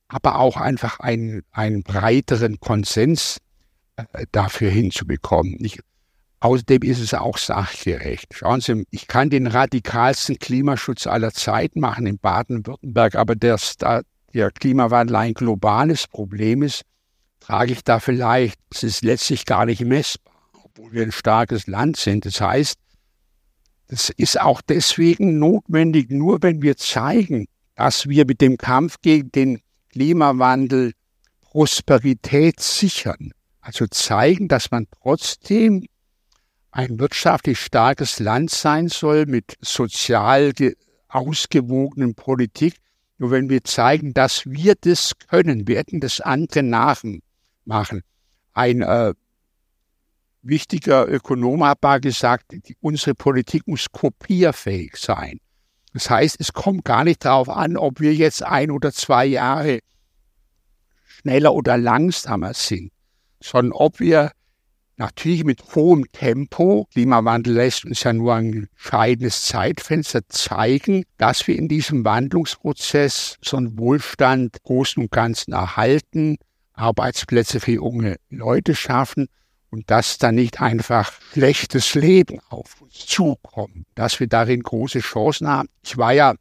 aber 0.08 0.39
auch 0.39 0.58
einfach 0.58 1.00
einen, 1.00 1.42
einen 1.52 1.84
breiteren 1.84 2.60
Konsens 2.60 3.38
äh, 3.96 4.26
dafür 4.32 4.70
hinzubekommen. 4.70 5.58
Ich, 5.62 5.80
außerdem 6.42 6.84
ist 6.84 7.00
es 7.00 7.14
auch 7.14 7.38
sachgerecht. 7.38 8.34
Schauen 8.34 8.62
Sie, 8.62 8.86
ich 8.92 9.08
kann 9.08 9.30
den 9.30 9.48
radikalsten 9.48 10.38
Klimaschutz 10.38 11.08
aller 11.08 11.32
Zeit 11.32 11.76
machen 11.76 12.06
in 12.06 12.20
Baden-Württemberg, 12.20 13.16
aber 13.16 13.36
dass 13.36 13.78
da 13.78 14.02
der 14.34 14.52
Klimawandel 14.52 15.16
ein 15.16 15.34
globales 15.34 16.08
Problem 16.08 16.62
ist, 16.62 16.84
trage 17.39 17.72
ich 17.72 17.84
da 17.84 18.00
vielleicht. 18.00 18.60
Es 18.70 18.84
ist 18.84 19.04
letztlich 19.04 19.46
gar 19.46 19.66
nicht 19.66 19.82
messbar, 19.82 20.36
obwohl 20.64 20.92
wir 20.92 21.04
ein 21.04 21.12
starkes 21.12 21.68
Land 21.68 21.98
sind. 21.98 22.26
Das 22.26 22.39
heißt, 22.39 22.78
das 23.92 24.10
ist 24.10 24.39
auch 24.39 24.62
deswegen 24.62 25.38
notwendig, 25.38 26.12
nur 26.12 26.42
wenn 26.42 26.62
wir 26.62 26.78
zeigen, 26.78 27.48
dass 27.76 28.08
wir 28.08 28.26
mit 28.26 28.39
dem 28.39 28.56
Kampf 28.58 28.96
gegen 29.02 29.34
den 29.34 29.60
Klimawandel 29.89 30.94
Prosperität 31.42 32.62
sichern. 32.62 33.34
Also 33.60 33.88
zeigen, 33.88 34.48
dass 34.48 34.72
man 34.72 34.88
trotzdem 35.02 35.86
ein 36.72 37.00
wirtschaftlich 37.02 37.60
starkes 37.60 38.20
Land 38.20 38.50
sein 38.52 38.88
soll 38.88 39.26
mit 39.26 39.58
sozial 39.60 40.54
ausgewogenen 41.10 42.16
Politik. 42.16 42.78
Nur 43.18 43.32
wenn 43.32 43.50
wir 43.50 43.66
zeigen, 43.66 44.14
dass 44.14 44.46
wir 44.46 44.76
das 44.80 45.18
können, 45.28 45.68
werden 45.68 46.00
das 46.00 46.22
andere 46.22 46.64
nachmachen. 46.64 48.04
Ein 48.54 48.84
äh, 48.84 49.14
wichtiger 50.44 51.08
Ökonom 51.08 51.64
hat 51.64 51.82
mal 51.82 52.00
gesagt, 52.00 52.52
die, 52.52 52.76
unsere 52.82 53.16
Politik 53.16 53.68
muss 53.68 53.88
kopierfähig 53.92 54.96
sein. 54.98 55.39
Das 55.94 56.10
heißt, 56.10 56.38
es 56.39 56.54
kommt 56.54 56.86
gar 56.86 57.04
nicht 57.04 57.26
darauf 57.26 57.50
an, 57.50 57.78
ob 57.78 58.00
wir 58.00 58.14
jetzt 58.14 58.44
ein 58.44 58.72
oder 58.72 58.92
zwei 58.92 59.26
Jahre 59.26 59.80
schneller 61.06 61.54
oder 61.54 61.78
langsamer 61.78 62.54
sind, 62.54 62.92
sondern 63.42 63.74
ob 63.74 64.00
wir 64.00 64.32
natürlich 64.98 65.44
mit 65.44 65.76
hohem 65.76 66.06
Tempo, 66.12 66.88
Klimawandel 66.94 67.54
lässt 67.56 67.86
uns 67.86 68.04
ja 68.04 68.14
nur 68.14 68.36
ein 68.36 68.70
entscheidendes 68.72 69.46
Zeitfenster 69.46 70.22
zeigen, 70.30 71.04
dass 71.18 71.48
wir 71.48 71.58
in 71.58 71.68
diesem 71.68 72.06
Wandlungsprozess 72.06 73.38
so 73.44 73.58
einen 73.58 73.78
Wohlstand 73.78 74.64
großen 74.64 75.04
und 75.04 75.12
ganzen 75.12 75.54
erhalten, 75.54 76.38
Arbeitsplätze 76.74 77.60
für 77.60 77.74
junge 77.74 78.16
Leute 78.30 78.76
schaffen 78.76 79.28
und 79.72 79.90
dass 79.90 80.18
da 80.18 80.32
nicht 80.32 80.62
einfach 80.62 81.14
schlechtes 81.34 81.96
Leben 81.96 82.40
auf 82.50 82.82
uns 82.82 83.06
zukommt, 83.08 83.86
dass 83.96 84.20
wir 84.20 84.28
darin 84.28 84.62
große 84.62 85.00
Chancen 85.00 85.48
haben. 85.48 85.70
Ich 85.82 85.98
war 85.98 86.14
ja 86.14 86.36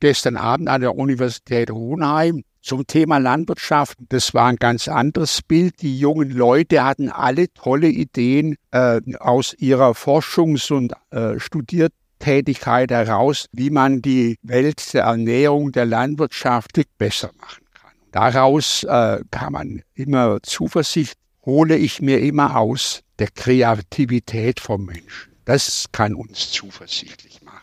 gestern 0.00 0.36
Abend 0.36 0.68
an 0.68 0.80
der 0.80 0.94
Universität 0.96 1.70
Hohenheim 1.70 2.44
zum 2.62 2.86
Thema 2.86 3.18
Landwirtschaft. 3.18 3.98
Das 4.08 4.34
war 4.34 4.46
ein 4.46 4.56
ganz 4.56 4.88
anderes 4.88 5.42
Bild. 5.42 5.82
Die 5.82 5.98
jungen 5.98 6.30
Leute 6.30 6.84
hatten 6.84 7.10
alle 7.10 7.52
tolle 7.52 7.88
Ideen 7.88 8.56
äh, 8.70 9.00
aus 9.18 9.54
ihrer 9.54 9.92
Forschungs- 9.92 10.72
und 10.72 10.92
äh, 11.10 11.38
Studiertätigkeit 11.38 12.90
heraus, 12.90 13.46
wie 13.52 13.70
man 13.70 14.02
die 14.02 14.36
Welt 14.42 14.94
der 14.94 15.04
Ernährung, 15.04 15.72
der 15.72 15.86
Landwirtschaft 15.86 16.80
besser 16.98 17.30
machen 17.40 17.64
kann. 17.74 17.92
Daraus 18.12 18.84
äh, 18.84 19.20
kann 19.30 19.52
man 19.52 19.82
immer 19.94 20.38
Zuversicht 20.42 21.18
hole 21.46 21.76
ich 21.76 22.02
mir 22.02 22.20
immer 22.20 22.56
aus 22.56 23.02
der 23.18 23.28
Kreativität 23.28 24.60
vom 24.60 24.84
Menschen. 24.84 25.32
Das 25.44 25.86
kann 25.92 26.14
uns 26.14 26.50
zuversichtlich 26.50 27.40
machen. 27.42 27.60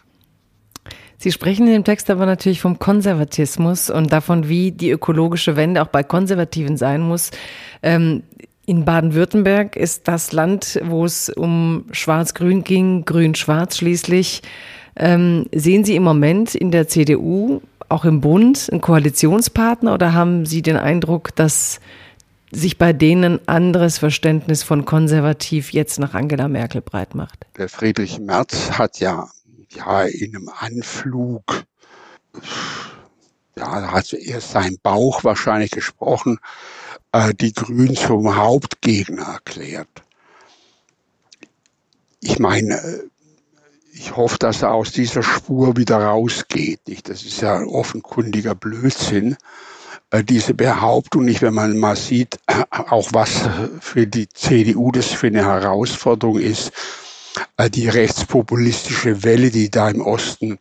Sie 1.17 1.31
sprechen 1.31 1.67
in 1.67 1.73
dem 1.73 1.83
Text 1.83 2.09
aber 2.09 2.25
natürlich 2.25 2.61
vom 2.61 2.79
Konservatismus 2.79 3.89
und 3.89 4.11
davon, 4.11 4.49
wie 4.49 4.71
die 4.71 4.89
ökologische 4.89 5.55
Wende 5.55 5.81
auch 5.81 5.87
bei 5.87 6.03
Konservativen 6.03 6.77
sein 6.77 7.01
muss. 7.01 7.31
Ähm, 7.81 8.23
in 8.65 8.85
Baden-Württemberg 8.85 9.75
ist 9.75 10.07
das 10.07 10.31
Land, 10.31 10.79
wo 10.85 11.03
es 11.03 11.29
um 11.29 11.85
Schwarz-Grün 11.91 12.63
ging, 12.63 13.03
Grün-Schwarz 13.03 13.77
schließlich. 13.77 14.41
Ähm, 14.95 15.47
sehen 15.53 15.83
Sie 15.83 15.95
im 15.95 16.03
Moment 16.03 16.55
in 16.55 16.71
der 16.71 16.87
CDU, 16.87 17.61
auch 17.89 18.05
im 18.05 18.21
Bund, 18.21 18.69
einen 18.71 18.81
Koalitionspartner 18.81 19.93
oder 19.93 20.13
haben 20.13 20.45
Sie 20.45 20.61
den 20.61 20.77
Eindruck, 20.77 21.35
dass 21.35 21.81
sich 22.55 22.77
bei 22.77 22.93
denen 22.93 23.39
ein 23.39 23.47
anderes 23.47 23.97
Verständnis 23.97 24.63
von 24.63 24.85
konservativ 24.85 25.71
jetzt 25.71 25.99
nach 25.99 26.13
Angela 26.13 26.47
Merkel 26.47 26.81
breit 26.81 27.15
macht? 27.15 27.45
Der 27.57 27.69
Friedrich 27.69 28.19
Merz 28.19 28.71
hat 28.71 28.99
ja, 28.99 29.29
ja 29.69 30.03
in 30.03 30.35
einem 30.35 30.49
Anflug, 30.49 31.43
ja, 33.55 33.91
hat 33.91 34.13
erst 34.13 34.51
sein 34.51 34.77
Bauch 34.81 35.23
wahrscheinlich 35.23 35.71
gesprochen, 35.71 36.39
äh, 37.11 37.33
die 37.33 37.53
Grünen 37.53 37.95
zum 37.95 38.35
Hauptgegner 38.35 39.23
erklärt. 39.23 39.89
Ich 42.19 42.39
meine, 42.39 42.75
äh, 42.75 43.03
ich 43.93 44.15
hoffe, 44.15 44.37
dass 44.39 44.63
er 44.63 44.73
aus 44.73 44.91
dieser 44.91 45.21
Spur 45.21 45.77
wieder 45.77 45.97
rausgeht. 45.97 46.81
Das 47.03 47.23
ist 47.23 47.41
ja 47.41 47.61
offenkundiger 47.61 48.55
Blödsinn. 48.55 49.37
Äh, 50.13 50.23
diese 50.23 50.53
Behauptung 50.53 51.25
nicht, 51.25 51.41
wenn 51.41 51.55
man 51.55 51.77
mal 51.77 51.95
sieht, 51.95 52.39
auch 52.69 53.09
was 53.13 53.49
für 53.79 54.05
die 54.05 54.29
CDU 54.29 54.91
das 54.91 55.07
für 55.07 55.27
eine 55.27 55.43
Herausforderung 55.43 56.39
ist, 56.39 56.71
äh, 57.57 57.69
die 57.69 57.89
rechtspopulistische 57.89 59.23
Welle, 59.23 59.49
die 59.49 59.71
da 59.71 59.89
im 59.89 60.01
Osten 60.01 60.59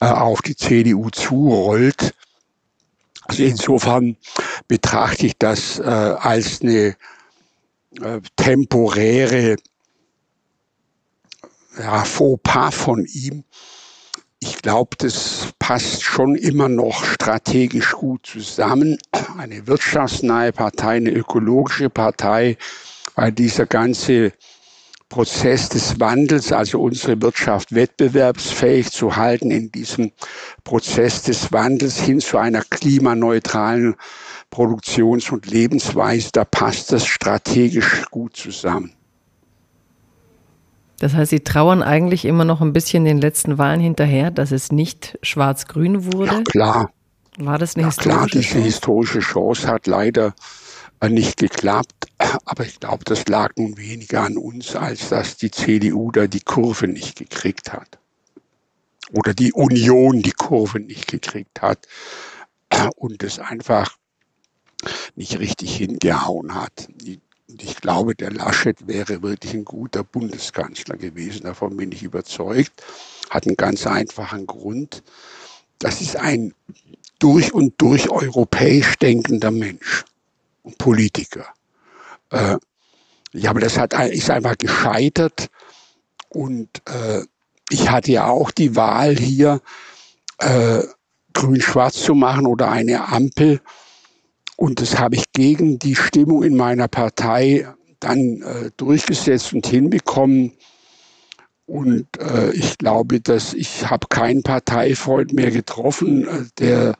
äh, 0.00 0.06
auf 0.06 0.42
die 0.42 0.54
CDU 0.54 1.08
zurollt. 1.08 2.14
Also 3.22 3.42
insofern 3.42 4.18
betrachte 4.68 5.26
ich 5.26 5.38
das 5.38 5.78
äh, 5.78 5.82
als 5.84 6.60
eine 6.60 6.94
äh, 8.02 8.20
temporäre 8.36 9.56
ja, 11.78 12.04
Fauxpas 12.04 12.74
von 12.74 13.06
ihm. 13.06 13.44
Ich 14.46 14.60
glaube, 14.60 14.94
das 14.98 15.54
passt 15.58 16.02
schon 16.02 16.34
immer 16.34 16.68
noch 16.68 17.02
strategisch 17.02 17.92
gut 17.92 18.26
zusammen. 18.26 18.98
Eine 19.38 19.66
wirtschaftsnahe 19.66 20.52
Partei, 20.52 20.96
eine 20.96 21.12
ökologische 21.12 21.88
Partei, 21.88 22.58
weil 23.14 23.32
dieser 23.32 23.64
ganze 23.64 24.32
Prozess 25.08 25.70
des 25.70 25.98
Wandels, 25.98 26.52
also 26.52 26.82
unsere 26.82 27.22
Wirtschaft 27.22 27.74
wettbewerbsfähig 27.74 28.90
zu 28.90 29.16
halten 29.16 29.50
in 29.50 29.72
diesem 29.72 30.12
Prozess 30.62 31.22
des 31.22 31.50
Wandels 31.50 31.98
hin 31.98 32.20
zu 32.20 32.36
einer 32.36 32.60
klimaneutralen 32.64 33.94
Produktions- 34.50 35.30
und 35.30 35.46
Lebensweise, 35.46 36.28
da 36.32 36.44
passt 36.44 36.92
das 36.92 37.06
strategisch 37.06 38.04
gut 38.10 38.36
zusammen. 38.36 38.92
Das 41.04 41.12
heißt, 41.12 41.32
Sie 41.32 41.40
trauern 41.40 41.82
eigentlich 41.82 42.24
immer 42.24 42.46
noch 42.46 42.62
ein 42.62 42.72
bisschen 42.72 43.04
den 43.04 43.18
letzten 43.18 43.58
Wahlen 43.58 43.78
hinterher, 43.78 44.30
dass 44.30 44.52
es 44.52 44.72
nicht 44.72 45.18
schwarz-grün 45.20 46.14
wurde? 46.14 46.36
Ja, 46.36 46.42
klar. 46.44 46.92
War 47.36 47.58
das 47.58 47.76
eine 47.76 47.82
ja, 47.82 47.88
historische 47.88 48.16
klar, 48.16 48.26
diese 48.32 48.48
Chance? 48.48 48.64
historische 48.64 49.18
Chance 49.18 49.68
hat 49.68 49.86
leider 49.86 50.34
äh, 51.00 51.10
nicht 51.10 51.36
geklappt. 51.36 52.06
Aber 52.46 52.64
ich 52.64 52.80
glaube, 52.80 53.04
das 53.04 53.28
lag 53.28 53.50
nun 53.58 53.76
weniger 53.76 54.22
an 54.22 54.38
uns, 54.38 54.76
als 54.76 55.10
dass 55.10 55.36
die 55.36 55.50
CDU 55.50 56.10
da 56.10 56.26
die 56.26 56.40
Kurve 56.40 56.88
nicht 56.88 57.18
gekriegt 57.18 57.74
hat. 57.74 57.98
Oder 59.12 59.34
die 59.34 59.52
Union 59.52 60.22
die 60.22 60.32
Kurve 60.32 60.80
nicht 60.80 61.06
gekriegt 61.06 61.60
hat 61.60 61.86
und 62.96 63.22
es 63.22 63.38
einfach 63.38 63.98
nicht 65.16 65.38
richtig 65.38 65.76
hingehauen 65.76 66.54
hat. 66.54 66.88
Und 67.54 67.62
ich 67.62 67.76
glaube, 67.76 68.16
der 68.16 68.32
Laschet 68.32 68.88
wäre 68.88 69.22
wirklich 69.22 69.54
ein 69.54 69.64
guter 69.64 70.02
Bundeskanzler 70.02 70.96
gewesen. 70.96 71.44
Davon 71.44 71.76
bin 71.76 71.92
ich 71.92 72.02
überzeugt. 72.02 72.82
Hat 73.30 73.46
einen 73.46 73.56
ganz 73.56 73.86
einfachen 73.86 74.48
Grund. 74.48 75.04
Das 75.78 76.00
ist 76.00 76.16
ein 76.16 76.52
durch 77.20 77.54
und 77.54 77.80
durch 77.80 78.10
europäisch 78.10 78.96
denkender 78.96 79.52
Mensch 79.52 80.04
und 80.64 80.78
Politiker. 80.78 81.46
Äh, 82.30 82.56
ja, 83.32 83.50
aber 83.50 83.60
das 83.60 83.78
hat, 83.78 83.92
ist 84.10 84.30
einfach 84.30 84.58
gescheitert. 84.58 85.48
Und 86.30 86.82
äh, 86.88 87.22
ich 87.70 87.88
hatte 87.88 88.10
ja 88.10 88.26
auch 88.26 88.50
die 88.50 88.74
Wahl 88.74 89.14
hier, 89.14 89.60
äh, 90.38 90.82
grün-schwarz 91.34 92.02
zu 92.02 92.16
machen 92.16 92.46
oder 92.46 92.72
eine 92.72 93.06
Ampel. 93.06 93.60
Und 94.56 94.80
das 94.80 94.98
habe 94.98 95.16
ich 95.16 95.24
gegen 95.32 95.78
die 95.78 95.96
Stimmung 95.96 96.42
in 96.42 96.56
meiner 96.56 96.88
Partei 96.88 97.66
dann 98.00 98.42
äh, 98.42 98.70
durchgesetzt 98.76 99.52
und 99.52 99.66
hinbekommen. 99.66 100.52
Und 101.66 102.06
äh, 102.18 102.52
ich 102.52 102.76
glaube, 102.78 103.20
dass 103.20 103.54
ich 103.54 103.88
habe 103.88 104.06
keinen 104.08 104.42
Parteifreund 104.42 105.32
mehr 105.32 105.50
getroffen, 105.50 106.28
äh, 106.28 106.44
der 106.58 106.94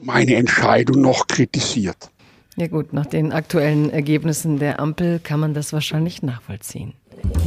meine 0.00 0.34
Entscheidung 0.34 1.00
noch 1.00 1.28
kritisiert. 1.28 2.10
Ja 2.56 2.66
gut, 2.66 2.92
nach 2.92 3.06
den 3.06 3.32
aktuellen 3.32 3.90
Ergebnissen 3.90 4.58
der 4.58 4.80
Ampel 4.80 5.18
kann 5.18 5.40
man 5.40 5.54
das 5.54 5.72
wahrscheinlich 5.72 6.22
nachvollziehen. 6.22 6.94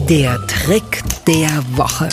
Der 0.10 0.46
Trick 0.48 1.04
der 1.26 1.64
Woche. 1.78 2.10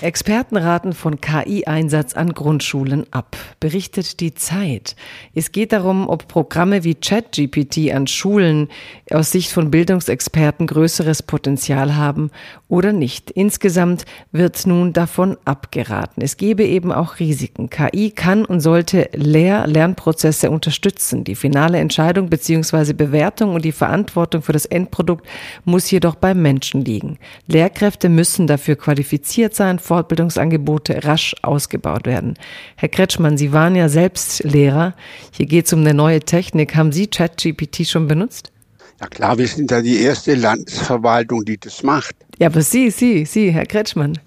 Experten 0.00 0.56
raten 0.56 0.92
von 0.92 1.20
KI-Einsatz 1.20 2.14
an 2.14 2.32
Grundschulen 2.32 3.06
ab, 3.10 3.36
berichtet 3.58 4.20
die 4.20 4.32
Zeit. 4.32 4.94
Es 5.34 5.50
geht 5.50 5.72
darum, 5.72 6.08
ob 6.08 6.28
Programme 6.28 6.84
wie 6.84 6.94
ChatGPT 6.94 7.92
an 7.92 8.06
Schulen 8.06 8.68
aus 9.10 9.32
Sicht 9.32 9.50
von 9.50 9.72
Bildungsexperten 9.72 10.68
größeres 10.68 11.24
Potenzial 11.24 11.96
haben 11.96 12.30
oder 12.68 12.92
nicht. 12.92 13.30
Insgesamt 13.30 14.04
wird 14.30 14.66
nun 14.66 14.92
davon 14.92 15.36
abgeraten. 15.44 16.22
Es 16.22 16.36
gebe 16.36 16.64
eben 16.64 16.92
auch 16.92 17.18
Risiken. 17.18 17.70
KI 17.70 18.10
kann 18.10 18.44
und 18.44 18.60
sollte 18.60 19.08
Lehr-Lernprozesse 19.14 20.50
unterstützen. 20.50 21.24
Die 21.24 21.34
finale 21.34 21.78
Entscheidung 21.78 22.28
bzw. 22.28 22.92
Bewertung 22.92 23.54
und 23.54 23.64
die 23.64 23.72
Verantwortung 23.72 24.42
für 24.42 24.52
das 24.52 24.66
Endprodukt 24.66 25.26
muss 25.64 25.90
jedoch 25.90 26.14
beim 26.14 26.42
Menschen 26.42 26.84
liegen. 26.84 27.18
Lehrkräfte 27.46 28.08
müssen 28.10 28.46
dafür 28.46 28.76
qualifiziert 28.76 29.54
sein, 29.54 29.78
Fortbildungsangebote 29.78 31.04
rasch 31.04 31.34
ausgebaut 31.42 32.06
werden. 32.06 32.34
Herr 32.76 32.88
Kretschmann, 32.88 33.38
Sie 33.38 33.52
waren 33.52 33.76
ja 33.76 33.88
selbst 33.88 34.44
Lehrer. 34.44 34.94
Hier 35.32 35.46
geht 35.46 35.66
es 35.66 35.72
um 35.72 35.80
eine 35.80 35.94
neue 35.94 36.20
Technik. 36.20 36.76
Haben 36.76 36.92
Sie 36.92 37.06
ChatGPT 37.06 37.86
schon 37.86 38.08
benutzt? 38.08 38.52
Ja 39.00 39.06
klar, 39.06 39.38
wir 39.38 39.46
sind 39.46 39.70
ja 39.70 39.80
die 39.80 40.00
erste 40.00 40.34
Landesverwaltung, 40.34 41.44
die 41.44 41.56
das 41.56 41.82
macht. 41.82 42.16
Ja, 42.38 42.48
aber 42.48 42.62
Sie, 42.62 42.90
Sie, 42.90 43.24
Sie, 43.24 43.50
Herr 43.50 43.66
Kretschmann. 43.66 44.18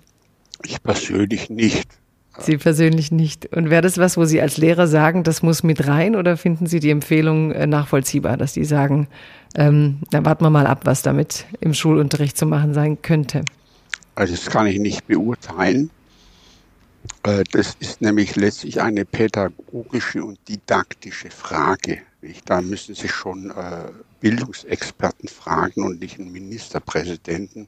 Ich 0.63 0.81
persönlich 0.81 1.49
nicht. 1.49 1.89
Sie 2.39 2.57
persönlich 2.57 3.11
nicht. 3.11 3.53
Und 3.53 3.69
wäre 3.69 3.81
das 3.81 3.97
was, 3.97 4.15
wo 4.15 4.23
Sie 4.23 4.41
als 4.41 4.57
Lehrer 4.57 4.87
sagen, 4.87 5.23
das 5.23 5.43
muss 5.43 5.63
mit 5.63 5.87
rein 5.87 6.15
oder 6.15 6.37
finden 6.37 6.65
Sie 6.65 6.79
die 6.79 6.89
Empfehlung 6.89 7.51
äh, 7.51 7.67
nachvollziehbar, 7.67 8.37
dass 8.37 8.53
die 8.53 8.63
sagen, 8.63 9.07
ähm, 9.55 9.99
na 10.11 10.23
warten 10.23 10.45
wir 10.45 10.49
mal 10.49 10.65
ab, 10.65 10.81
was 10.85 11.01
damit 11.01 11.45
im 11.59 11.73
Schulunterricht 11.73 12.37
zu 12.37 12.45
machen 12.45 12.73
sein 12.73 13.01
könnte? 13.01 13.43
Also 14.15 14.33
das 14.33 14.45
kann 14.45 14.67
ich 14.67 14.79
nicht 14.79 15.05
beurteilen. 15.07 15.89
Äh, 17.23 17.43
das 17.51 17.75
ist 17.79 18.01
nämlich 18.01 18.37
letztlich 18.37 18.81
eine 18.81 19.03
pädagogische 19.03 20.23
und 20.23 20.39
didaktische 20.47 21.29
Frage. 21.29 21.99
Da 22.45 22.61
müssen 22.61 22.95
Sie 22.95 23.09
schon 23.09 23.51
Bildungsexperten 24.21 25.27
fragen 25.27 25.83
und 25.83 25.99
nicht 25.99 26.19
einen 26.19 26.31
Ministerpräsidenten. 26.31 27.67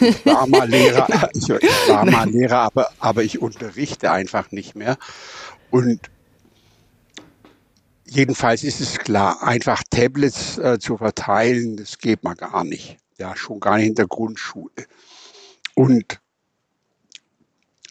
Ich 0.00 0.26
war 0.26 0.46
mal 0.46 0.68
Lehrer, 0.68 1.30
also 1.34 1.56
ich 1.56 1.88
war 1.88 2.04
mal 2.04 2.28
Lehrer, 2.28 2.58
aber, 2.58 2.90
aber 2.98 3.22
ich 3.22 3.40
unterrichte 3.40 4.10
einfach 4.10 4.50
nicht 4.50 4.74
mehr. 4.74 4.98
Und 5.70 6.10
jedenfalls 8.04 8.64
ist 8.64 8.80
es 8.80 8.98
klar, 8.98 9.42
einfach 9.42 9.82
Tablets 9.88 10.58
äh, 10.58 10.78
zu 10.78 10.98
verteilen, 10.98 11.76
das 11.76 11.98
geht 11.98 12.22
mal 12.22 12.34
gar 12.34 12.64
nicht. 12.64 12.98
Ja, 13.18 13.34
schon 13.34 13.60
gar 13.60 13.78
nicht 13.78 13.88
in 13.88 13.94
der 13.94 14.08
Grundschule. 14.08 14.86
Und 15.74 16.20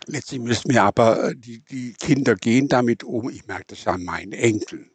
letztlich 0.05 0.39
müssen 0.39 0.71
wir 0.71 0.83
aber, 0.83 1.29
äh, 1.29 1.35
die, 1.35 1.61
die 1.61 1.93
Kinder 1.93 2.35
gehen 2.35 2.67
damit 2.67 3.03
um. 3.03 3.29
Ich 3.29 3.47
merke 3.47 3.65
das 3.69 3.87
an 3.87 4.03
meinen 4.03 4.33
Enkeln. 4.33 4.91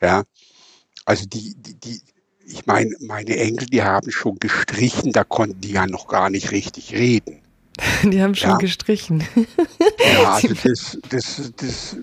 Ja, 0.00 0.24
also 1.04 1.26
die, 1.26 1.54
die, 1.56 1.74
die, 1.74 2.00
ich 2.46 2.66
meine, 2.66 2.90
meine 3.00 3.36
Enkel, 3.36 3.66
die 3.66 3.82
haben 3.82 4.10
schon 4.10 4.38
gestrichen, 4.38 5.12
da 5.12 5.24
konnten 5.24 5.60
die 5.60 5.72
ja 5.72 5.86
noch 5.86 6.06
gar 6.08 6.30
nicht 6.30 6.50
richtig 6.50 6.92
reden. 6.92 7.40
Die 8.04 8.22
haben 8.22 8.36
schon 8.36 8.50
Ja. 8.50 8.56
gestrichen. 8.58 9.24
Ja, 10.12 10.34
also 10.34 10.54
das, 10.54 10.96
das, 11.08 11.52
das, 11.56 11.96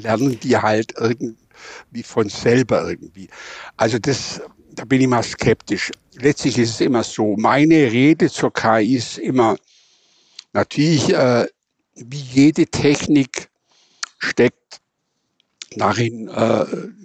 lernen 0.00 0.38
die 0.40 0.56
halt 0.56 0.94
irgendwie 0.98 2.02
von 2.02 2.28
selber 2.28 2.88
irgendwie. 2.88 3.28
Also 3.76 3.98
das, 3.98 4.40
da 4.70 4.84
bin 4.84 5.00
ich 5.00 5.08
mal 5.08 5.22
skeptisch. 5.22 5.90
Letztlich 6.14 6.58
ist 6.58 6.70
es 6.70 6.80
immer 6.80 7.02
so, 7.02 7.36
meine 7.36 7.74
Rede 7.90 8.30
zur 8.30 8.52
KI 8.52 8.96
ist 8.96 9.18
immer, 9.18 9.56
natürlich, 10.52 11.12
äh, 11.12 11.46
wie 11.94 12.20
jede 12.20 12.66
Technik 12.66 13.48
steckt 14.18 14.80
darin 15.78 16.28
äh, 16.28 16.64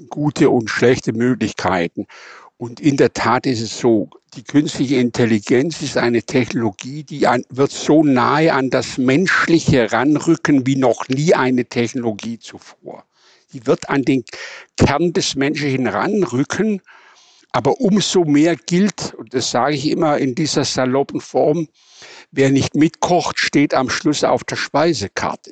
gute 0.09 0.49
und 0.49 0.69
schlechte 0.69 1.13
Möglichkeiten. 1.13 2.07
Und 2.57 2.79
in 2.79 2.97
der 2.97 3.13
Tat 3.13 3.45
ist 3.45 3.61
es 3.61 3.77
so, 3.77 4.09
die 4.35 4.43
künstliche 4.43 4.95
Intelligenz 4.95 5.81
ist 5.81 5.97
eine 5.97 6.23
Technologie, 6.23 7.03
die 7.03 7.27
an, 7.27 7.43
wird 7.49 7.71
so 7.71 8.03
nahe 8.03 8.51
an 8.53 8.69
das 8.69 8.97
Menschliche 8.97 9.91
ranrücken 9.91 10.65
wie 10.65 10.75
noch 10.75 11.07
nie 11.07 11.33
eine 11.33 11.65
Technologie 11.65 12.39
zuvor. 12.39 13.05
Die 13.53 13.65
wird 13.65 13.89
an 13.89 14.03
den 14.03 14.23
Kern 14.75 15.13
des 15.13 15.35
Menschlichen 15.35 15.87
ranrücken, 15.87 16.81
aber 17.51 17.79
umso 17.79 18.25
mehr 18.25 18.55
gilt, 18.55 19.13
und 19.13 19.33
das 19.33 19.51
sage 19.51 19.75
ich 19.75 19.89
immer 19.89 20.17
in 20.17 20.35
dieser 20.35 20.65
saloppen 20.65 21.21
Form, 21.21 21.67
wer 22.31 22.51
nicht 22.51 22.75
mitkocht, 22.75 23.39
steht 23.39 23.73
am 23.73 23.89
Schluss 23.89 24.23
auf 24.23 24.43
der 24.43 24.57
Speisekarte. 24.57 25.51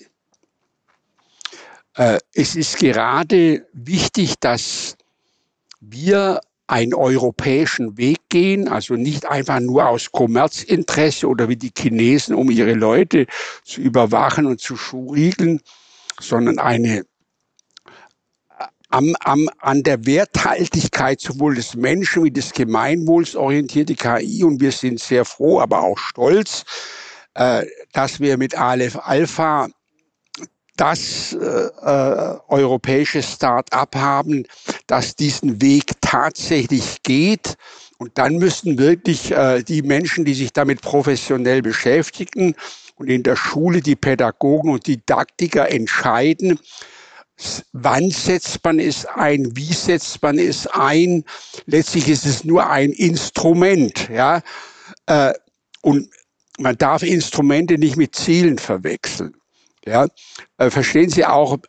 Äh, 1.95 2.19
es 2.33 2.55
ist 2.55 2.77
gerade 2.77 3.65
wichtig, 3.73 4.35
dass 4.39 4.97
wir 5.79 6.41
einen 6.67 6.93
europäischen 6.93 7.97
Weg 7.97 8.17
gehen, 8.29 8.67
also 8.67 8.95
nicht 8.95 9.25
einfach 9.25 9.59
nur 9.59 9.87
aus 9.87 10.11
Kommerzinteresse 10.11 11.27
oder 11.27 11.47
wie 11.47 11.55
die 11.55 11.71
Chinesen, 11.77 12.35
um 12.35 12.49
ihre 12.49 12.73
Leute 12.73 13.27
zu 13.63 13.81
überwachen 13.81 14.45
und 14.45 14.59
zu 14.59 14.75
schuriegeln, 14.75 15.61
sondern 16.19 16.59
eine 16.59 17.05
am, 18.89 19.15
am, 19.21 19.49
an 19.59 19.83
der 19.83 20.05
Werthaltigkeit 20.05 21.19
sowohl 21.19 21.55
des 21.55 21.75
Menschen 21.75 22.23
wie 22.23 22.31
des 22.31 22.53
Gemeinwohls 22.53 23.35
orientierte 23.35 23.95
KI 23.95 24.43
und 24.43 24.61
wir 24.61 24.71
sind 24.71 24.99
sehr 24.99 25.25
froh, 25.25 25.59
aber 25.59 25.81
auch 25.81 25.97
stolz, 25.97 26.63
äh, 27.33 27.65
dass 27.93 28.19
wir 28.19 28.37
mit 28.37 28.57
Aleph 28.57 28.97
Alpha 29.01 29.67
das 30.77 31.33
äh, 31.33 31.45
äh, 31.45 32.37
europäische 32.47 33.23
Start-up 33.23 33.95
haben, 33.95 34.45
das 34.87 35.15
diesen 35.15 35.61
Weg 35.61 35.93
tatsächlich 36.01 37.01
geht. 37.03 37.55
Und 37.97 38.17
dann 38.17 38.35
müssen 38.35 38.77
wirklich 38.77 39.31
äh, 39.31 39.63
die 39.63 39.81
Menschen, 39.81 40.25
die 40.25 40.33
sich 40.33 40.51
damit 40.51 40.81
professionell 40.81 41.61
beschäftigen 41.61 42.55
und 42.95 43.09
in 43.09 43.23
der 43.23 43.35
Schule 43.35 43.81
die 43.81 43.95
Pädagogen 43.95 44.69
und 44.71 44.87
Didaktiker 44.87 45.69
entscheiden, 45.69 46.59
wann 47.73 48.09
setzt 48.11 48.63
man 48.63 48.79
es 48.79 49.05
ein, 49.05 49.55
wie 49.55 49.73
setzt 49.73 50.21
man 50.21 50.39
es 50.39 50.67
ein. 50.67 51.23
Letztlich 51.65 52.07
ist 52.07 52.25
es 52.25 52.43
nur 52.43 52.69
ein 52.69 52.91
Instrument, 52.91 54.09
ja. 54.09 54.41
Äh, 55.05 55.33
und 55.81 56.09
man 56.57 56.77
darf 56.77 57.03
Instrumente 57.03 57.77
nicht 57.77 57.97
mit 57.97 58.15
Zielen 58.15 58.57
verwechseln. 58.57 59.35
Ja, 59.85 60.07
äh, 60.57 60.69
verstehen 60.71 61.09
Sie 61.09 61.25
auch, 61.25 61.59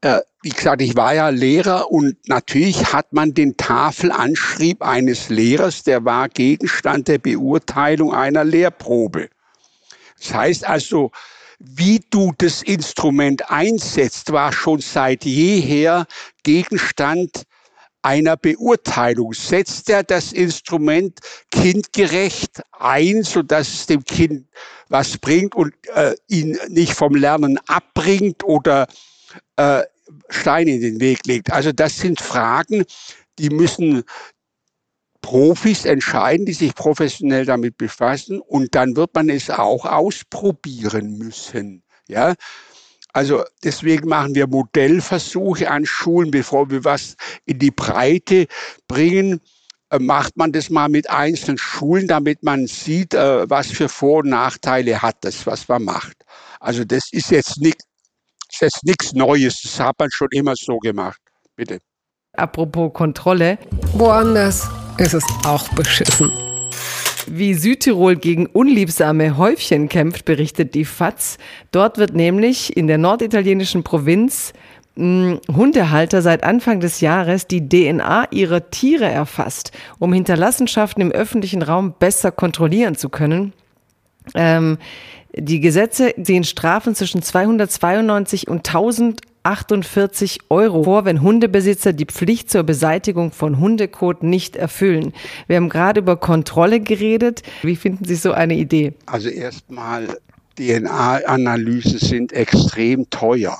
äh, 0.00 0.20
wie 0.42 0.48
gesagt, 0.48 0.82
ich 0.82 0.96
war 0.96 1.14
ja 1.14 1.28
Lehrer 1.28 1.92
und 1.92 2.16
natürlich 2.28 2.92
hat 2.92 3.12
man 3.12 3.34
den 3.34 3.56
Tafelanschrieb 3.56 4.82
eines 4.82 5.28
Lehrers, 5.28 5.84
der 5.84 6.04
war 6.04 6.28
Gegenstand 6.28 7.06
der 7.06 7.18
Beurteilung 7.18 8.12
einer 8.12 8.42
Lehrprobe. 8.42 9.28
Das 10.18 10.34
heißt 10.34 10.66
also, 10.66 11.12
wie 11.60 12.00
du 12.10 12.32
das 12.36 12.62
Instrument 12.62 13.48
einsetzt, 13.48 14.32
war 14.32 14.52
schon 14.52 14.80
seit 14.80 15.24
jeher 15.24 16.06
Gegenstand 16.42 17.44
einer 18.02 18.36
Beurteilung. 18.36 19.32
Setzt 19.32 19.88
er 19.88 20.02
das 20.02 20.32
Instrument 20.32 21.20
kindgerecht 21.52 22.62
ein, 22.72 23.22
sodass 23.22 23.68
es 23.68 23.86
dem 23.86 24.04
Kind 24.04 24.48
was 24.92 25.16
bringt 25.18 25.54
und 25.54 25.74
äh, 25.94 26.14
ihn 26.28 26.58
nicht 26.68 26.92
vom 26.92 27.14
Lernen 27.14 27.58
abbringt 27.66 28.44
oder 28.44 28.86
äh, 29.56 29.82
Steine 30.28 30.72
in 30.72 30.80
den 30.82 31.00
Weg 31.00 31.26
legt? 31.26 31.50
Also 31.50 31.72
das 31.72 31.98
sind 31.98 32.20
Fragen, 32.20 32.84
die 33.38 33.48
müssen 33.50 34.04
Profis 35.22 35.86
entscheiden, 35.86 36.44
die 36.44 36.52
sich 36.52 36.74
professionell 36.74 37.46
damit 37.46 37.78
befassen 37.78 38.40
und 38.40 38.74
dann 38.74 38.94
wird 38.96 39.14
man 39.14 39.30
es 39.30 39.48
auch 39.48 39.86
ausprobieren 39.86 41.16
müssen. 41.16 41.82
Ja, 42.08 42.34
also 43.14 43.44
deswegen 43.64 44.08
machen 44.08 44.34
wir 44.34 44.46
Modellversuche 44.46 45.70
an 45.70 45.86
Schulen, 45.86 46.30
bevor 46.30 46.70
wir 46.70 46.84
was 46.84 47.16
in 47.46 47.58
die 47.58 47.70
Breite 47.70 48.46
bringen 48.88 49.40
macht 49.98 50.36
man 50.36 50.52
das 50.52 50.70
mal 50.70 50.88
mit 50.88 51.10
einzelnen 51.10 51.58
Schulen, 51.58 52.08
damit 52.08 52.42
man 52.42 52.66
sieht, 52.66 53.14
äh, 53.14 53.48
was 53.48 53.68
für 53.68 53.88
Vor- 53.88 54.20
und 54.20 54.30
Nachteile 54.30 55.02
hat 55.02 55.16
das, 55.22 55.46
was 55.46 55.68
man 55.68 55.84
macht. 55.84 56.16
Also 56.60 56.84
das 56.84 57.08
ist 57.12 57.30
jetzt 57.30 57.60
nichts 57.60 57.84
jetzt 58.60 58.84
nichts 58.84 59.12
Neues, 59.12 59.60
das 59.62 59.80
hat 59.80 59.98
man 59.98 60.10
schon 60.10 60.28
immer 60.32 60.54
so 60.56 60.78
gemacht. 60.78 61.20
Bitte. 61.56 61.78
Apropos 62.34 62.92
Kontrolle. 62.92 63.58
Woanders 63.94 64.68
ist 64.98 65.14
es 65.14 65.24
auch 65.44 65.68
beschissen. 65.70 66.30
Wie 67.26 67.54
Südtirol 67.54 68.16
gegen 68.16 68.46
unliebsame 68.46 69.36
Häufchen 69.36 69.88
kämpft, 69.88 70.24
berichtet 70.24 70.74
die 70.74 70.84
FAZ. 70.84 71.38
Dort 71.70 71.98
wird 71.98 72.14
nämlich 72.14 72.76
in 72.76 72.88
der 72.88 72.98
norditalienischen 72.98 73.84
Provinz 73.84 74.52
Hundehalter 74.96 76.20
seit 76.20 76.44
Anfang 76.44 76.80
des 76.80 77.00
Jahres 77.00 77.46
die 77.46 77.66
DNA 77.66 78.26
ihrer 78.30 78.70
Tiere 78.70 79.06
erfasst, 79.06 79.72
um 79.98 80.12
Hinterlassenschaften 80.12 81.00
im 81.00 81.12
öffentlichen 81.12 81.62
Raum 81.62 81.94
besser 81.98 82.30
kontrollieren 82.30 82.94
zu 82.94 83.08
können. 83.08 83.52
Ähm, 84.34 84.78
die 85.34 85.60
Gesetze 85.60 86.14
sehen 86.22 86.44
Strafen 86.44 86.94
zwischen 86.94 87.22
292 87.22 88.48
und 88.48 88.68
1000 88.68 89.22
48 89.44 90.38
Euro 90.50 90.84
vor, 90.84 91.04
wenn 91.04 91.20
Hundebesitzer 91.20 91.92
die 91.92 92.06
Pflicht 92.06 92.50
zur 92.50 92.62
Beseitigung 92.62 93.32
von 93.32 93.58
Hundekot 93.58 94.22
nicht 94.22 94.56
erfüllen. 94.56 95.12
Wir 95.48 95.56
haben 95.56 95.68
gerade 95.68 96.00
über 96.00 96.16
Kontrolle 96.16 96.80
geredet. 96.80 97.42
Wie 97.62 97.76
finden 97.76 98.04
Sie 98.04 98.14
so 98.14 98.32
eine 98.32 98.54
Idee? 98.54 98.94
Also 99.06 99.28
erstmal, 99.28 100.16
DNA-Analysen 100.58 101.98
sind 101.98 102.32
extrem 102.32 103.10
teuer. 103.10 103.58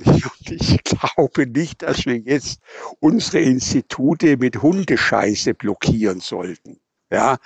Und 0.06 0.50
ich 0.50 0.82
glaube 0.84 1.46
nicht, 1.46 1.82
dass 1.82 2.06
wir 2.06 2.18
jetzt 2.18 2.60
unsere 3.00 3.40
Institute 3.40 4.36
mit 4.36 4.62
Hundescheiße 4.62 5.54
blockieren 5.54 6.20
sollten. 6.20 6.80
Ja, 7.10 7.38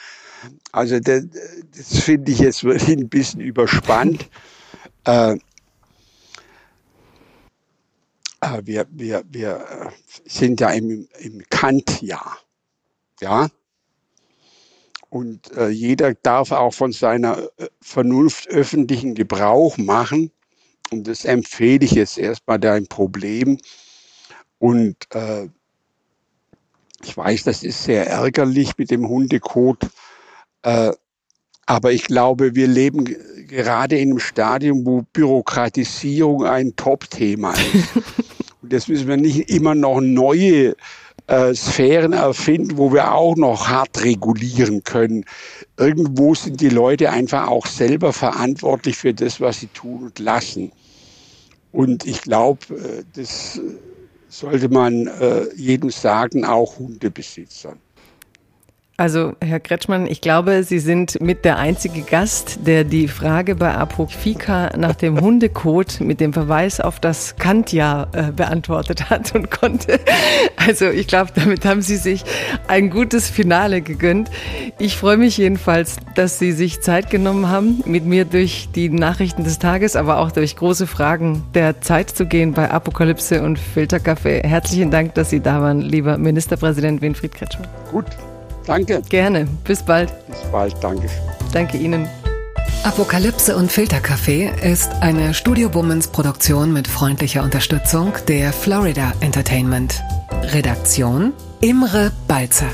also 0.73 1.01
das, 1.01 1.25
das 1.75 1.99
finde 2.01 2.33
ich 2.33 2.39
jetzt 2.39 2.65
wirklich 2.65 2.99
ein 2.99 3.09
bisschen 3.09 3.41
überspannt. 3.41 4.29
Äh, 5.07 5.37
äh, 8.41 8.63
wir, 8.65 8.87
wir, 8.91 9.23
wir 9.29 9.93
sind 10.25 10.61
ja 10.61 10.71
im, 10.71 11.09
im 11.19 11.43
Kant-Jahr. 11.51 12.39
Ja? 13.21 13.49
Und 15.11 15.53
äh, 15.53 15.69
jeder 15.69 16.15
darf 16.15 16.53
auch 16.53 16.75
von 16.75 16.93
seiner 16.93 17.39
äh, 17.57 17.69
Vernunft 17.81 18.49
öffentlichen 18.49 19.15
Gebrauch 19.15 19.79
machen. 19.79 20.31
Und 20.91 21.09
das 21.09 21.25
empfehle 21.25 21.85
ich 21.85 21.93
jetzt 21.93 22.19
erstmal 22.19 22.59
dein 22.59 22.87
Problem. 22.87 23.59
Und 24.59 24.97
äh, 25.15 25.49
ich 27.03 27.17
weiß, 27.17 27.45
das 27.45 27.63
ist 27.63 27.85
sehr 27.85 28.07
ärgerlich 28.07 28.79
mit 28.79 28.91
dem 28.91 29.09
Hundekot. 29.09 29.79
Äh, 30.63 30.93
aber 31.67 31.93
ich 31.93 32.05
glaube, 32.05 32.55
wir 32.55 32.69
leben 32.69 33.05
gerade 33.47 33.99
in 33.99 34.11
einem 34.11 34.19
Stadium, 34.19 34.85
wo 34.85 35.03
Bürokratisierung 35.13 36.45
ein 36.45 36.77
Top-Thema 36.77 37.53
ist. 37.53 37.89
Und 38.65 38.73
jetzt 38.73 38.89
müssen 38.89 39.09
wir 39.09 39.19
nicht 39.19 39.51
immer 39.51 39.75
noch 39.75 40.01
neue 40.01 40.75
äh, 41.27 41.55
Sphären 41.55 42.15
erfinden, 42.15 42.79
wo 42.79 42.95
wir 42.95 43.13
auch 43.13 43.37
noch 43.37 43.69
hart 43.69 44.03
regulieren 44.03 44.83
können. 44.83 45.27
Irgendwo 45.77 46.35
sind 46.35 46.63
die 46.63 46.71
Leute 46.71 47.11
einfach 47.11 47.47
auch 47.49 47.67
selber 47.67 48.15
verantwortlich 48.15 48.97
für 48.97 49.13
das, 49.13 49.39
was 49.39 49.61
sie 49.61 49.67
tun 49.67 50.05
und 50.05 50.19
lassen. 50.19 50.73
Und 51.73 52.07
ich 52.07 52.23
glaube, 52.23 52.61
äh, 52.71 53.03
das 53.13 53.61
sollte 54.31 54.71
man 54.71 55.09
äh, 55.09 55.43
jedem 55.57 55.91
sagen, 55.91 56.47
auch 56.47 56.79
Hundebesitzern. 56.79 57.79
Also, 58.97 59.33
Herr 59.41 59.59
Kretschmann, 59.59 60.07
ich 60.07 60.21
glaube, 60.21 60.63
Sie 60.63 60.79
sind 60.79 61.21
mit 61.21 61.45
der 61.45 61.59
einzige 61.59 62.03
Gast, 62.03 62.61
der 62.65 62.85
die 62.85 63.09
Frage 63.09 63.57
bei 63.57 63.75
Apofika 63.75 64.71
nach 64.77 64.95
dem 64.95 65.21
Hundekot 65.21 66.01
mit 66.01 66.21
dem 66.21 66.33
Verweis 66.33 66.79
auf 66.79 67.01
das 67.01 67.35
Kantjahr 67.35 68.07
äh, 68.13 68.31
beantwortet 68.31 69.11
hat 69.11 69.35
und 69.35 69.51
konnte. 69.51 69.99
Also, 70.57 70.87
ich 70.87 71.09
glaube, 71.09 71.33
damit 71.35 71.65
haben 71.65 71.83
Sie 71.83 71.97
sich 71.97 72.23
ein 72.69 72.89
gutes 72.89 73.29
Finale 73.29 73.81
gegönnt. 73.81 74.31
Ich 74.79 74.97
freue 74.97 75.17
mich 75.17 75.39
jedenfalls, 75.39 75.97
dass 76.15 76.39
Sie 76.39 76.53
sich 76.53 76.81
Zeit 76.81 77.11
genommen 77.11 77.49
haben, 77.49 77.83
mit 77.87 78.05
mir 78.05 78.25
durch 78.25 78.69
die 78.77 78.91
Nachrichten 78.91 79.43
des 79.43 79.59
Tages, 79.59 79.97
aber 79.97 80.19
auch 80.19 80.31
durch 80.31 80.55
große 80.55 80.87
Fragen 80.87 81.43
der 81.55 81.81
Zeit 81.81 82.11
zu 82.11 82.27
gehen 82.27 82.53
bei 82.53 82.71
Apokalypse 82.71 83.43
und 83.43 83.59
Filterkaffee. 83.59 84.43
Herzlichen 84.45 84.93
Dank, 84.93 85.15
dass 85.15 85.31
Sie 85.31 85.41
da 85.41 85.61
waren, 85.61 85.81
lieber 85.81 86.17
Ministerpräsident 86.17 87.03
Winfried 87.03 87.35
Kretschmann. 87.35 87.69
Gut. 87.91 88.07
Danke. 88.67 89.03
Gerne. 89.09 89.47
Bis 89.65 89.83
bald. 89.83 90.13
Bis 90.29 90.39
bald. 90.51 90.75
Danke. 90.83 91.09
Danke 91.53 91.77
Ihnen. 91.77 92.09
Apokalypse 92.85 93.57
und 93.57 93.73
Filterkaffee 93.73 94.51
ist 94.63 94.91
eine 95.01 95.33
Studio 95.33 95.71
Bummens 95.71 96.09
Produktion 96.09 96.73
mit 96.73 96.87
freundlicher 96.87 97.43
Unterstützung 97.43 98.13
der 98.29 98.53
Florida 98.53 99.13
Entertainment. 99.21 100.03
Redaktion 100.53 101.33
Imre 101.61 102.13
Balzer. 102.29 102.69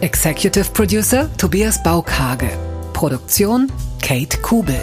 Executive 0.00 0.66
Producer 0.72 1.28
Tobias 1.38 1.82
Baukage. 1.82 2.50
Produktion 2.92 3.70
Kate 4.00 4.38
Kubel. 4.38 4.80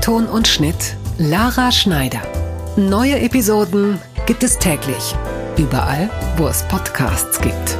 Ton 0.00 0.26
und 0.26 0.48
Schnitt 0.48 0.96
Lara 1.18 1.70
Schneider. 1.70 2.22
Neue 2.76 3.20
Episoden 3.20 4.00
gibt 4.26 4.42
es 4.42 4.58
täglich. 4.58 5.14
Überall, 5.56 6.10
wo 6.36 6.48
es 6.48 6.62
Podcasts 6.64 7.40
gibt. 7.40 7.76